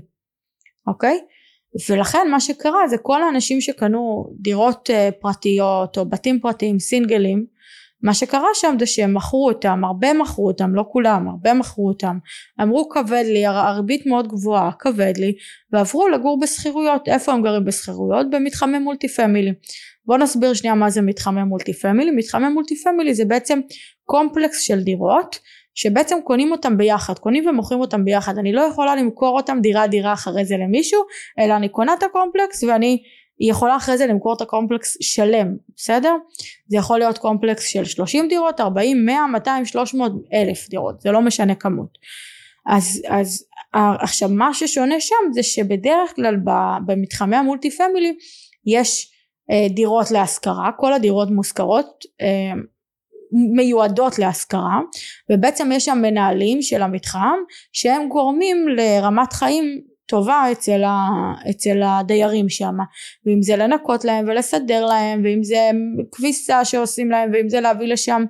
אוקיי? 0.87 1.19
ולכן 1.89 2.27
מה 2.31 2.39
שקרה 2.39 2.87
זה 2.87 2.97
כל 2.97 3.23
האנשים 3.23 3.61
שקנו 3.61 4.25
דירות 4.39 4.89
uh, 4.89 5.21
פרטיות 5.21 5.97
או 5.97 6.05
בתים 6.05 6.39
פרטיים 6.39 6.79
סינגלים 6.79 7.45
מה 8.01 8.13
שקרה 8.13 8.47
שם 8.53 8.75
זה 8.79 8.85
שהם 8.85 9.13
מכרו 9.13 9.47
אותם, 9.47 9.83
הרבה 9.83 10.13
מכרו 10.13 10.47
אותם, 10.47 10.75
לא 10.75 10.83
כולם, 10.91 11.27
הרבה 11.27 11.53
מכרו 11.53 11.87
אותם, 11.87 12.17
אמרו 12.61 12.89
כבד 12.89 13.23
לי, 13.27 13.45
הריבית 13.45 14.05
מאוד 14.05 14.27
גבוהה, 14.27 14.71
כבד 14.79 15.13
לי, 15.17 15.33
ועברו 15.71 16.07
לגור 16.07 16.39
בשכירויות, 16.39 17.07
איפה 17.07 17.33
הם 17.33 17.41
גרים? 17.41 17.65
בשכירויות? 17.65 18.29
במתחמי 18.29 18.79
מולטי 18.79 19.07
פמילי. 19.07 19.53
בואו 20.05 20.17
נסביר 20.17 20.53
שנייה 20.53 20.75
מה 20.75 20.89
זה 20.89 21.01
מתחמי 21.01 21.43
multi 21.43 21.73
family, 21.73 22.11
מתחמי 22.11 22.49
multi 22.49 22.75
family 22.83 23.15
זה 23.15 23.25
בעצם 23.25 23.59
קומפלקס 24.05 24.61
של 24.61 24.79
דירות 24.79 25.39
שבעצם 25.75 26.17
קונים 26.23 26.51
אותם 26.51 26.77
ביחד, 26.77 27.19
קונים 27.19 27.47
ומוכרים 27.47 27.79
אותם 27.79 28.05
ביחד, 28.05 28.37
אני 28.37 28.53
לא 28.53 28.61
יכולה 28.61 28.95
למכור 28.95 29.37
אותם 29.37 29.57
דירה 29.61 29.87
דירה 29.87 30.13
אחרי 30.13 30.45
זה 30.45 30.55
למישהו, 30.57 31.01
אלא 31.39 31.55
אני 31.55 31.69
קונה 31.69 31.93
את 31.93 32.03
הקומפלקס 32.03 32.63
ואני 32.63 33.51
יכולה 33.51 33.75
אחרי 33.77 33.97
זה 33.97 34.07
למכור 34.07 34.33
את 34.33 34.41
הקומפלקס 34.41 34.97
שלם, 35.01 35.47
בסדר? 35.75 36.15
זה 36.67 36.77
יכול 36.77 36.99
להיות 36.99 37.17
קומפלקס 37.17 37.63
של 37.67 37.85
30 37.85 38.27
דירות, 38.27 38.59
40, 38.59 39.05
100, 39.05 39.27
200, 39.27 39.65
300, 39.65 40.11
אלף 40.33 40.69
דירות, 40.69 41.01
זה 41.01 41.11
לא 41.11 41.21
משנה 41.21 41.55
כמות. 41.55 41.97
אז, 42.67 43.01
אז 43.07 43.45
עכשיו 43.73 44.29
מה 44.29 44.53
ששונה 44.53 44.99
שם 44.99 45.15
זה 45.31 45.43
שבדרך 45.43 46.15
כלל 46.15 46.35
במתחמי 46.85 47.35
המולטי 47.35 47.71
פמילי 47.71 48.13
יש 48.65 49.11
אה, 49.51 49.67
דירות 49.69 50.11
להשכרה, 50.11 50.69
כל 50.77 50.93
הדירות 50.93 51.31
מושכרות 51.31 52.05
אה, 52.21 52.61
מיועדות 53.55 54.19
להשכרה 54.19 54.79
ובעצם 55.31 55.71
יש 55.71 55.85
שם 55.85 55.97
מנהלים 56.01 56.61
של 56.61 56.81
המתחם 56.81 57.37
שהם 57.73 58.09
גורמים 58.09 58.67
לרמת 58.67 59.33
חיים 59.33 59.81
טובה 60.07 60.43
אצל, 60.51 60.83
ה, 60.83 61.07
אצל 61.49 61.81
הדיירים 61.83 62.49
שם 62.49 62.75
ואם 63.25 63.41
זה 63.41 63.55
לנקות 63.55 64.05
להם 64.05 64.25
ולסדר 64.27 64.85
להם 64.85 65.21
ואם 65.23 65.43
זה 65.43 65.69
כביסה 66.11 66.65
שעושים 66.65 67.11
להם 67.11 67.29
ואם 67.33 67.49
זה 67.49 67.59
להביא 67.61 67.87
לשם 67.87 68.23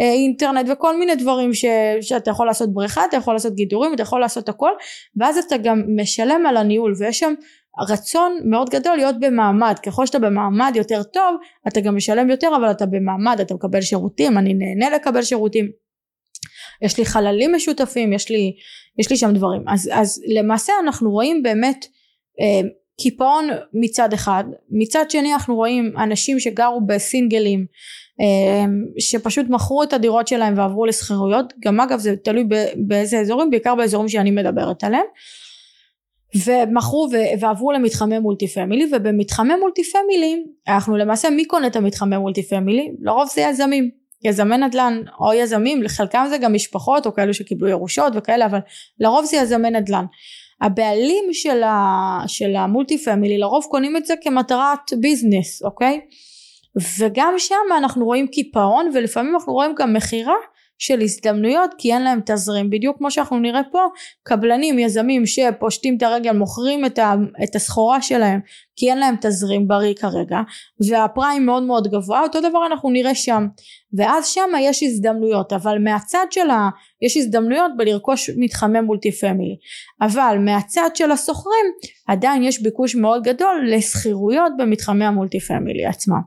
אה, 0.00 0.12
אינטרנט 0.12 0.68
וכל 0.72 0.98
מיני 0.98 1.14
דברים 1.14 1.54
ש, 1.54 1.64
שאתה 2.00 2.30
יכול 2.30 2.46
לעשות 2.46 2.74
בריכה 2.74 3.04
אתה 3.04 3.16
יכול 3.16 3.34
לעשות 3.34 3.54
גידורים 3.54 3.94
אתה 3.94 4.02
יכול 4.02 4.20
לעשות 4.20 4.48
הכל 4.48 4.70
ואז 5.16 5.38
אתה 5.38 5.56
גם 5.56 5.82
משלם 5.96 6.46
על 6.46 6.56
הניהול 6.56 6.94
ויש 6.98 7.18
שם 7.18 7.34
רצון 7.90 8.38
מאוד 8.44 8.70
גדול 8.70 8.96
להיות 8.96 9.20
במעמד. 9.20 9.74
ככל 9.86 10.06
שאתה 10.06 10.18
במעמד 10.18 10.72
יותר 10.74 11.02
טוב 11.02 11.36
אתה 11.68 11.80
גם 11.80 11.96
משלם 11.96 12.30
יותר 12.30 12.50
אבל 12.56 12.70
אתה 12.70 12.86
במעמד 12.86 13.40
אתה 13.40 13.54
מקבל 13.54 13.80
שירותים 13.80 14.38
אני 14.38 14.54
נהנה 14.54 14.96
לקבל 14.96 15.22
שירותים 15.22 15.83
יש 16.82 16.98
לי 16.98 17.04
חללים 17.04 17.54
משותפים 17.54 18.12
יש 18.12 18.30
לי 18.30 18.52
יש 18.98 19.10
לי 19.10 19.16
שם 19.16 19.32
דברים. 19.32 19.62
אז, 19.68 19.90
אז 19.92 20.22
למעשה 20.36 20.72
אנחנו 20.82 21.10
רואים 21.10 21.42
באמת 21.42 21.86
אה, 22.40 22.68
קיפאון 23.00 23.48
מצד 23.72 24.12
אחד 24.12 24.44
מצד 24.70 25.10
שני 25.10 25.32
אנחנו 25.32 25.54
רואים 25.54 25.92
אנשים 25.96 26.40
שגרו 26.40 26.80
בסינגלים 26.86 27.66
אה, 28.20 28.64
שפשוט 28.98 29.46
מכרו 29.48 29.82
את 29.82 29.92
הדירות 29.92 30.28
שלהם 30.28 30.54
ועברו 30.56 30.86
לשכירויות 30.86 31.52
גם 31.64 31.80
אגב 31.80 31.98
זה 31.98 32.16
תלוי 32.16 32.44
באיזה 32.76 33.18
אזורים 33.18 33.50
בעיקר 33.50 33.74
באזורים 33.74 34.08
שאני 34.08 34.30
מדברת 34.30 34.84
עליהם 34.84 35.04
ומכרו 36.46 37.08
ועברו 37.40 37.72
למתחמי 37.72 38.18
multi 38.18 38.48
family 38.48 38.90
ובמתחמי 38.92 39.54
multi 39.60 39.82
family 39.84 40.44
אנחנו 40.68 40.96
למעשה 40.96 41.30
מי 41.30 41.44
קונה 41.44 41.66
את 41.66 41.76
המתחמי 41.76 42.18
multi 42.18 42.42
family 42.42 42.92
לרוב 43.00 43.28
זה 43.34 43.40
יזמים 43.40 43.90
יזמי 44.22 44.58
נדל"ן 44.58 45.02
או 45.20 45.34
יזמים 45.34 45.82
לחלקם 45.82 46.26
זה 46.30 46.38
גם 46.38 46.52
משפחות 46.52 47.06
או 47.06 47.14
כאלו 47.14 47.34
שקיבלו 47.34 47.68
ירושות 47.68 48.12
וכאלה 48.16 48.46
אבל 48.46 48.58
לרוב 49.00 49.24
זה 49.24 49.36
יזמי 49.36 49.70
נדל"ן 49.70 50.04
הבעלים 50.60 51.24
של, 51.32 51.62
ה, 51.62 52.18
של 52.26 52.56
ה 52.56 52.63
multi 52.63 52.98
family 52.98 53.38
לרוב 53.38 53.64
קונים 53.70 53.96
את 53.96 54.06
זה 54.06 54.14
כמטרת 54.22 54.92
business 55.00 55.62
אוקיי? 55.62 56.00
וגם 56.98 57.34
שם 57.38 57.76
אנחנו 57.78 58.04
רואים 58.04 58.26
קיפאון 58.26 58.90
ולפעמים 58.94 59.34
אנחנו 59.34 59.52
רואים 59.52 59.74
גם 59.78 59.92
מכירה 59.92 60.34
של 60.78 61.00
הזדמנויות 61.00 61.70
כי 61.78 61.92
אין 61.92 62.02
להם 62.02 62.20
תזרים. 62.26 62.70
בדיוק 62.70 62.98
כמו 62.98 63.10
שאנחנו 63.10 63.38
נראה 63.38 63.60
פה 63.72 63.78
קבלנים 64.22 64.78
יזמים 64.78 65.26
שפושטים 65.26 65.96
את 65.96 66.02
הרגל 66.02 66.32
מוכרים 66.32 66.84
את, 66.84 66.98
ה, 66.98 67.14
את 67.44 67.56
הסחורה 67.56 68.02
שלהם 68.02 68.40
כי 68.76 68.90
אין 68.90 68.98
להם 68.98 69.14
תזרים 69.20 69.68
בריא 69.68 69.94
כרגע 69.94 70.38
וה 70.88 71.05
prime 71.05 71.46
מאוד 71.46 71.62
מאוד 71.62 71.88
גבוה. 71.88 72.20
אותו 72.20 72.40
דבר 72.40 72.66
אנחנו 72.66 72.90
נראה 72.90 73.14
שם 73.14 73.46
ואז 73.96 74.26
שם 74.26 74.50
יש 74.60 74.82
הזדמנויות 74.82 75.52
אבל 75.52 75.78
מהצד 75.78 76.26
של 76.30 76.50
ה... 76.50 76.68
יש 77.02 77.16
הזדמנויות 77.16 77.72
בלרכוש 77.76 78.30
מתחמי 78.36 78.80
multi 78.80 79.12
family 79.12 79.56
אבל 80.00 80.36
מהצד 80.44 80.90
של 80.94 81.10
השוכרים 81.10 81.66
עדיין 82.08 82.42
יש 82.42 82.62
ביקוש 82.62 82.94
מאוד 82.94 83.22
גדול 83.22 83.68
לשכירויות 83.68 84.52
במתחמי 84.58 85.04
ה 85.04 85.10
multi 85.10 85.40
family 85.40 85.86
עצמם 85.86 86.20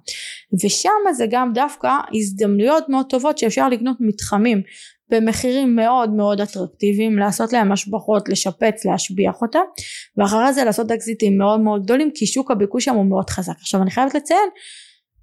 ושם 0.63 1.13
זה 1.13 1.25
גם 1.29 1.51
דווקא 1.53 1.91
הזדמנויות 2.13 2.89
מאוד 2.89 3.05
טובות 3.09 3.37
שאפשר 3.37 3.69
לקנות 3.69 3.97
מתחמים 3.99 4.61
במחירים 5.09 5.75
מאוד 5.75 6.13
מאוד 6.13 6.41
אטרקטיביים 6.41 7.19
לעשות 7.19 7.53
להם 7.53 7.71
השבחות 7.71 8.29
לשפץ 8.29 8.85
להשביח 8.85 9.41
אותם. 9.41 9.59
ואחרי 10.17 10.53
זה 10.53 10.63
לעשות 10.63 10.91
אקזיטים 10.91 11.37
מאוד 11.37 11.59
מאוד 11.59 11.83
גדולים 11.83 12.11
כי 12.15 12.25
שוק 12.25 12.51
הביקוש 12.51 12.85
שם 12.85 12.95
הוא 12.95 13.05
מאוד 13.05 13.29
חזק. 13.29 13.55
עכשיו 13.59 13.81
אני 13.81 13.91
חייבת 13.91 14.15
לציין 14.15 14.49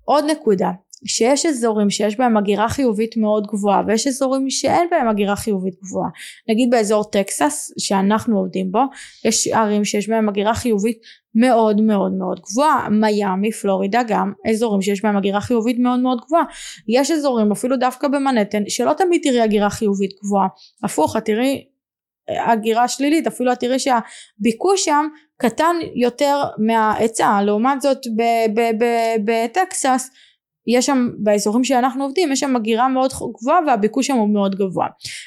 עוד 0.04 0.24
נקודה 0.30 0.70
שיש 1.06 1.46
אזורים 1.46 1.90
שיש 1.90 2.18
בהם 2.18 2.36
הגירה 2.36 2.68
חיובית 2.68 3.16
מאוד 3.16 3.46
גבוהה 3.46 3.82
ויש 3.86 4.06
אזורים 4.06 4.50
שאין 4.50 4.88
בהם 4.90 5.08
הגירה 5.08 5.36
חיובית 5.36 5.74
גבוהה. 5.82 6.08
נגיד 6.48 6.70
באזור 6.70 7.04
טקסס 7.04 7.72
שאנחנו 7.78 8.38
עובדים 8.38 8.72
בו 8.72 8.82
יש 9.24 9.46
ערים 9.46 9.84
שיש 9.84 10.08
בהם 10.08 10.28
הגירה 10.28 10.54
חיובית 10.54 10.98
מאוד 11.34 11.80
מאוד 11.80 12.12
מאוד 12.12 12.40
גבוהה. 12.40 12.88
מיאמי 12.90 13.52
פלורידה 13.52 14.02
גם 14.08 14.32
אזורים 14.50 14.82
שיש 14.82 15.02
בהם 15.02 15.16
הגירה 15.16 15.40
חיובית 15.40 15.78
מאוד 15.78 16.00
מאוד 16.00 16.20
גבוהה. 16.26 16.44
יש 16.88 17.10
אזורים 17.10 17.52
אפילו 17.52 17.76
דווקא 17.76 18.08
במנהטן 18.08 18.62
שלא 18.68 18.92
תמיד 18.92 19.20
תראי 19.22 19.40
הגירה 19.40 19.70
חיובית 19.70 20.10
גבוהה. 20.22 20.48
הפוך 20.84 21.16
את 21.16 21.24
תראי 21.24 21.64
אה, 22.30 22.52
הגירה 22.52 22.88
שלילית 22.88 23.26
אפילו 23.26 23.52
את 23.52 23.60
תראי 23.60 23.78
שהביקוש 23.78 24.84
שם 24.84 25.06
קטן 25.36 25.76
יותר 25.94 26.42
מההיצע. 26.58 27.42
לעומת 27.42 27.80
זאת 27.80 27.98
בטקסס 29.24 30.10
יש 30.66 30.86
שם 30.86 31.08
באזורים 31.18 31.64
שאנחנו 31.64 32.04
עובדים 32.04 32.32
יש 32.32 32.40
שם 32.40 32.56
הגירה 32.56 32.88
מאוד 32.88 33.12
גבוהה 33.40 33.58
והביקוש 33.66 34.06
שם 34.06 34.14
הוא 34.14 34.34
מאוד 34.34 34.54
גבוה. 34.54 34.86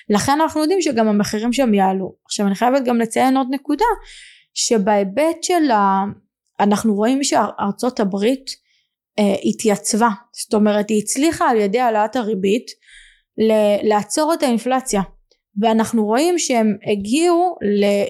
לכן 0.09 0.31
אנחנו 0.31 0.61
יודעים 0.61 0.81
שגם 0.81 1.07
המחירים 1.07 1.53
שם 1.53 1.73
יעלו. 1.73 2.13
עכשיו 2.25 2.47
אני 2.47 2.55
חייבת 2.55 2.83
גם 2.85 2.99
לציין 2.99 3.37
עוד 3.37 3.47
נקודה 3.51 3.85
שבהיבט 4.53 5.43
של 5.43 5.71
ה... 5.71 6.03
אנחנו 6.59 6.95
רואים 6.95 7.23
שארצות 7.23 7.99
הברית 7.99 8.45
אה, 9.19 9.35
התייצבה. 9.43 10.09
זאת 10.43 10.53
אומרת 10.53 10.89
היא 10.89 11.01
הצליחה 11.03 11.49
על 11.49 11.57
ידי 11.57 11.79
העלאת 11.79 12.15
הריבית 12.15 12.65
ל- 13.37 13.89
לעצור 13.89 14.33
את 14.33 14.43
האינפלציה. 14.43 15.01
ואנחנו 15.61 16.05
רואים 16.05 16.39
שהם 16.39 16.75
הגיעו 16.91 17.55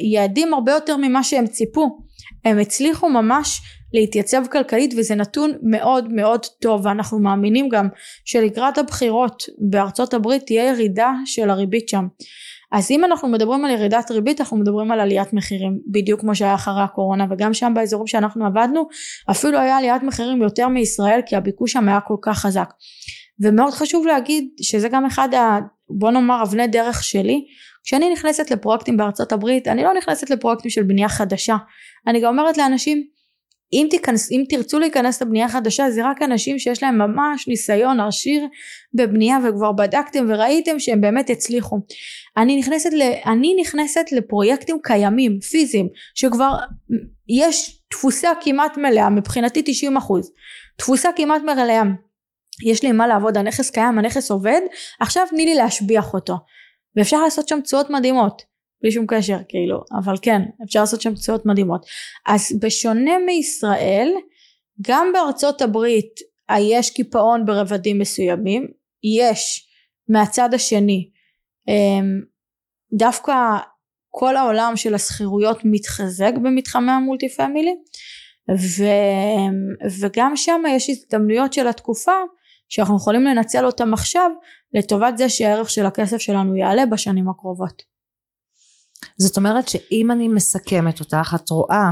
ליעדים 0.01 0.53
הרבה 0.53 0.71
יותר 0.71 0.97
ממה 0.97 1.23
שהם 1.23 1.47
ציפו. 1.47 1.99
הם 2.45 2.59
הצליחו 2.59 3.09
ממש 3.09 3.61
להתייצב 3.94 4.44
כלכלית 4.52 4.94
וזה 4.98 5.16
נתון 5.16 5.52
מאוד 5.62 6.14
מאוד 6.14 6.46
טוב. 6.46 6.86
ואנחנו 6.86 7.20
מאמינים 7.20 7.70
גם 7.70 7.88
שלקראת 8.26 8.78
הבחירות 8.78 9.44
בארצות 9.58 10.14
הברית 10.14 10.46
תהיה 10.46 10.64
ירידה 10.64 11.12
של 11.26 11.50
הריבית 11.50 11.90
שם. 11.90 12.08
אז 12.72 12.92
אם 12.92 13.06
אנחנו 13.06 13.28
מדברים 13.28 13.66
על 13.66 13.72
ירידת 13.72 14.12
ריבית 14.12 14.42
אנחנו 14.42 14.58
מדברים 14.58 14.92
על 14.92 15.00
עליית 15.00 15.34
מחירים 15.34 15.80
בדיוק 15.92 16.22
כמו 16.22 16.36
שהיה 16.36 16.56
אחרי 16.56 16.84
הקורונה 16.84 17.26
וגם 17.30 17.54
שם 17.54 17.72
באזורים 17.76 18.08
שאנחנו 18.08 18.46
עבדנו 18.46 18.88
אפילו 19.32 19.60
היה 19.60 19.78
עליית 19.78 20.04
מחירים 20.04 20.42
יותר 20.42 20.68
מישראל 20.68 21.20
כי 21.26 21.36
הביקוש 21.36 21.72
שם 21.72 21.90
היה 21.90 22.00
כל 22.00 22.16
כך 22.22 22.40
חזק. 22.40 22.74
ומאוד 23.40 23.74
חשוב 23.74 24.08
להגיד 24.08 24.50
שזה 24.62 24.90
גם 24.90 25.06
אחד 25.06 25.34
ה... 25.34 25.60
בוא 25.90 26.12
נאמר 26.12 26.44
אבני 26.44 26.68
דרך 26.68 27.04
שלי. 27.04 27.46
כשאני 27.84 28.14
נכנסת 28.14 28.52
לפרויקטים 28.52 28.98
בארצות 28.98 29.32
הברית 29.32 29.68
אני 29.68 29.84
לא 29.84 29.94
נכנסת 29.94 30.30
לפרויקטים 30.30 30.72
של 30.72 30.84
בנייה 30.84 31.10
חדשה. 31.10 31.56
אני 32.08 32.22
גם 32.22 32.40
אומרת 32.40 32.58
לאנשים 32.58 33.04
אם, 33.74 33.88
תיכנס, 33.89 34.32
אם 34.32 34.43
תרצו 34.49 34.80
להיכנס 34.80 35.22
לבנייה 35.22 35.49
חדשה 35.49 35.91
זה 35.91 36.05
רק 36.05 36.22
אנשים 36.22 36.59
שיש 36.59 36.84
להם 36.84 36.97
ממש 36.97 37.47
ניסיון 37.47 37.99
עשיר 37.99 38.47
בבנייה 38.93 39.38
וכבר 39.43 39.72
בדקתם 39.72 40.26
וראיתם 40.30 40.80
שהם 40.80 41.01
באמת 41.01 41.30
הצליחו. 41.30 41.80
אני 42.38 42.59
נכנסת, 42.59 42.93
ל, 42.93 43.01
אני 43.26 43.55
נכנסת 43.61 44.11
לפרויקטים 44.11 44.78
קיימים 44.84 45.39
פיזיים 45.39 45.88
שכבר 46.15 46.51
יש 47.30 47.82
תפוסה 47.89 48.30
כמעט 48.41 48.78
מלאה 48.78 49.09
מבחינתי 49.09 49.61
90 49.65 49.97
אחוז. 49.97 50.32
תפוסה 50.78 51.09
כמעט 51.15 51.41
מלאה. 51.41 51.84
יש 52.65 52.84
לי 52.84 52.91
מה 52.91 53.07
לעבוד 53.07 53.38
הנכס 53.38 53.70
קיים 53.70 53.99
הנכס 53.99 54.32
עובד 54.32 54.61
עכשיו 54.99 55.28
תני 55.30 55.45
לי 55.45 55.55
להשביח 55.55 56.13
אותו. 56.13 56.36
ואפשר 56.95 57.22
לעשות 57.22 57.47
שם 57.47 57.61
תשואות 57.61 57.89
מדהימות 57.89 58.41
בלי 58.82 58.91
שום 58.91 59.05
קשר 59.07 59.38
כאילו 59.47 59.84
אבל 59.99 60.15
כן 60.21 60.41
אפשר 60.63 60.80
לעשות 60.80 61.01
שם 61.01 61.13
תשואות 61.13 61.45
מדהימות 61.45 61.86
אז 62.28 62.59
בשונה 62.61 63.11
מישראל 63.25 64.09
גם 64.82 65.07
בארצות 65.13 65.61
הברית 65.61 66.19
יש 66.59 66.89
קיפאון 66.89 67.45
ברבדים 67.45 67.99
מסוימים 67.99 68.67
יש 69.03 69.67
מהצד 70.09 70.53
השני 70.53 71.09
אמ, 71.67 72.21
דווקא 72.93 73.34
כל 74.09 74.36
העולם 74.36 74.73
של 74.75 74.95
השכירויות 74.95 75.59
מתחזק 75.63 76.32
במתחמי 76.43 76.91
המולטי 76.91 77.30
פמילי 77.30 77.75
ו, 78.49 78.84
וגם 80.01 80.36
שם 80.36 80.61
יש 80.69 80.89
הזדמנויות 80.89 81.53
של 81.53 81.67
התקופה 81.67 82.11
שאנחנו 82.69 82.95
יכולים 82.95 83.23
לנצל 83.23 83.65
אותם 83.65 83.93
עכשיו 83.93 84.32
לטובת 84.73 85.17
זה 85.17 85.30
שהערך 85.30 85.69
של 85.69 85.86
הכסף 85.86 86.17
שלנו 86.17 86.55
יעלה 86.55 86.86
בשנים 86.86 87.30
הקרובות. 87.30 87.97
זאת 89.18 89.38
אומרת 89.38 89.68
שאם 89.68 90.12
אני 90.12 90.28
מסכמת 90.28 91.00
אותך 91.00 91.36
את 91.36 91.50
רואה 91.50 91.91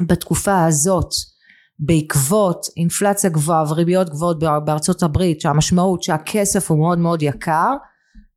בתקופה 0.00 0.64
הזאת 0.64 1.10
בעקבות 1.78 2.66
אינפלציה 2.76 3.30
גבוהה 3.30 3.64
וריביות 3.68 4.10
גבוהות 4.10 4.38
בארצות 4.38 5.02
הברית 5.02 5.40
שהמשמעות 5.40 6.02
שהכסף 6.02 6.70
הוא 6.70 6.78
מאוד 6.78 6.98
מאוד 6.98 7.22
יקר 7.22 7.70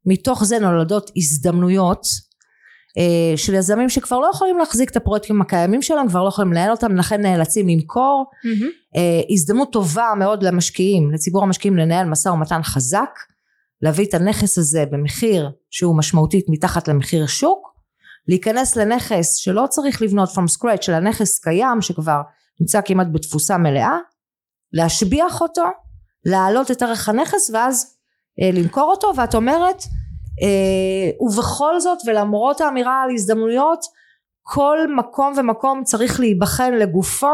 מתוך 0.06 0.44
זה 0.44 0.60
נולדות 0.60 1.12
הזדמנויות 1.16 2.08
אה, 2.98 3.38
של 3.38 3.54
יזמים 3.54 3.90
שכבר 3.90 4.20
לא 4.20 4.30
יכולים 4.34 4.58
להחזיק 4.58 4.90
את 4.90 4.96
הפרויקטים 4.96 5.42
הקיימים 5.42 5.82
שלהם 5.82 6.08
כבר 6.08 6.24
לא 6.24 6.28
יכולים 6.28 6.52
לנהל 6.52 6.72
אותם 6.72 6.96
לכן 6.96 7.22
נאלצים 7.22 7.68
למכור 7.68 8.26
mm-hmm. 8.32 8.96
אה, 8.96 9.22
הזדמנות 9.30 9.72
טובה 9.72 10.08
מאוד 10.20 10.44
למשקיעים 10.44 11.12
לציבור 11.12 11.44
המשקיעים 11.44 11.78
לנהל 11.78 12.08
משא 12.08 12.30
ומתן 12.30 12.64
חזק 12.64 13.10
להביא 13.82 14.06
את 14.06 14.14
הנכס 14.14 14.58
הזה 14.58 14.86
במחיר 14.92 15.50
שהוא 15.70 15.98
משמעותית 15.98 16.46
מתחת 16.50 16.88
למחיר 16.88 17.28
שוק 17.28 17.69
להיכנס 18.30 18.76
לנכס 18.76 19.36
שלא 19.36 19.66
צריך 19.70 20.02
לבנות 20.02 20.30
from 20.30 20.58
scratch 20.58 20.90
אלא 20.90 21.00
נכס 21.00 21.40
קיים 21.40 21.82
שכבר 21.82 22.22
נמצא 22.62 22.82
כמעט 22.86 23.08
בתפוסה 23.12 23.58
מלאה 23.58 23.98
להשביח 24.74 25.42
אותו 25.42 25.64
להעלות 26.26 26.72
את 26.72 26.82
ערך 26.82 27.10
הנכס 27.10 27.50
ואז 27.54 27.96
אה, 28.42 28.50
למכור 28.54 28.92
אותו 28.92 29.12
ואת 29.16 29.36
אומרת 29.36 29.84
אה, 30.42 31.28
ובכל 31.28 31.80
זאת 31.80 31.98
ולמרות 32.06 32.62
האמירה 32.62 33.02
על 33.04 33.10
הזדמנויות 33.14 33.80
כל 34.44 34.78
מקום 34.98 35.34
ומקום 35.38 35.84
צריך 35.84 36.20
להיבחן 36.20 36.74
לגופו 36.74 37.34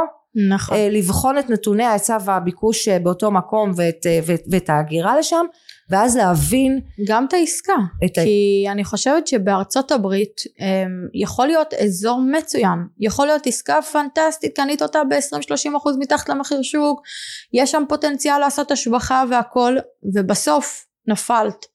נכון. 0.50 0.78
אה, 0.78 0.90
לבחון 0.92 1.38
את 1.38 1.50
נתוני 1.50 1.84
ההיצע 1.84 2.18
והביקוש 2.26 2.88
אה, 2.88 3.00
באותו 3.00 3.32
מקום 3.32 3.72
ואת, 3.76 4.06
אה, 4.06 4.20
ואת, 4.26 4.42
ואת 4.52 4.70
ההגירה 4.70 5.20
לשם 5.20 5.46
ואז 5.90 6.18
להבין 6.18 6.80
גם 7.08 7.26
את 7.26 7.34
העסקה. 7.34 7.76
את 8.06 8.18
ה... 8.18 8.22
כי 8.24 8.66
אני 8.72 8.84
חושבת 8.84 9.28
שבארצות 9.28 9.92
הברית 9.92 10.42
אמ, 10.60 11.08
יכול 11.14 11.48
להיות 11.48 11.74
אזור 11.74 12.22
מצוין, 12.22 12.80
יכול 13.00 13.26
להיות 13.26 13.48
עסקה 13.48 13.82
פנטסטית, 13.82 14.56
קנית 14.56 14.82
אותה 14.82 15.04
ב-20-30 15.04 15.78
אחוז 15.78 15.98
מתחת 16.00 16.30
למחיר 16.30 16.62
שוק, 16.62 17.02
יש 17.54 17.72
שם 17.72 17.84
פוטנציאל 17.90 18.40
לעשות 18.40 18.72
השבחה 18.72 19.24
והכל, 19.30 19.76
ובסוף 20.16 20.86
נפלת 21.08 21.66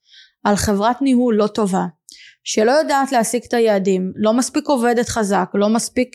על 0.45 0.57
חברת 0.57 1.03
ניהול 1.03 1.35
לא 1.37 1.47
טובה, 1.47 1.85
שלא 2.45 2.73
יודעת 2.73 3.13
להשיג 3.13 3.43
את 3.49 3.55
היעדים, 3.55 4.13
לא 4.17 4.33
מספיק 4.33 4.69
עובדת 4.69 5.09
חזק, 5.09 5.51
לא 5.55 5.69
מספיק 5.69 6.09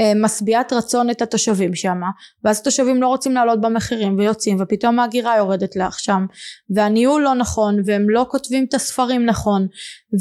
אה, 0.00 0.12
משביעת 0.16 0.72
רצון 0.72 1.10
את 1.10 1.22
התושבים 1.22 1.74
שם, 1.74 2.00
ואז 2.44 2.60
התושבים 2.60 3.02
לא 3.02 3.08
רוצים 3.08 3.32
לעלות 3.32 3.60
במחירים 3.60 4.18
ויוצאים, 4.18 4.56
ופתאום 4.60 4.98
ההגירה 4.98 5.36
יורדת 5.36 5.76
לך 5.76 6.00
שם, 6.00 6.26
והניהול 6.70 7.22
לא 7.22 7.34
נכון, 7.34 7.82
והם 7.86 8.10
לא 8.10 8.26
כותבים 8.30 8.64
את 8.68 8.74
הספרים 8.74 9.26
נכון, 9.26 9.66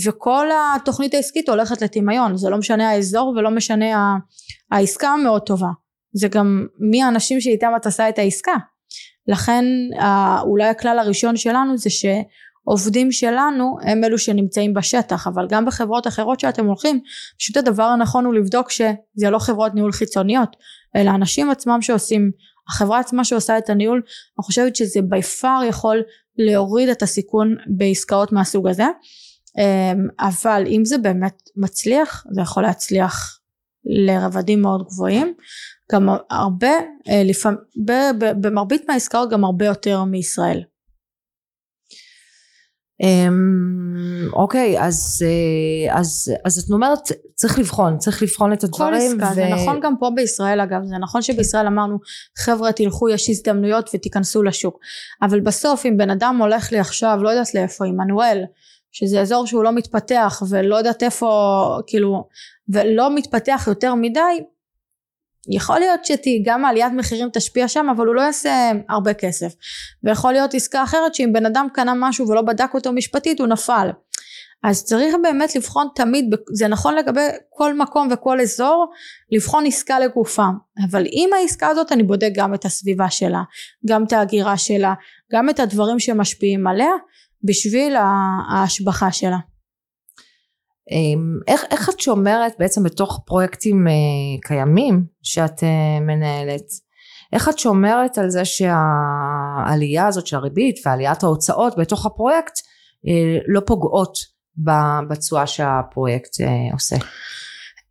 וכל 0.06 0.48
התוכנית 0.76 1.14
העסקית 1.14 1.50
הולכת 1.50 1.82
לטמיון, 1.82 2.38
זה 2.38 2.50
לא 2.50 2.58
משנה 2.58 2.90
האזור 2.90 3.28
ולא 3.28 3.52
משנה 3.52 4.16
העסקה 4.72 5.08
המאוד 5.10 5.42
טובה, 5.42 5.70
זה 6.14 6.28
גם 6.28 6.68
מי 6.80 7.04
האנשים 7.04 7.42
שאיתם 7.42 7.72
את 7.76 7.86
עושה 7.86 8.10
את 8.10 8.20
העסקה. 8.20 8.56
לכן 9.28 9.66
אולי 10.42 10.68
הכלל 10.68 11.00
הראשון 11.00 11.38
שלנו 11.38 11.78
זה 11.78 11.90
ש... 11.90 12.06
עובדים 12.68 13.12
שלנו 13.12 13.78
הם 13.82 14.04
אלו 14.04 14.18
שנמצאים 14.18 14.74
בשטח 14.74 15.28
אבל 15.28 15.48
גם 15.50 15.66
בחברות 15.66 16.08
אחרות 16.08 16.40
שאתם 16.40 16.66
הולכים 16.66 17.00
פשוט 17.40 17.58
הדבר 17.58 17.84
הנכון 17.84 18.26
הוא 18.26 18.34
לבדוק 18.34 18.72
שזה 18.72 19.30
לא 19.30 19.40
חברות 19.40 19.76
ניהול 19.76 19.92
חיצוניות 19.92 20.56
אלא 20.96 21.10
אנשים 21.10 21.50
עצמם 21.50 21.82
שעושים 21.82 22.32
החברה 22.70 23.00
עצמה 23.00 23.24
שעושה 23.24 23.58
את 23.58 23.70
הניהול 23.70 24.02
אני 24.40 24.44
חושבת 24.44 24.76
שזה 24.76 25.00
בי 25.02 25.22
פאר 25.22 25.64
יכול 25.64 26.04
להוריד 26.38 26.90
את 26.90 27.04
הסיכון 27.04 27.56
בעסקאות 27.68 28.32
מהסוג 28.32 28.68
הזה. 28.68 28.86
אמ, 29.58 30.08
אבל 30.20 30.64
אם 30.68 30.86
זה 30.86 30.98
באמת 30.98 31.36
מצליח 31.56 32.26
זה 32.32 32.42
יכול 32.42 32.64
להצליח 32.64 33.40
לרבדים 33.86 34.62
מאוד 34.62 34.84
גבוהים. 34.88 35.34
גם 35.92 36.10
הרבה 36.30 36.72
אה, 37.08 37.24
לפעמים 37.26 37.60
במרבית 38.42 38.90
מהעסקאות 38.90 39.30
גם 39.30 39.44
הרבה 39.44 39.66
יותר 39.66 40.04
מישראל 40.04 40.64
אוקיי 44.34 44.82
אז 44.82 45.26
אה, 45.26 45.98
אז 46.00 46.34
אז 46.46 46.60
את 46.60 46.72
אומרת 46.72 47.00
צריך 47.34 47.60
לבחון 47.60 47.98
צריך 47.98 48.24
לבחון 48.24 48.54
את 48.54 48.66
כל 48.72 48.94
הדברים 48.94 49.22
עסקה, 49.22 49.34
זה 49.34 49.48
נכון 49.48 49.80
גם 49.80 49.94
פה 50.00 50.10
בישראל 50.16 50.62
אגב, 50.62 50.82
זה 50.86 50.98
נכון 50.98 51.22
שבישראל 51.22 51.68
אמרנו 51.68 51.98
חבר'ה 52.38 52.72
תלכו 52.72 53.10
יש 53.10 53.30
הזדמנויות 53.30 53.90
ותיכנסו 53.94 54.44
לשוק, 54.44 54.80
אבל 55.22 55.40
בסוף 55.40 55.86
אם 55.86 55.98
בן 55.98 56.10
אדם 56.10 56.38
הולך 56.42 56.72
לי 56.72 56.80
עכשיו 56.80 57.20
לא 57.22 57.30
יודעת 57.30 57.54
לאיפה 57.56 57.86
עמנואל, 57.86 58.44
שזה 58.92 59.22
אזור 59.22 59.48
שהוא 59.48 59.64
לא 59.64 59.72
מתפתח 59.72 60.44
ולא 60.50 60.76
יודעת 60.76 61.04
איפה 61.04 61.80
כאילו 61.88 62.28
ולא 62.70 63.16
מתפתח 63.16 63.64
יותר 63.68 63.96
מדי 63.96 64.44
יכול 65.50 65.80
להיות 65.80 66.06
שגם 66.06 66.66
עליית 66.66 66.94
מחירים 66.94 67.30
תשפיע 67.34 67.68
שם 67.68 67.88
אבל 67.96 68.08
הוא 68.08 68.16
לא 68.16 68.22
יעשה 68.22 68.72
הרבה 68.90 69.14
כסף. 69.14 69.54
ויכול 70.04 70.32
להיות 70.32 70.54
עסקה 70.54 70.84
אחרת 70.84 71.16
שאם 71.16 71.34
בן 71.34 71.46
אדם 71.46 71.68
קנה 71.74 71.94
משהו 71.96 72.28
ולא 72.28 72.42
בדק 72.42 72.74
אותו 72.74 72.92
משפטית 72.92 73.40
הוא 73.40 73.48
נפל. 73.48 73.90
אז 74.64 74.84
צריך 74.84 75.16
באמת 75.24 75.56
לבחון 75.56 75.88
תמיד 75.96 76.36
זה 76.54 76.68
נכון 76.68 76.96
לגבי 76.96 77.28
כל 77.50 77.78
מקום 77.78 78.08
וכל 78.12 78.42
אזור 78.42 78.92
לבחון 79.32 79.66
עסקה 79.66 80.00
לגופה. 80.00 80.46
אבל 80.90 81.04
עם 81.12 81.30
העסקה 81.34 81.68
הזאת 81.68 81.92
אני 81.92 82.04
בודק 82.04 82.32
גם 82.36 82.54
את 82.54 82.66
הסביבה 82.66 83.10
שלה 83.10 83.42
גם 83.88 84.04
את 84.04 84.14
ההגירה 84.14 84.58
שלה 84.58 84.94
גם 85.34 85.50
את 85.50 85.60
הדברים 85.60 86.00
שמשפיעים 86.00 86.68
עליה 86.68 86.92
בשביל 87.44 87.96
ההשבחה 88.52 89.12
שלה 89.12 89.38
איך, 91.48 91.64
איך 91.72 91.90
את 91.90 92.00
שומרת 92.00 92.54
בעצם 92.60 92.84
בתוך 92.84 93.22
פרויקטים 93.26 93.88
אה, 93.88 93.94
קיימים 94.42 95.06
שאת 95.24 95.64
אה, 95.64 96.00
מנהלת? 96.00 96.86
איך 97.34 97.50
את 97.50 97.60
שומרת 97.60 98.18
על 98.18 98.30
זה 98.30 98.46
שהעלייה 98.46 100.08
הזאת 100.08 100.28
של 100.28 100.36
הריבית 100.36 100.76
ועליית 100.86 101.24
ההוצאות 101.24 101.78
בתוך 101.78 102.06
הפרויקט 102.06 102.60
אה, 103.08 103.38
לא 103.48 103.62
פוגעות 103.66 104.18
בתשואה 105.10 105.48
שהפרויקט 105.48 106.32
עושה? 106.74 106.96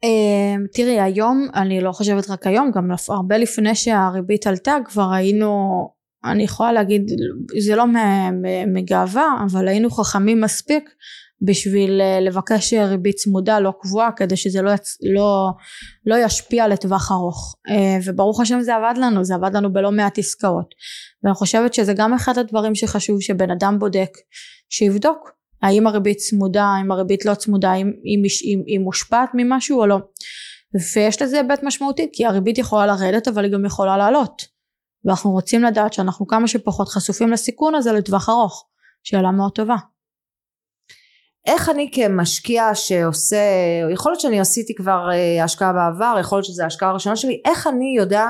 אמ, 0.05 0.65
תראי 0.73 1.01
היום 1.01 1.49
אני 1.55 1.81
לא 1.81 1.93
חושבת 1.93 2.31
רק 2.31 2.47
היום 2.47 2.71
גם 2.75 2.91
הרבה 3.09 3.39
לפני 3.39 3.75
שהריבית 3.75 4.47
עלתה 4.47 4.77
כבר 4.85 5.13
היינו 5.13 5.89
אני 6.25 6.43
יכולה 6.43 6.73
להגיד 6.73 7.11
זה 7.61 7.77
לא 7.77 7.85
מגאווה 8.67 9.45
אבל 9.47 9.69
היינו 9.69 9.91
חכמים 9.91 10.41
מספיק 10.41 10.91
בשביל 11.45 12.01
אה, 12.01 12.21
לבקש 12.21 12.75
ריבית 12.75 13.17
צמודה 13.17 13.61
לא 13.61 13.73
קבועה 13.81 14.13
כדי 14.13 14.37
שזה 14.37 14.63
לא, 14.63 14.71
יצ... 14.71 14.99
לא, 15.03 15.51
לא 16.07 16.17
ישפיע 16.25 16.69
לטווח 16.69 17.13
ארוך. 17.13 17.57
אה, 17.69 17.99
וברוך 18.05 18.41
השם 18.41 18.61
זה 18.61 18.75
עבד 18.75 18.95
לנו 18.97 19.25
זה 19.25 19.35
עבד 19.35 19.57
לנו 19.57 19.73
בלא 19.73 19.93
מעט 19.93 20.19
עסקאות. 20.19 20.75
ואני 21.23 21.35
חושבת 21.35 21.75
שזה 21.75 21.93
גם 21.93 22.15
אחד 22.15 22.39
הדברים 22.39 22.75
שחשוב 22.75 23.21
שבן 23.21 23.51
אדם 23.51 23.79
בודק 23.79 24.11
שיבדוק 24.71 25.31
האם 25.63 25.87
הריבית 25.87 26.19
צמודה 26.19 26.65
האם 26.65 26.93
הריבית 26.93 27.25
לא 27.25 27.35
צמודה 27.35 27.71
האם 27.71 27.91
היא 28.67 28.81
מושפעת 28.81 29.31
ממשהו 29.35 29.81
או 29.81 29.87
לא. 29.87 29.99
ויש 30.97 31.23
לזה 31.23 31.37
היבט 31.37 31.63
משמעותי 31.63 32.09
כי 32.13 32.27
הריבית 32.27 32.59
יכולה 32.59 32.87
לרדת 32.87 33.29
אבל 33.29 33.45
היא 33.45 33.53
גם 33.53 33.65
יכולה 33.65 33.97
לעלות. 33.97 34.43
ואנחנו 35.05 35.31
רוצים 35.31 35.63
לדעת 35.63 35.93
שאנחנו 35.93 36.27
כמה 36.27 36.49
שפחות 36.49 36.89
חשופים 36.89 37.31
לסיכון 37.31 37.75
הזה 37.75 37.93
לטווח 37.93 38.29
ארוך 38.29 38.67
שאלה 39.03 39.31
מאוד 39.31 39.53
טובה 39.53 39.77
איך 41.47 41.69
אני 41.69 41.91
כמשקיע 41.93 42.75
שעושה, 42.75 43.37
יכול 43.93 44.13
להיות 44.13 44.21
שאני 44.21 44.41
עשיתי 44.41 44.75
כבר 44.75 45.09
אה, 45.13 45.45
השקעה 45.45 45.73
בעבר, 45.73 46.17
יכול 46.21 46.39
להיות 46.39 46.45
שזו 46.45 46.63
ההשקעה 46.63 46.91
הראשונה 46.91 47.17
שלי, 47.17 47.41
איך 47.45 47.67
אני 47.67 47.95
יודע 47.99 48.27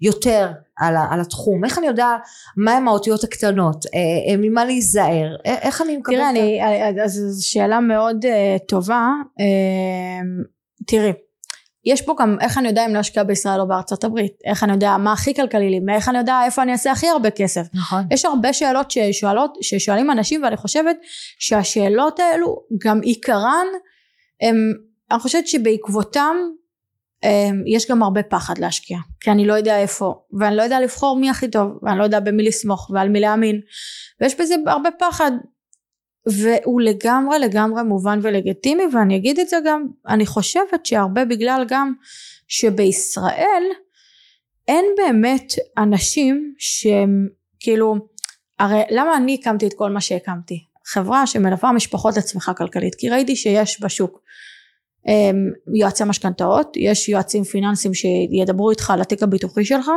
יותר 0.00 0.50
על, 0.78 0.94
על 1.10 1.20
התחום, 1.20 1.64
איך 1.64 1.78
אני 1.78 1.86
יודע 1.86 2.16
מהם 2.56 2.88
האותיות 2.88 3.24
הקטנות, 3.24 3.86
אה, 3.86 4.00
אה, 4.30 4.36
ממה 4.38 4.64
להיזהר, 4.64 5.36
איך 5.44 5.82
אני 5.82 5.96
מקבלת... 5.96 6.18
תראה, 6.18 6.30
אני, 6.30 7.02
אז 7.04 7.12
זו 7.12 7.48
שאלה 7.48 7.80
מאוד 7.80 8.24
טובה, 8.68 9.08
תראי, 10.86 11.12
יש 11.86 12.02
פה 12.02 12.14
גם 12.18 12.36
איך 12.40 12.58
אני 12.58 12.68
יודע 12.68 12.86
אם 12.86 12.94
להשקיע 12.94 13.22
בישראל 13.22 13.60
או 13.60 13.68
בארצות 13.68 14.04
הברית, 14.04 14.32
איך 14.44 14.64
אני 14.64 14.72
יודע 14.72 14.96
מה 14.96 15.12
הכי 15.12 15.34
כלכלי 15.34 15.70
לי, 15.70 15.94
איך 15.94 16.08
אני 16.08 16.18
יודע 16.18 16.40
איפה 16.44 16.62
אני 16.62 16.72
אעשה 16.72 16.92
הכי 16.92 17.08
הרבה 17.08 17.30
כסף. 17.30 17.66
נכון. 17.74 18.06
יש 18.10 18.24
הרבה 18.24 18.52
שאלות 18.52 18.90
ששואלות, 18.90 19.58
ששואלים 19.62 20.10
אנשים 20.10 20.42
ואני 20.42 20.56
חושבת 20.56 20.96
שהשאלות 21.38 22.20
האלו 22.20 22.56
גם 22.84 23.00
עיקרן, 23.00 23.66
הם, 24.42 24.56
אני 25.10 25.18
חושבת 25.18 25.46
שבעקבותם 25.46 26.36
הם, 27.22 27.62
יש 27.66 27.90
גם 27.90 28.02
הרבה 28.02 28.22
פחד 28.22 28.58
להשקיע, 28.58 28.98
כי 29.20 29.30
אני 29.30 29.46
לא 29.46 29.54
יודע 29.54 29.78
איפה, 29.78 30.14
ואני 30.38 30.56
לא 30.56 30.62
יודע 30.62 30.80
לבחור 30.80 31.16
מי 31.16 31.30
הכי 31.30 31.50
טוב, 31.50 31.68
ואני 31.82 31.98
לא 31.98 32.04
יודע 32.04 32.20
במי 32.20 32.42
לסמוך 32.42 32.90
ועל 32.94 33.08
מי 33.08 33.20
להאמין, 33.20 33.60
ויש 34.20 34.40
בזה 34.40 34.54
הרבה 34.66 34.90
פחד 34.98 35.30
והוא 36.26 36.80
לגמרי 36.80 37.38
לגמרי 37.38 37.82
מובן 37.82 38.18
ולגיטימי 38.22 38.82
ואני 38.92 39.16
אגיד 39.16 39.38
את 39.38 39.48
זה 39.48 39.56
גם 39.64 39.86
אני 40.08 40.26
חושבת 40.26 40.86
שהרבה 40.86 41.24
בגלל 41.24 41.64
גם 41.68 41.92
שבישראל 42.48 43.62
אין 44.68 44.84
באמת 44.96 45.52
אנשים 45.78 46.54
שהם 46.58 47.28
כאילו 47.60 47.96
הרי 48.58 48.82
למה 48.90 49.16
אני 49.16 49.38
הקמתי 49.40 49.66
את 49.66 49.74
כל 49.74 49.90
מה 49.90 50.00
שהקמתי? 50.00 50.64
חברה 50.86 51.26
שמלווה 51.26 51.72
משפחות 51.72 52.16
לצמיחה 52.16 52.54
כלכלית 52.54 52.94
כי 52.94 53.08
ראיתי 53.08 53.36
שיש 53.36 53.82
בשוק 53.82 54.20
יועצי 55.74 56.04
משכנתאות, 56.04 56.76
יש 56.76 57.08
יועצים 57.08 57.44
פיננסיים 57.44 57.94
שידברו 57.94 58.70
איתך 58.70 58.90
על 58.90 59.00
התיק 59.00 59.22
הביטוחי 59.22 59.64
שלך, 59.64 59.90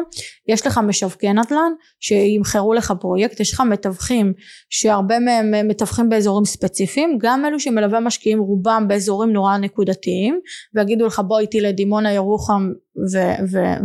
יש 0.47 0.67
לך 0.67 0.77
משווקי 0.77 1.33
נדל"ן 1.33 1.71
שימכרו 1.99 2.73
לך 2.73 2.93
פרויקט, 2.99 3.39
יש 3.39 3.53
לך 3.53 3.61
מתווכים 3.61 4.33
שהרבה 4.69 5.19
מהם 5.19 5.67
מתווכים 5.67 6.09
באזורים 6.09 6.45
ספציפיים, 6.45 7.17
גם 7.21 7.45
אלו 7.45 7.59
שמלווה 7.59 7.99
משקיעים 7.99 8.39
רובם 8.39 8.85
באזורים 8.87 9.33
נורא 9.33 9.57
נקודתיים 9.57 10.39
ויגידו 10.75 11.05
לך 11.05 11.21
בוא 11.27 11.39
איתי 11.39 11.61
לדימונה 11.61 12.13
ירוחם 12.13 12.69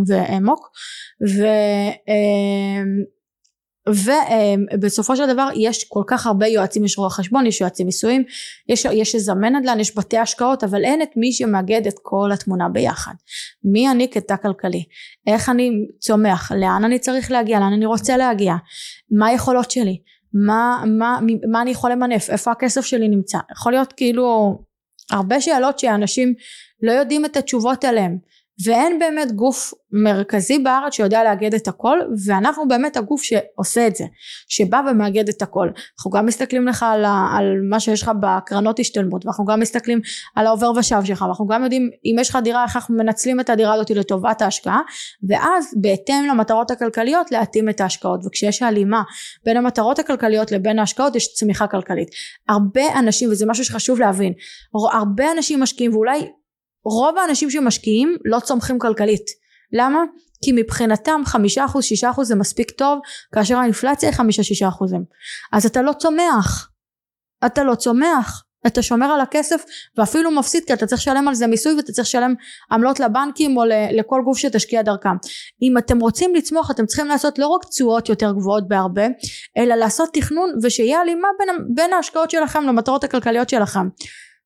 ואמוק 0.06 0.70
ו... 1.28 1.44
אמ, 2.08 3.14
ובסופו 3.88 5.16
של 5.16 5.26
דבר 5.26 5.48
יש 5.56 5.84
כל 5.84 6.02
כך 6.06 6.26
הרבה 6.26 6.46
יועצים 6.46 6.84
יש 6.84 6.98
רואה 6.98 7.10
חשבון 7.10 7.46
יש 7.46 7.60
יועצים 7.60 7.86
מיסויים 7.86 8.24
יש, 8.68 8.84
יש 8.84 9.14
יזמן 9.14 9.56
נדל"ן 9.56 9.80
יש 9.80 9.96
בתי 9.96 10.18
השקעות 10.18 10.64
אבל 10.64 10.84
אין 10.84 11.02
את 11.02 11.08
מי 11.16 11.32
שמאגד 11.32 11.86
את 11.86 11.94
כל 12.02 12.30
התמונה 12.32 12.68
ביחד. 12.68 13.14
מי 13.64 13.90
אני 13.90 14.10
כתא 14.10 14.36
כלכלי? 14.36 14.84
איך 15.26 15.48
אני 15.48 15.70
צומח? 15.98 16.52
לאן 16.52 16.84
אני 16.84 16.98
צריך 16.98 17.30
להגיע? 17.30 17.60
לאן 17.60 17.72
אני 17.72 17.86
רוצה 17.86 18.16
להגיע? 18.16 18.54
מה 19.10 19.26
היכולות 19.26 19.70
שלי? 19.70 19.98
מה, 20.46 20.84
מה, 20.86 21.18
מה 21.50 21.62
אני 21.62 21.70
יכול 21.70 21.92
למנף? 21.92 22.30
איפה 22.30 22.50
הכסף 22.52 22.84
שלי 22.84 23.08
נמצא? 23.08 23.38
יכול 23.52 23.72
להיות 23.72 23.92
כאילו 23.92 24.58
הרבה 25.10 25.40
שאלות 25.40 25.78
שאנשים 25.78 26.34
לא 26.82 26.92
יודעים 26.92 27.24
את 27.24 27.36
התשובות 27.36 27.84
עליהן 27.84 28.18
ואין 28.66 28.98
באמת 28.98 29.32
גוף 29.32 29.74
מרכזי 29.92 30.58
בארץ 30.58 30.92
שיודע 30.92 31.24
לאגד 31.24 31.54
את 31.54 31.68
הכל 31.68 31.98
ואנחנו 32.26 32.68
באמת 32.68 32.96
הגוף 32.96 33.22
שעושה 33.22 33.86
את 33.86 33.96
זה 33.96 34.04
שבא 34.48 34.80
ומאגד 34.90 35.28
את 35.28 35.42
הכל. 35.42 35.68
אנחנו 35.98 36.10
גם 36.10 36.26
מסתכלים 36.26 36.68
לך 36.68 36.82
על, 36.82 37.04
על 37.04 37.60
מה 37.70 37.80
שיש 37.80 38.02
לך 38.02 38.10
בקרנות 38.20 38.80
השתלמות 38.80 39.24
ואנחנו 39.24 39.44
גם 39.44 39.60
מסתכלים 39.60 40.00
על 40.34 40.46
העובר 40.46 40.72
ושב 40.76 41.04
שלך 41.04 41.22
ואנחנו 41.22 41.46
גם 41.46 41.62
יודעים 41.62 41.90
אם 42.04 42.16
יש 42.20 42.30
לך 42.30 42.38
דירה 42.44 42.64
איך 42.64 42.76
אנחנו 42.76 42.96
מנצלים 42.96 43.40
את 43.40 43.50
הדירה 43.50 43.74
הזאת 43.74 43.90
לטובת 43.90 44.42
ההשקעה 44.42 44.80
ואז 45.28 45.74
בהתאם 45.80 46.26
למטרות 46.30 46.70
הכלכליות 46.70 47.32
להתאים 47.32 47.68
את 47.68 47.80
ההשקעות. 47.80 48.20
וכשיש 48.26 48.62
הלימה 48.62 49.02
בין 49.44 49.56
המטרות 49.56 49.98
הכלכליות 49.98 50.52
לבין 50.52 50.78
ההשקעות 50.78 51.16
יש 51.16 51.34
צמיחה 51.34 51.66
כלכלית. 51.66 52.08
הרבה 52.48 52.98
אנשים 52.98 53.30
וזה 53.30 53.46
משהו 53.46 53.64
שחשוב 53.64 54.00
להבין 54.00 54.32
הרבה 54.92 55.32
אנשים 55.32 55.60
משקיעים 55.60 55.94
ואולי 55.94 56.30
רוב 56.84 57.18
האנשים 57.18 57.50
שמשקיעים 57.50 58.16
לא 58.24 58.40
צומחים 58.40 58.78
כלכלית. 58.78 59.26
למה? 59.72 60.02
כי 60.44 60.52
מבחינתם 60.54 61.20
חמישה 61.26 61.64
אחוז 61.64 61.84
שישה 61.84 62.10
אחוז 62.10 62.28
זה 62.28 62.34
מספיק 62.34 62.70
טוב 62.70 62.98
כאשר 63.34 63.56
האינפלציה 63.56 64.08
היא 64.08 64.16
חמישה 64.16 64.42
שישה 64.42 64.68
אחוזים. 64.68 65.04
אז 65.52 65.66
אתה 65.66 65.82
לא 65.82 65.92
צומח. 65.92 66.70
אתה 67.46 67.64
לא 67.64 67.74
צומח. 67.74 68.44
אתה 68.66 68.82
שומר 68.82 69.06
על 69.06 69.20
הכסף 69.20 69.64
ואפילו 69.96 70.30
מפסיד 70.30 70.64
כי 70.66 70.72
אתה 70.72 70.86
צריך 70.86 71.00
לשלם 71.00 71.28
על 71.28 71.34
זה 71.34 71.46
מיסוי 71.46 71.74
ואתה 71.74 71.92
צריך 71.92 72.08
לשלם 72.08 72.34
עמלות 72.72 73.00
לבנקים 73.00 73.56
או 73.56 73.62
לכל 73.92 74.22
גוף 74.24 74.38
שתשקיע 74.38 74.82
דרכם. 74.82 75.16
אם 75.62 75.78
אתם 75.78 76.00
רוצים 76.00 76.34
לצמוח 76.34 76.70
אתם 76.70 76.86
צריכים 76.86 77.06
לעשות 77.06 77.38
לא 77.38 77.46
רק 77.46 77.64
תשואות 77.64 78.08
יותר 78.08 78.32
גבוהות 78.32 78.68
בהרבה 78.68 79.06
אלא 79.58 79.74
לעשות 79.74 80.08
תכנון 80.12 80.50
ושיהיה 80.62 81.00
הלימה 81.00 81.28
בין, 81.38 81.48
בין 81.74 81.92
ההשקעות 81.92 82.30
שלכם 82.30 82.62
למטרות 82.62 83.04
הכלכליות 83.04 83.48
שלכם 83.48 83.88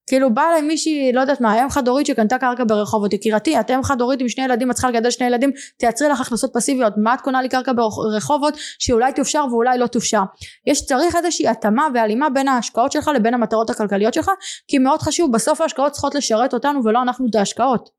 כאילו 0.09 0.35
באה 0.35 0.51
אליי 0.51 0.63
מישהי 0.63 1.13
לא 1.13 1.21
יודעת 1.21 1.41
מה 1.41 1.63
אם 1.63 1.71
חד 1.71 1.89
הורית 1.89 2.07
שקנתה 2.07 2.39
קרקע 2.39 2.65
ברחובות 2.69 3.13
יקירתי 3.13 3.61
את 3.61 3.71
אם 3.71 3.83
חד 3.83 4.01
הורית 4.01 4.21
עם 4.21 4.29
שני 4.29 4.45
ילדים 4.45 4.71
את 4.71 4.75
צריכה 4.75 4.91
לגדל 4.91 5.11
שני 5.11 5.27
ילדים 5.27 5.51
תייצרי 5.77 6.09
לך 6.09 6.21
הכנסות 6.21 6.51
פסיביות. 6.55 6.93
מה 6.97 7.15
את 7.15 7.21
קונה 7.21 7.43
לי 7.43 7.49
קרקע 7.49 7.73
ברחובות 7.73 8.55
שאולי 8.79 9.13
תופשר 9.13 9.45
ואולי 9.51 9.79
לא 9.79 9.87
תופשר? 9.87 10.23
יש 10.67 10.87
צריך 10.87 11.17
איזושהי 11.17 11.49
התאמה 11.49 11.89
והלימה 11.95 12.31
בין 12.31 12.49
ההשקעות 12.49 12.93
שלך 12.93 13.11
לבין 13.15 13.35
המטרות 13.35 13.71
הכלכליות 13.71 14.15
שלך 14.15 14.31
כי 14.69 14.79
מאוד 14.79 15.03
חשוב 15.03 15.33
בסוף 15.33 15.61
ההשקעות 15.61 15.93
צריכות 15.93 16.15
לשרת 16.15 16.55
אותנו 16.55 16.85
ולא 16.85 17.03
אנחנו 17.03 17.27
את 17.31 17.35
ההשקעות 17.35 17.98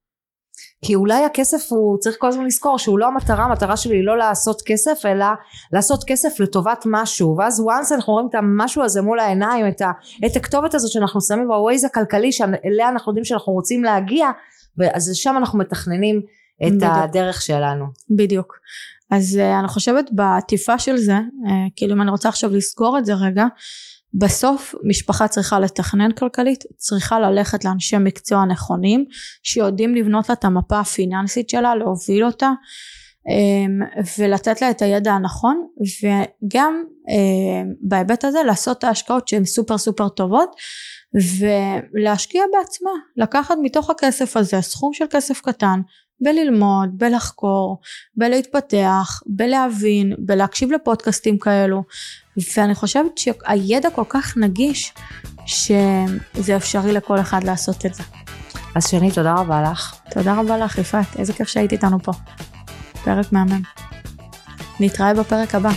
כי 0.81 0.95
אולי 0.95 1.25
הכסף 1.25 1.71
הוא 1.71 1.97
צריך 1.97 2.15
כל 2.19 2.27
הזמן 2.27 2.45
לזכור 2.45 2.77
שהוא 2.77 2.99
לא 2.99 3.07
המטרה 3.07 3.43
המטרה 3.43 3.77
שלי 3.77 3.95
היא 3.95 4.05
לא 4.05 4.17
לעשות 4.17 4.61
כסף 4.65 5.05
אלא 5.05 5.25
לעשות 5.73 6.03
כסף 6.03 6.39
לטובת 6.39 6.83
משהו. 6.85 7.35
ואז 7.37 7.59
once 7.59 7.95
אנחנו 7.95 8.13
רואים 8.13 8.27
את 8.29 8.35
המשהו 8.35 8.83
הזה 8.83 9.01
מול 9.01 9.19
העיניים 9.19 9.67
את, 9.67 9.81
ה, 9.81 9.91
את 10.25 10.35
הכתובת 10.35 10.73
הזאת 10.73 10.91
שאנחנו 10.91 11.21
שמים 11.21 11.47
בווייז 11.47 11.83
הכלכלי 11.83 12.31
שאליה 12.31 12.89
אנחנו 12.89 13.11
יודעים 13.11 13.25
שאנחנו 13.25 13.53
רוצים 13.53 13.83
להגיע 13.83 14.29
אז 14.93 15.11
שם 15.13 15.35
אנחנו 15.37 15.59
מתכננים 15.59 16.21
את 16.67 16.73
בדיוק. 16.73 16.91
הדרך 16.95 17.41
שלנו. 17.41 17.85
בדיוק. 18.09 18.59
אז 19.11 19.39
uh, 19.39 19.59
אני 19.59 19.67
חושבת 19.67 20.05
בעטיפה 20.11 20.79
של 20.79 20.97
זה 20.97 21.17
uh, 21.17 21.49
כאילו 21.75 21.95
אם 21.95 22.01
אני 22.01 22.11
רוצה 22.11 22.29
עכשיו 22.29 22.55
לסגור 22.55 22.97
את 22.97 23.05
זה 23.05 23.13
רגע 23.13 23.45
בסוף 24.13 24.75
משפחה 24.83 25.27
צריכה 25.27 25.59
לתכנן 25.59 26.11
כלכלית, 26.11 26.63
צריכה 26.77 27.19
ללכת 27.19 27.65
לאנשי 27.65 27.97
מקצוע 27.97 28.45
נכונים 28.45 29.05
שיודעים 29.43 29.95
לבנות 29.95 30.29
לה 30.29 30.33
את 30.33 30.45
המפה 30.45 30.79
הפיננסית 30.79 31.49
שלה, 31.49 31.75
להוביל 31.75 32.25
אותה 32.25 32.49
אמ, 33.29 33.79
ולתת 34.17 34.61
לה 34.61 34.71
את 34.71 34.81
הידע 34.81 35.13
הנכון 35.13 35.67
וגם 36.03 36.83
אמ, 37.09 37.73
בהיבט 37.81 38.25
הזה 38.25 38.39
לעשות 38.45 38.77
את 38.77 38.83
ההשקעות 38.83 39.27
שהן 39.27 39.45
סופר 39.45 39.77
סופר 39.77 40.09
טובות 40.09 40.55
ולהשקיע 41.13 42.43
בעצמה, 42.53 42.91
לקחת 43.17 43.55
מתוך 43.61 43.89
הכסף 43.89 44.37
הזה 44.37 44.61
סכום 44.61 44.93
של 44.93 45.05
כסף 45.09 45.41
קטן 45.41 45.81
בללמוד, 46.21 46.89
בלחקור, 46.97 47.81
בלהתפתח, 48.15 49.21
בלהבין, 49.25 50.13
בלהקשיב 50.17 50.71
לפודקאסטים 50.71 51.39
כאלו 51.39 51.83
ואני 52.57 52.75
חושבת 52.75 53.17
שהידע 53.17 53.89
כל 53.89 54.03
כך 54.09 54.37
נגיש 54.37 54.93
שזה 55.45 56.55
אפשרי 56.55 56.91
לכל 56.91 57.19
אחד 57.19 57.43
לעשות 57.43 57.85
את 57.85 57.93
זה. 57.93 58.03
אז 58.75 58.87
שני 58.87 59.11
תודה 59.11 59.33
רבה 59.33 59.61
לך. 59.61 59.95
תודה 60.11 60.33
רבה 60.39 60.57
לך 60.57 60.77
יפעת, 60.77 61.19
איזה 61.19 61.33
כיף 61.33 61.47
שהיית 61.47 61.71
איתנו 61.71 61.99
פה. 62.03 62.11
פרק 63.03 63.31
מהמם. 63.31 63.61
נתראה 64.79 65.13
בפרק 65.13 65.55
הבא. 65.55 65.71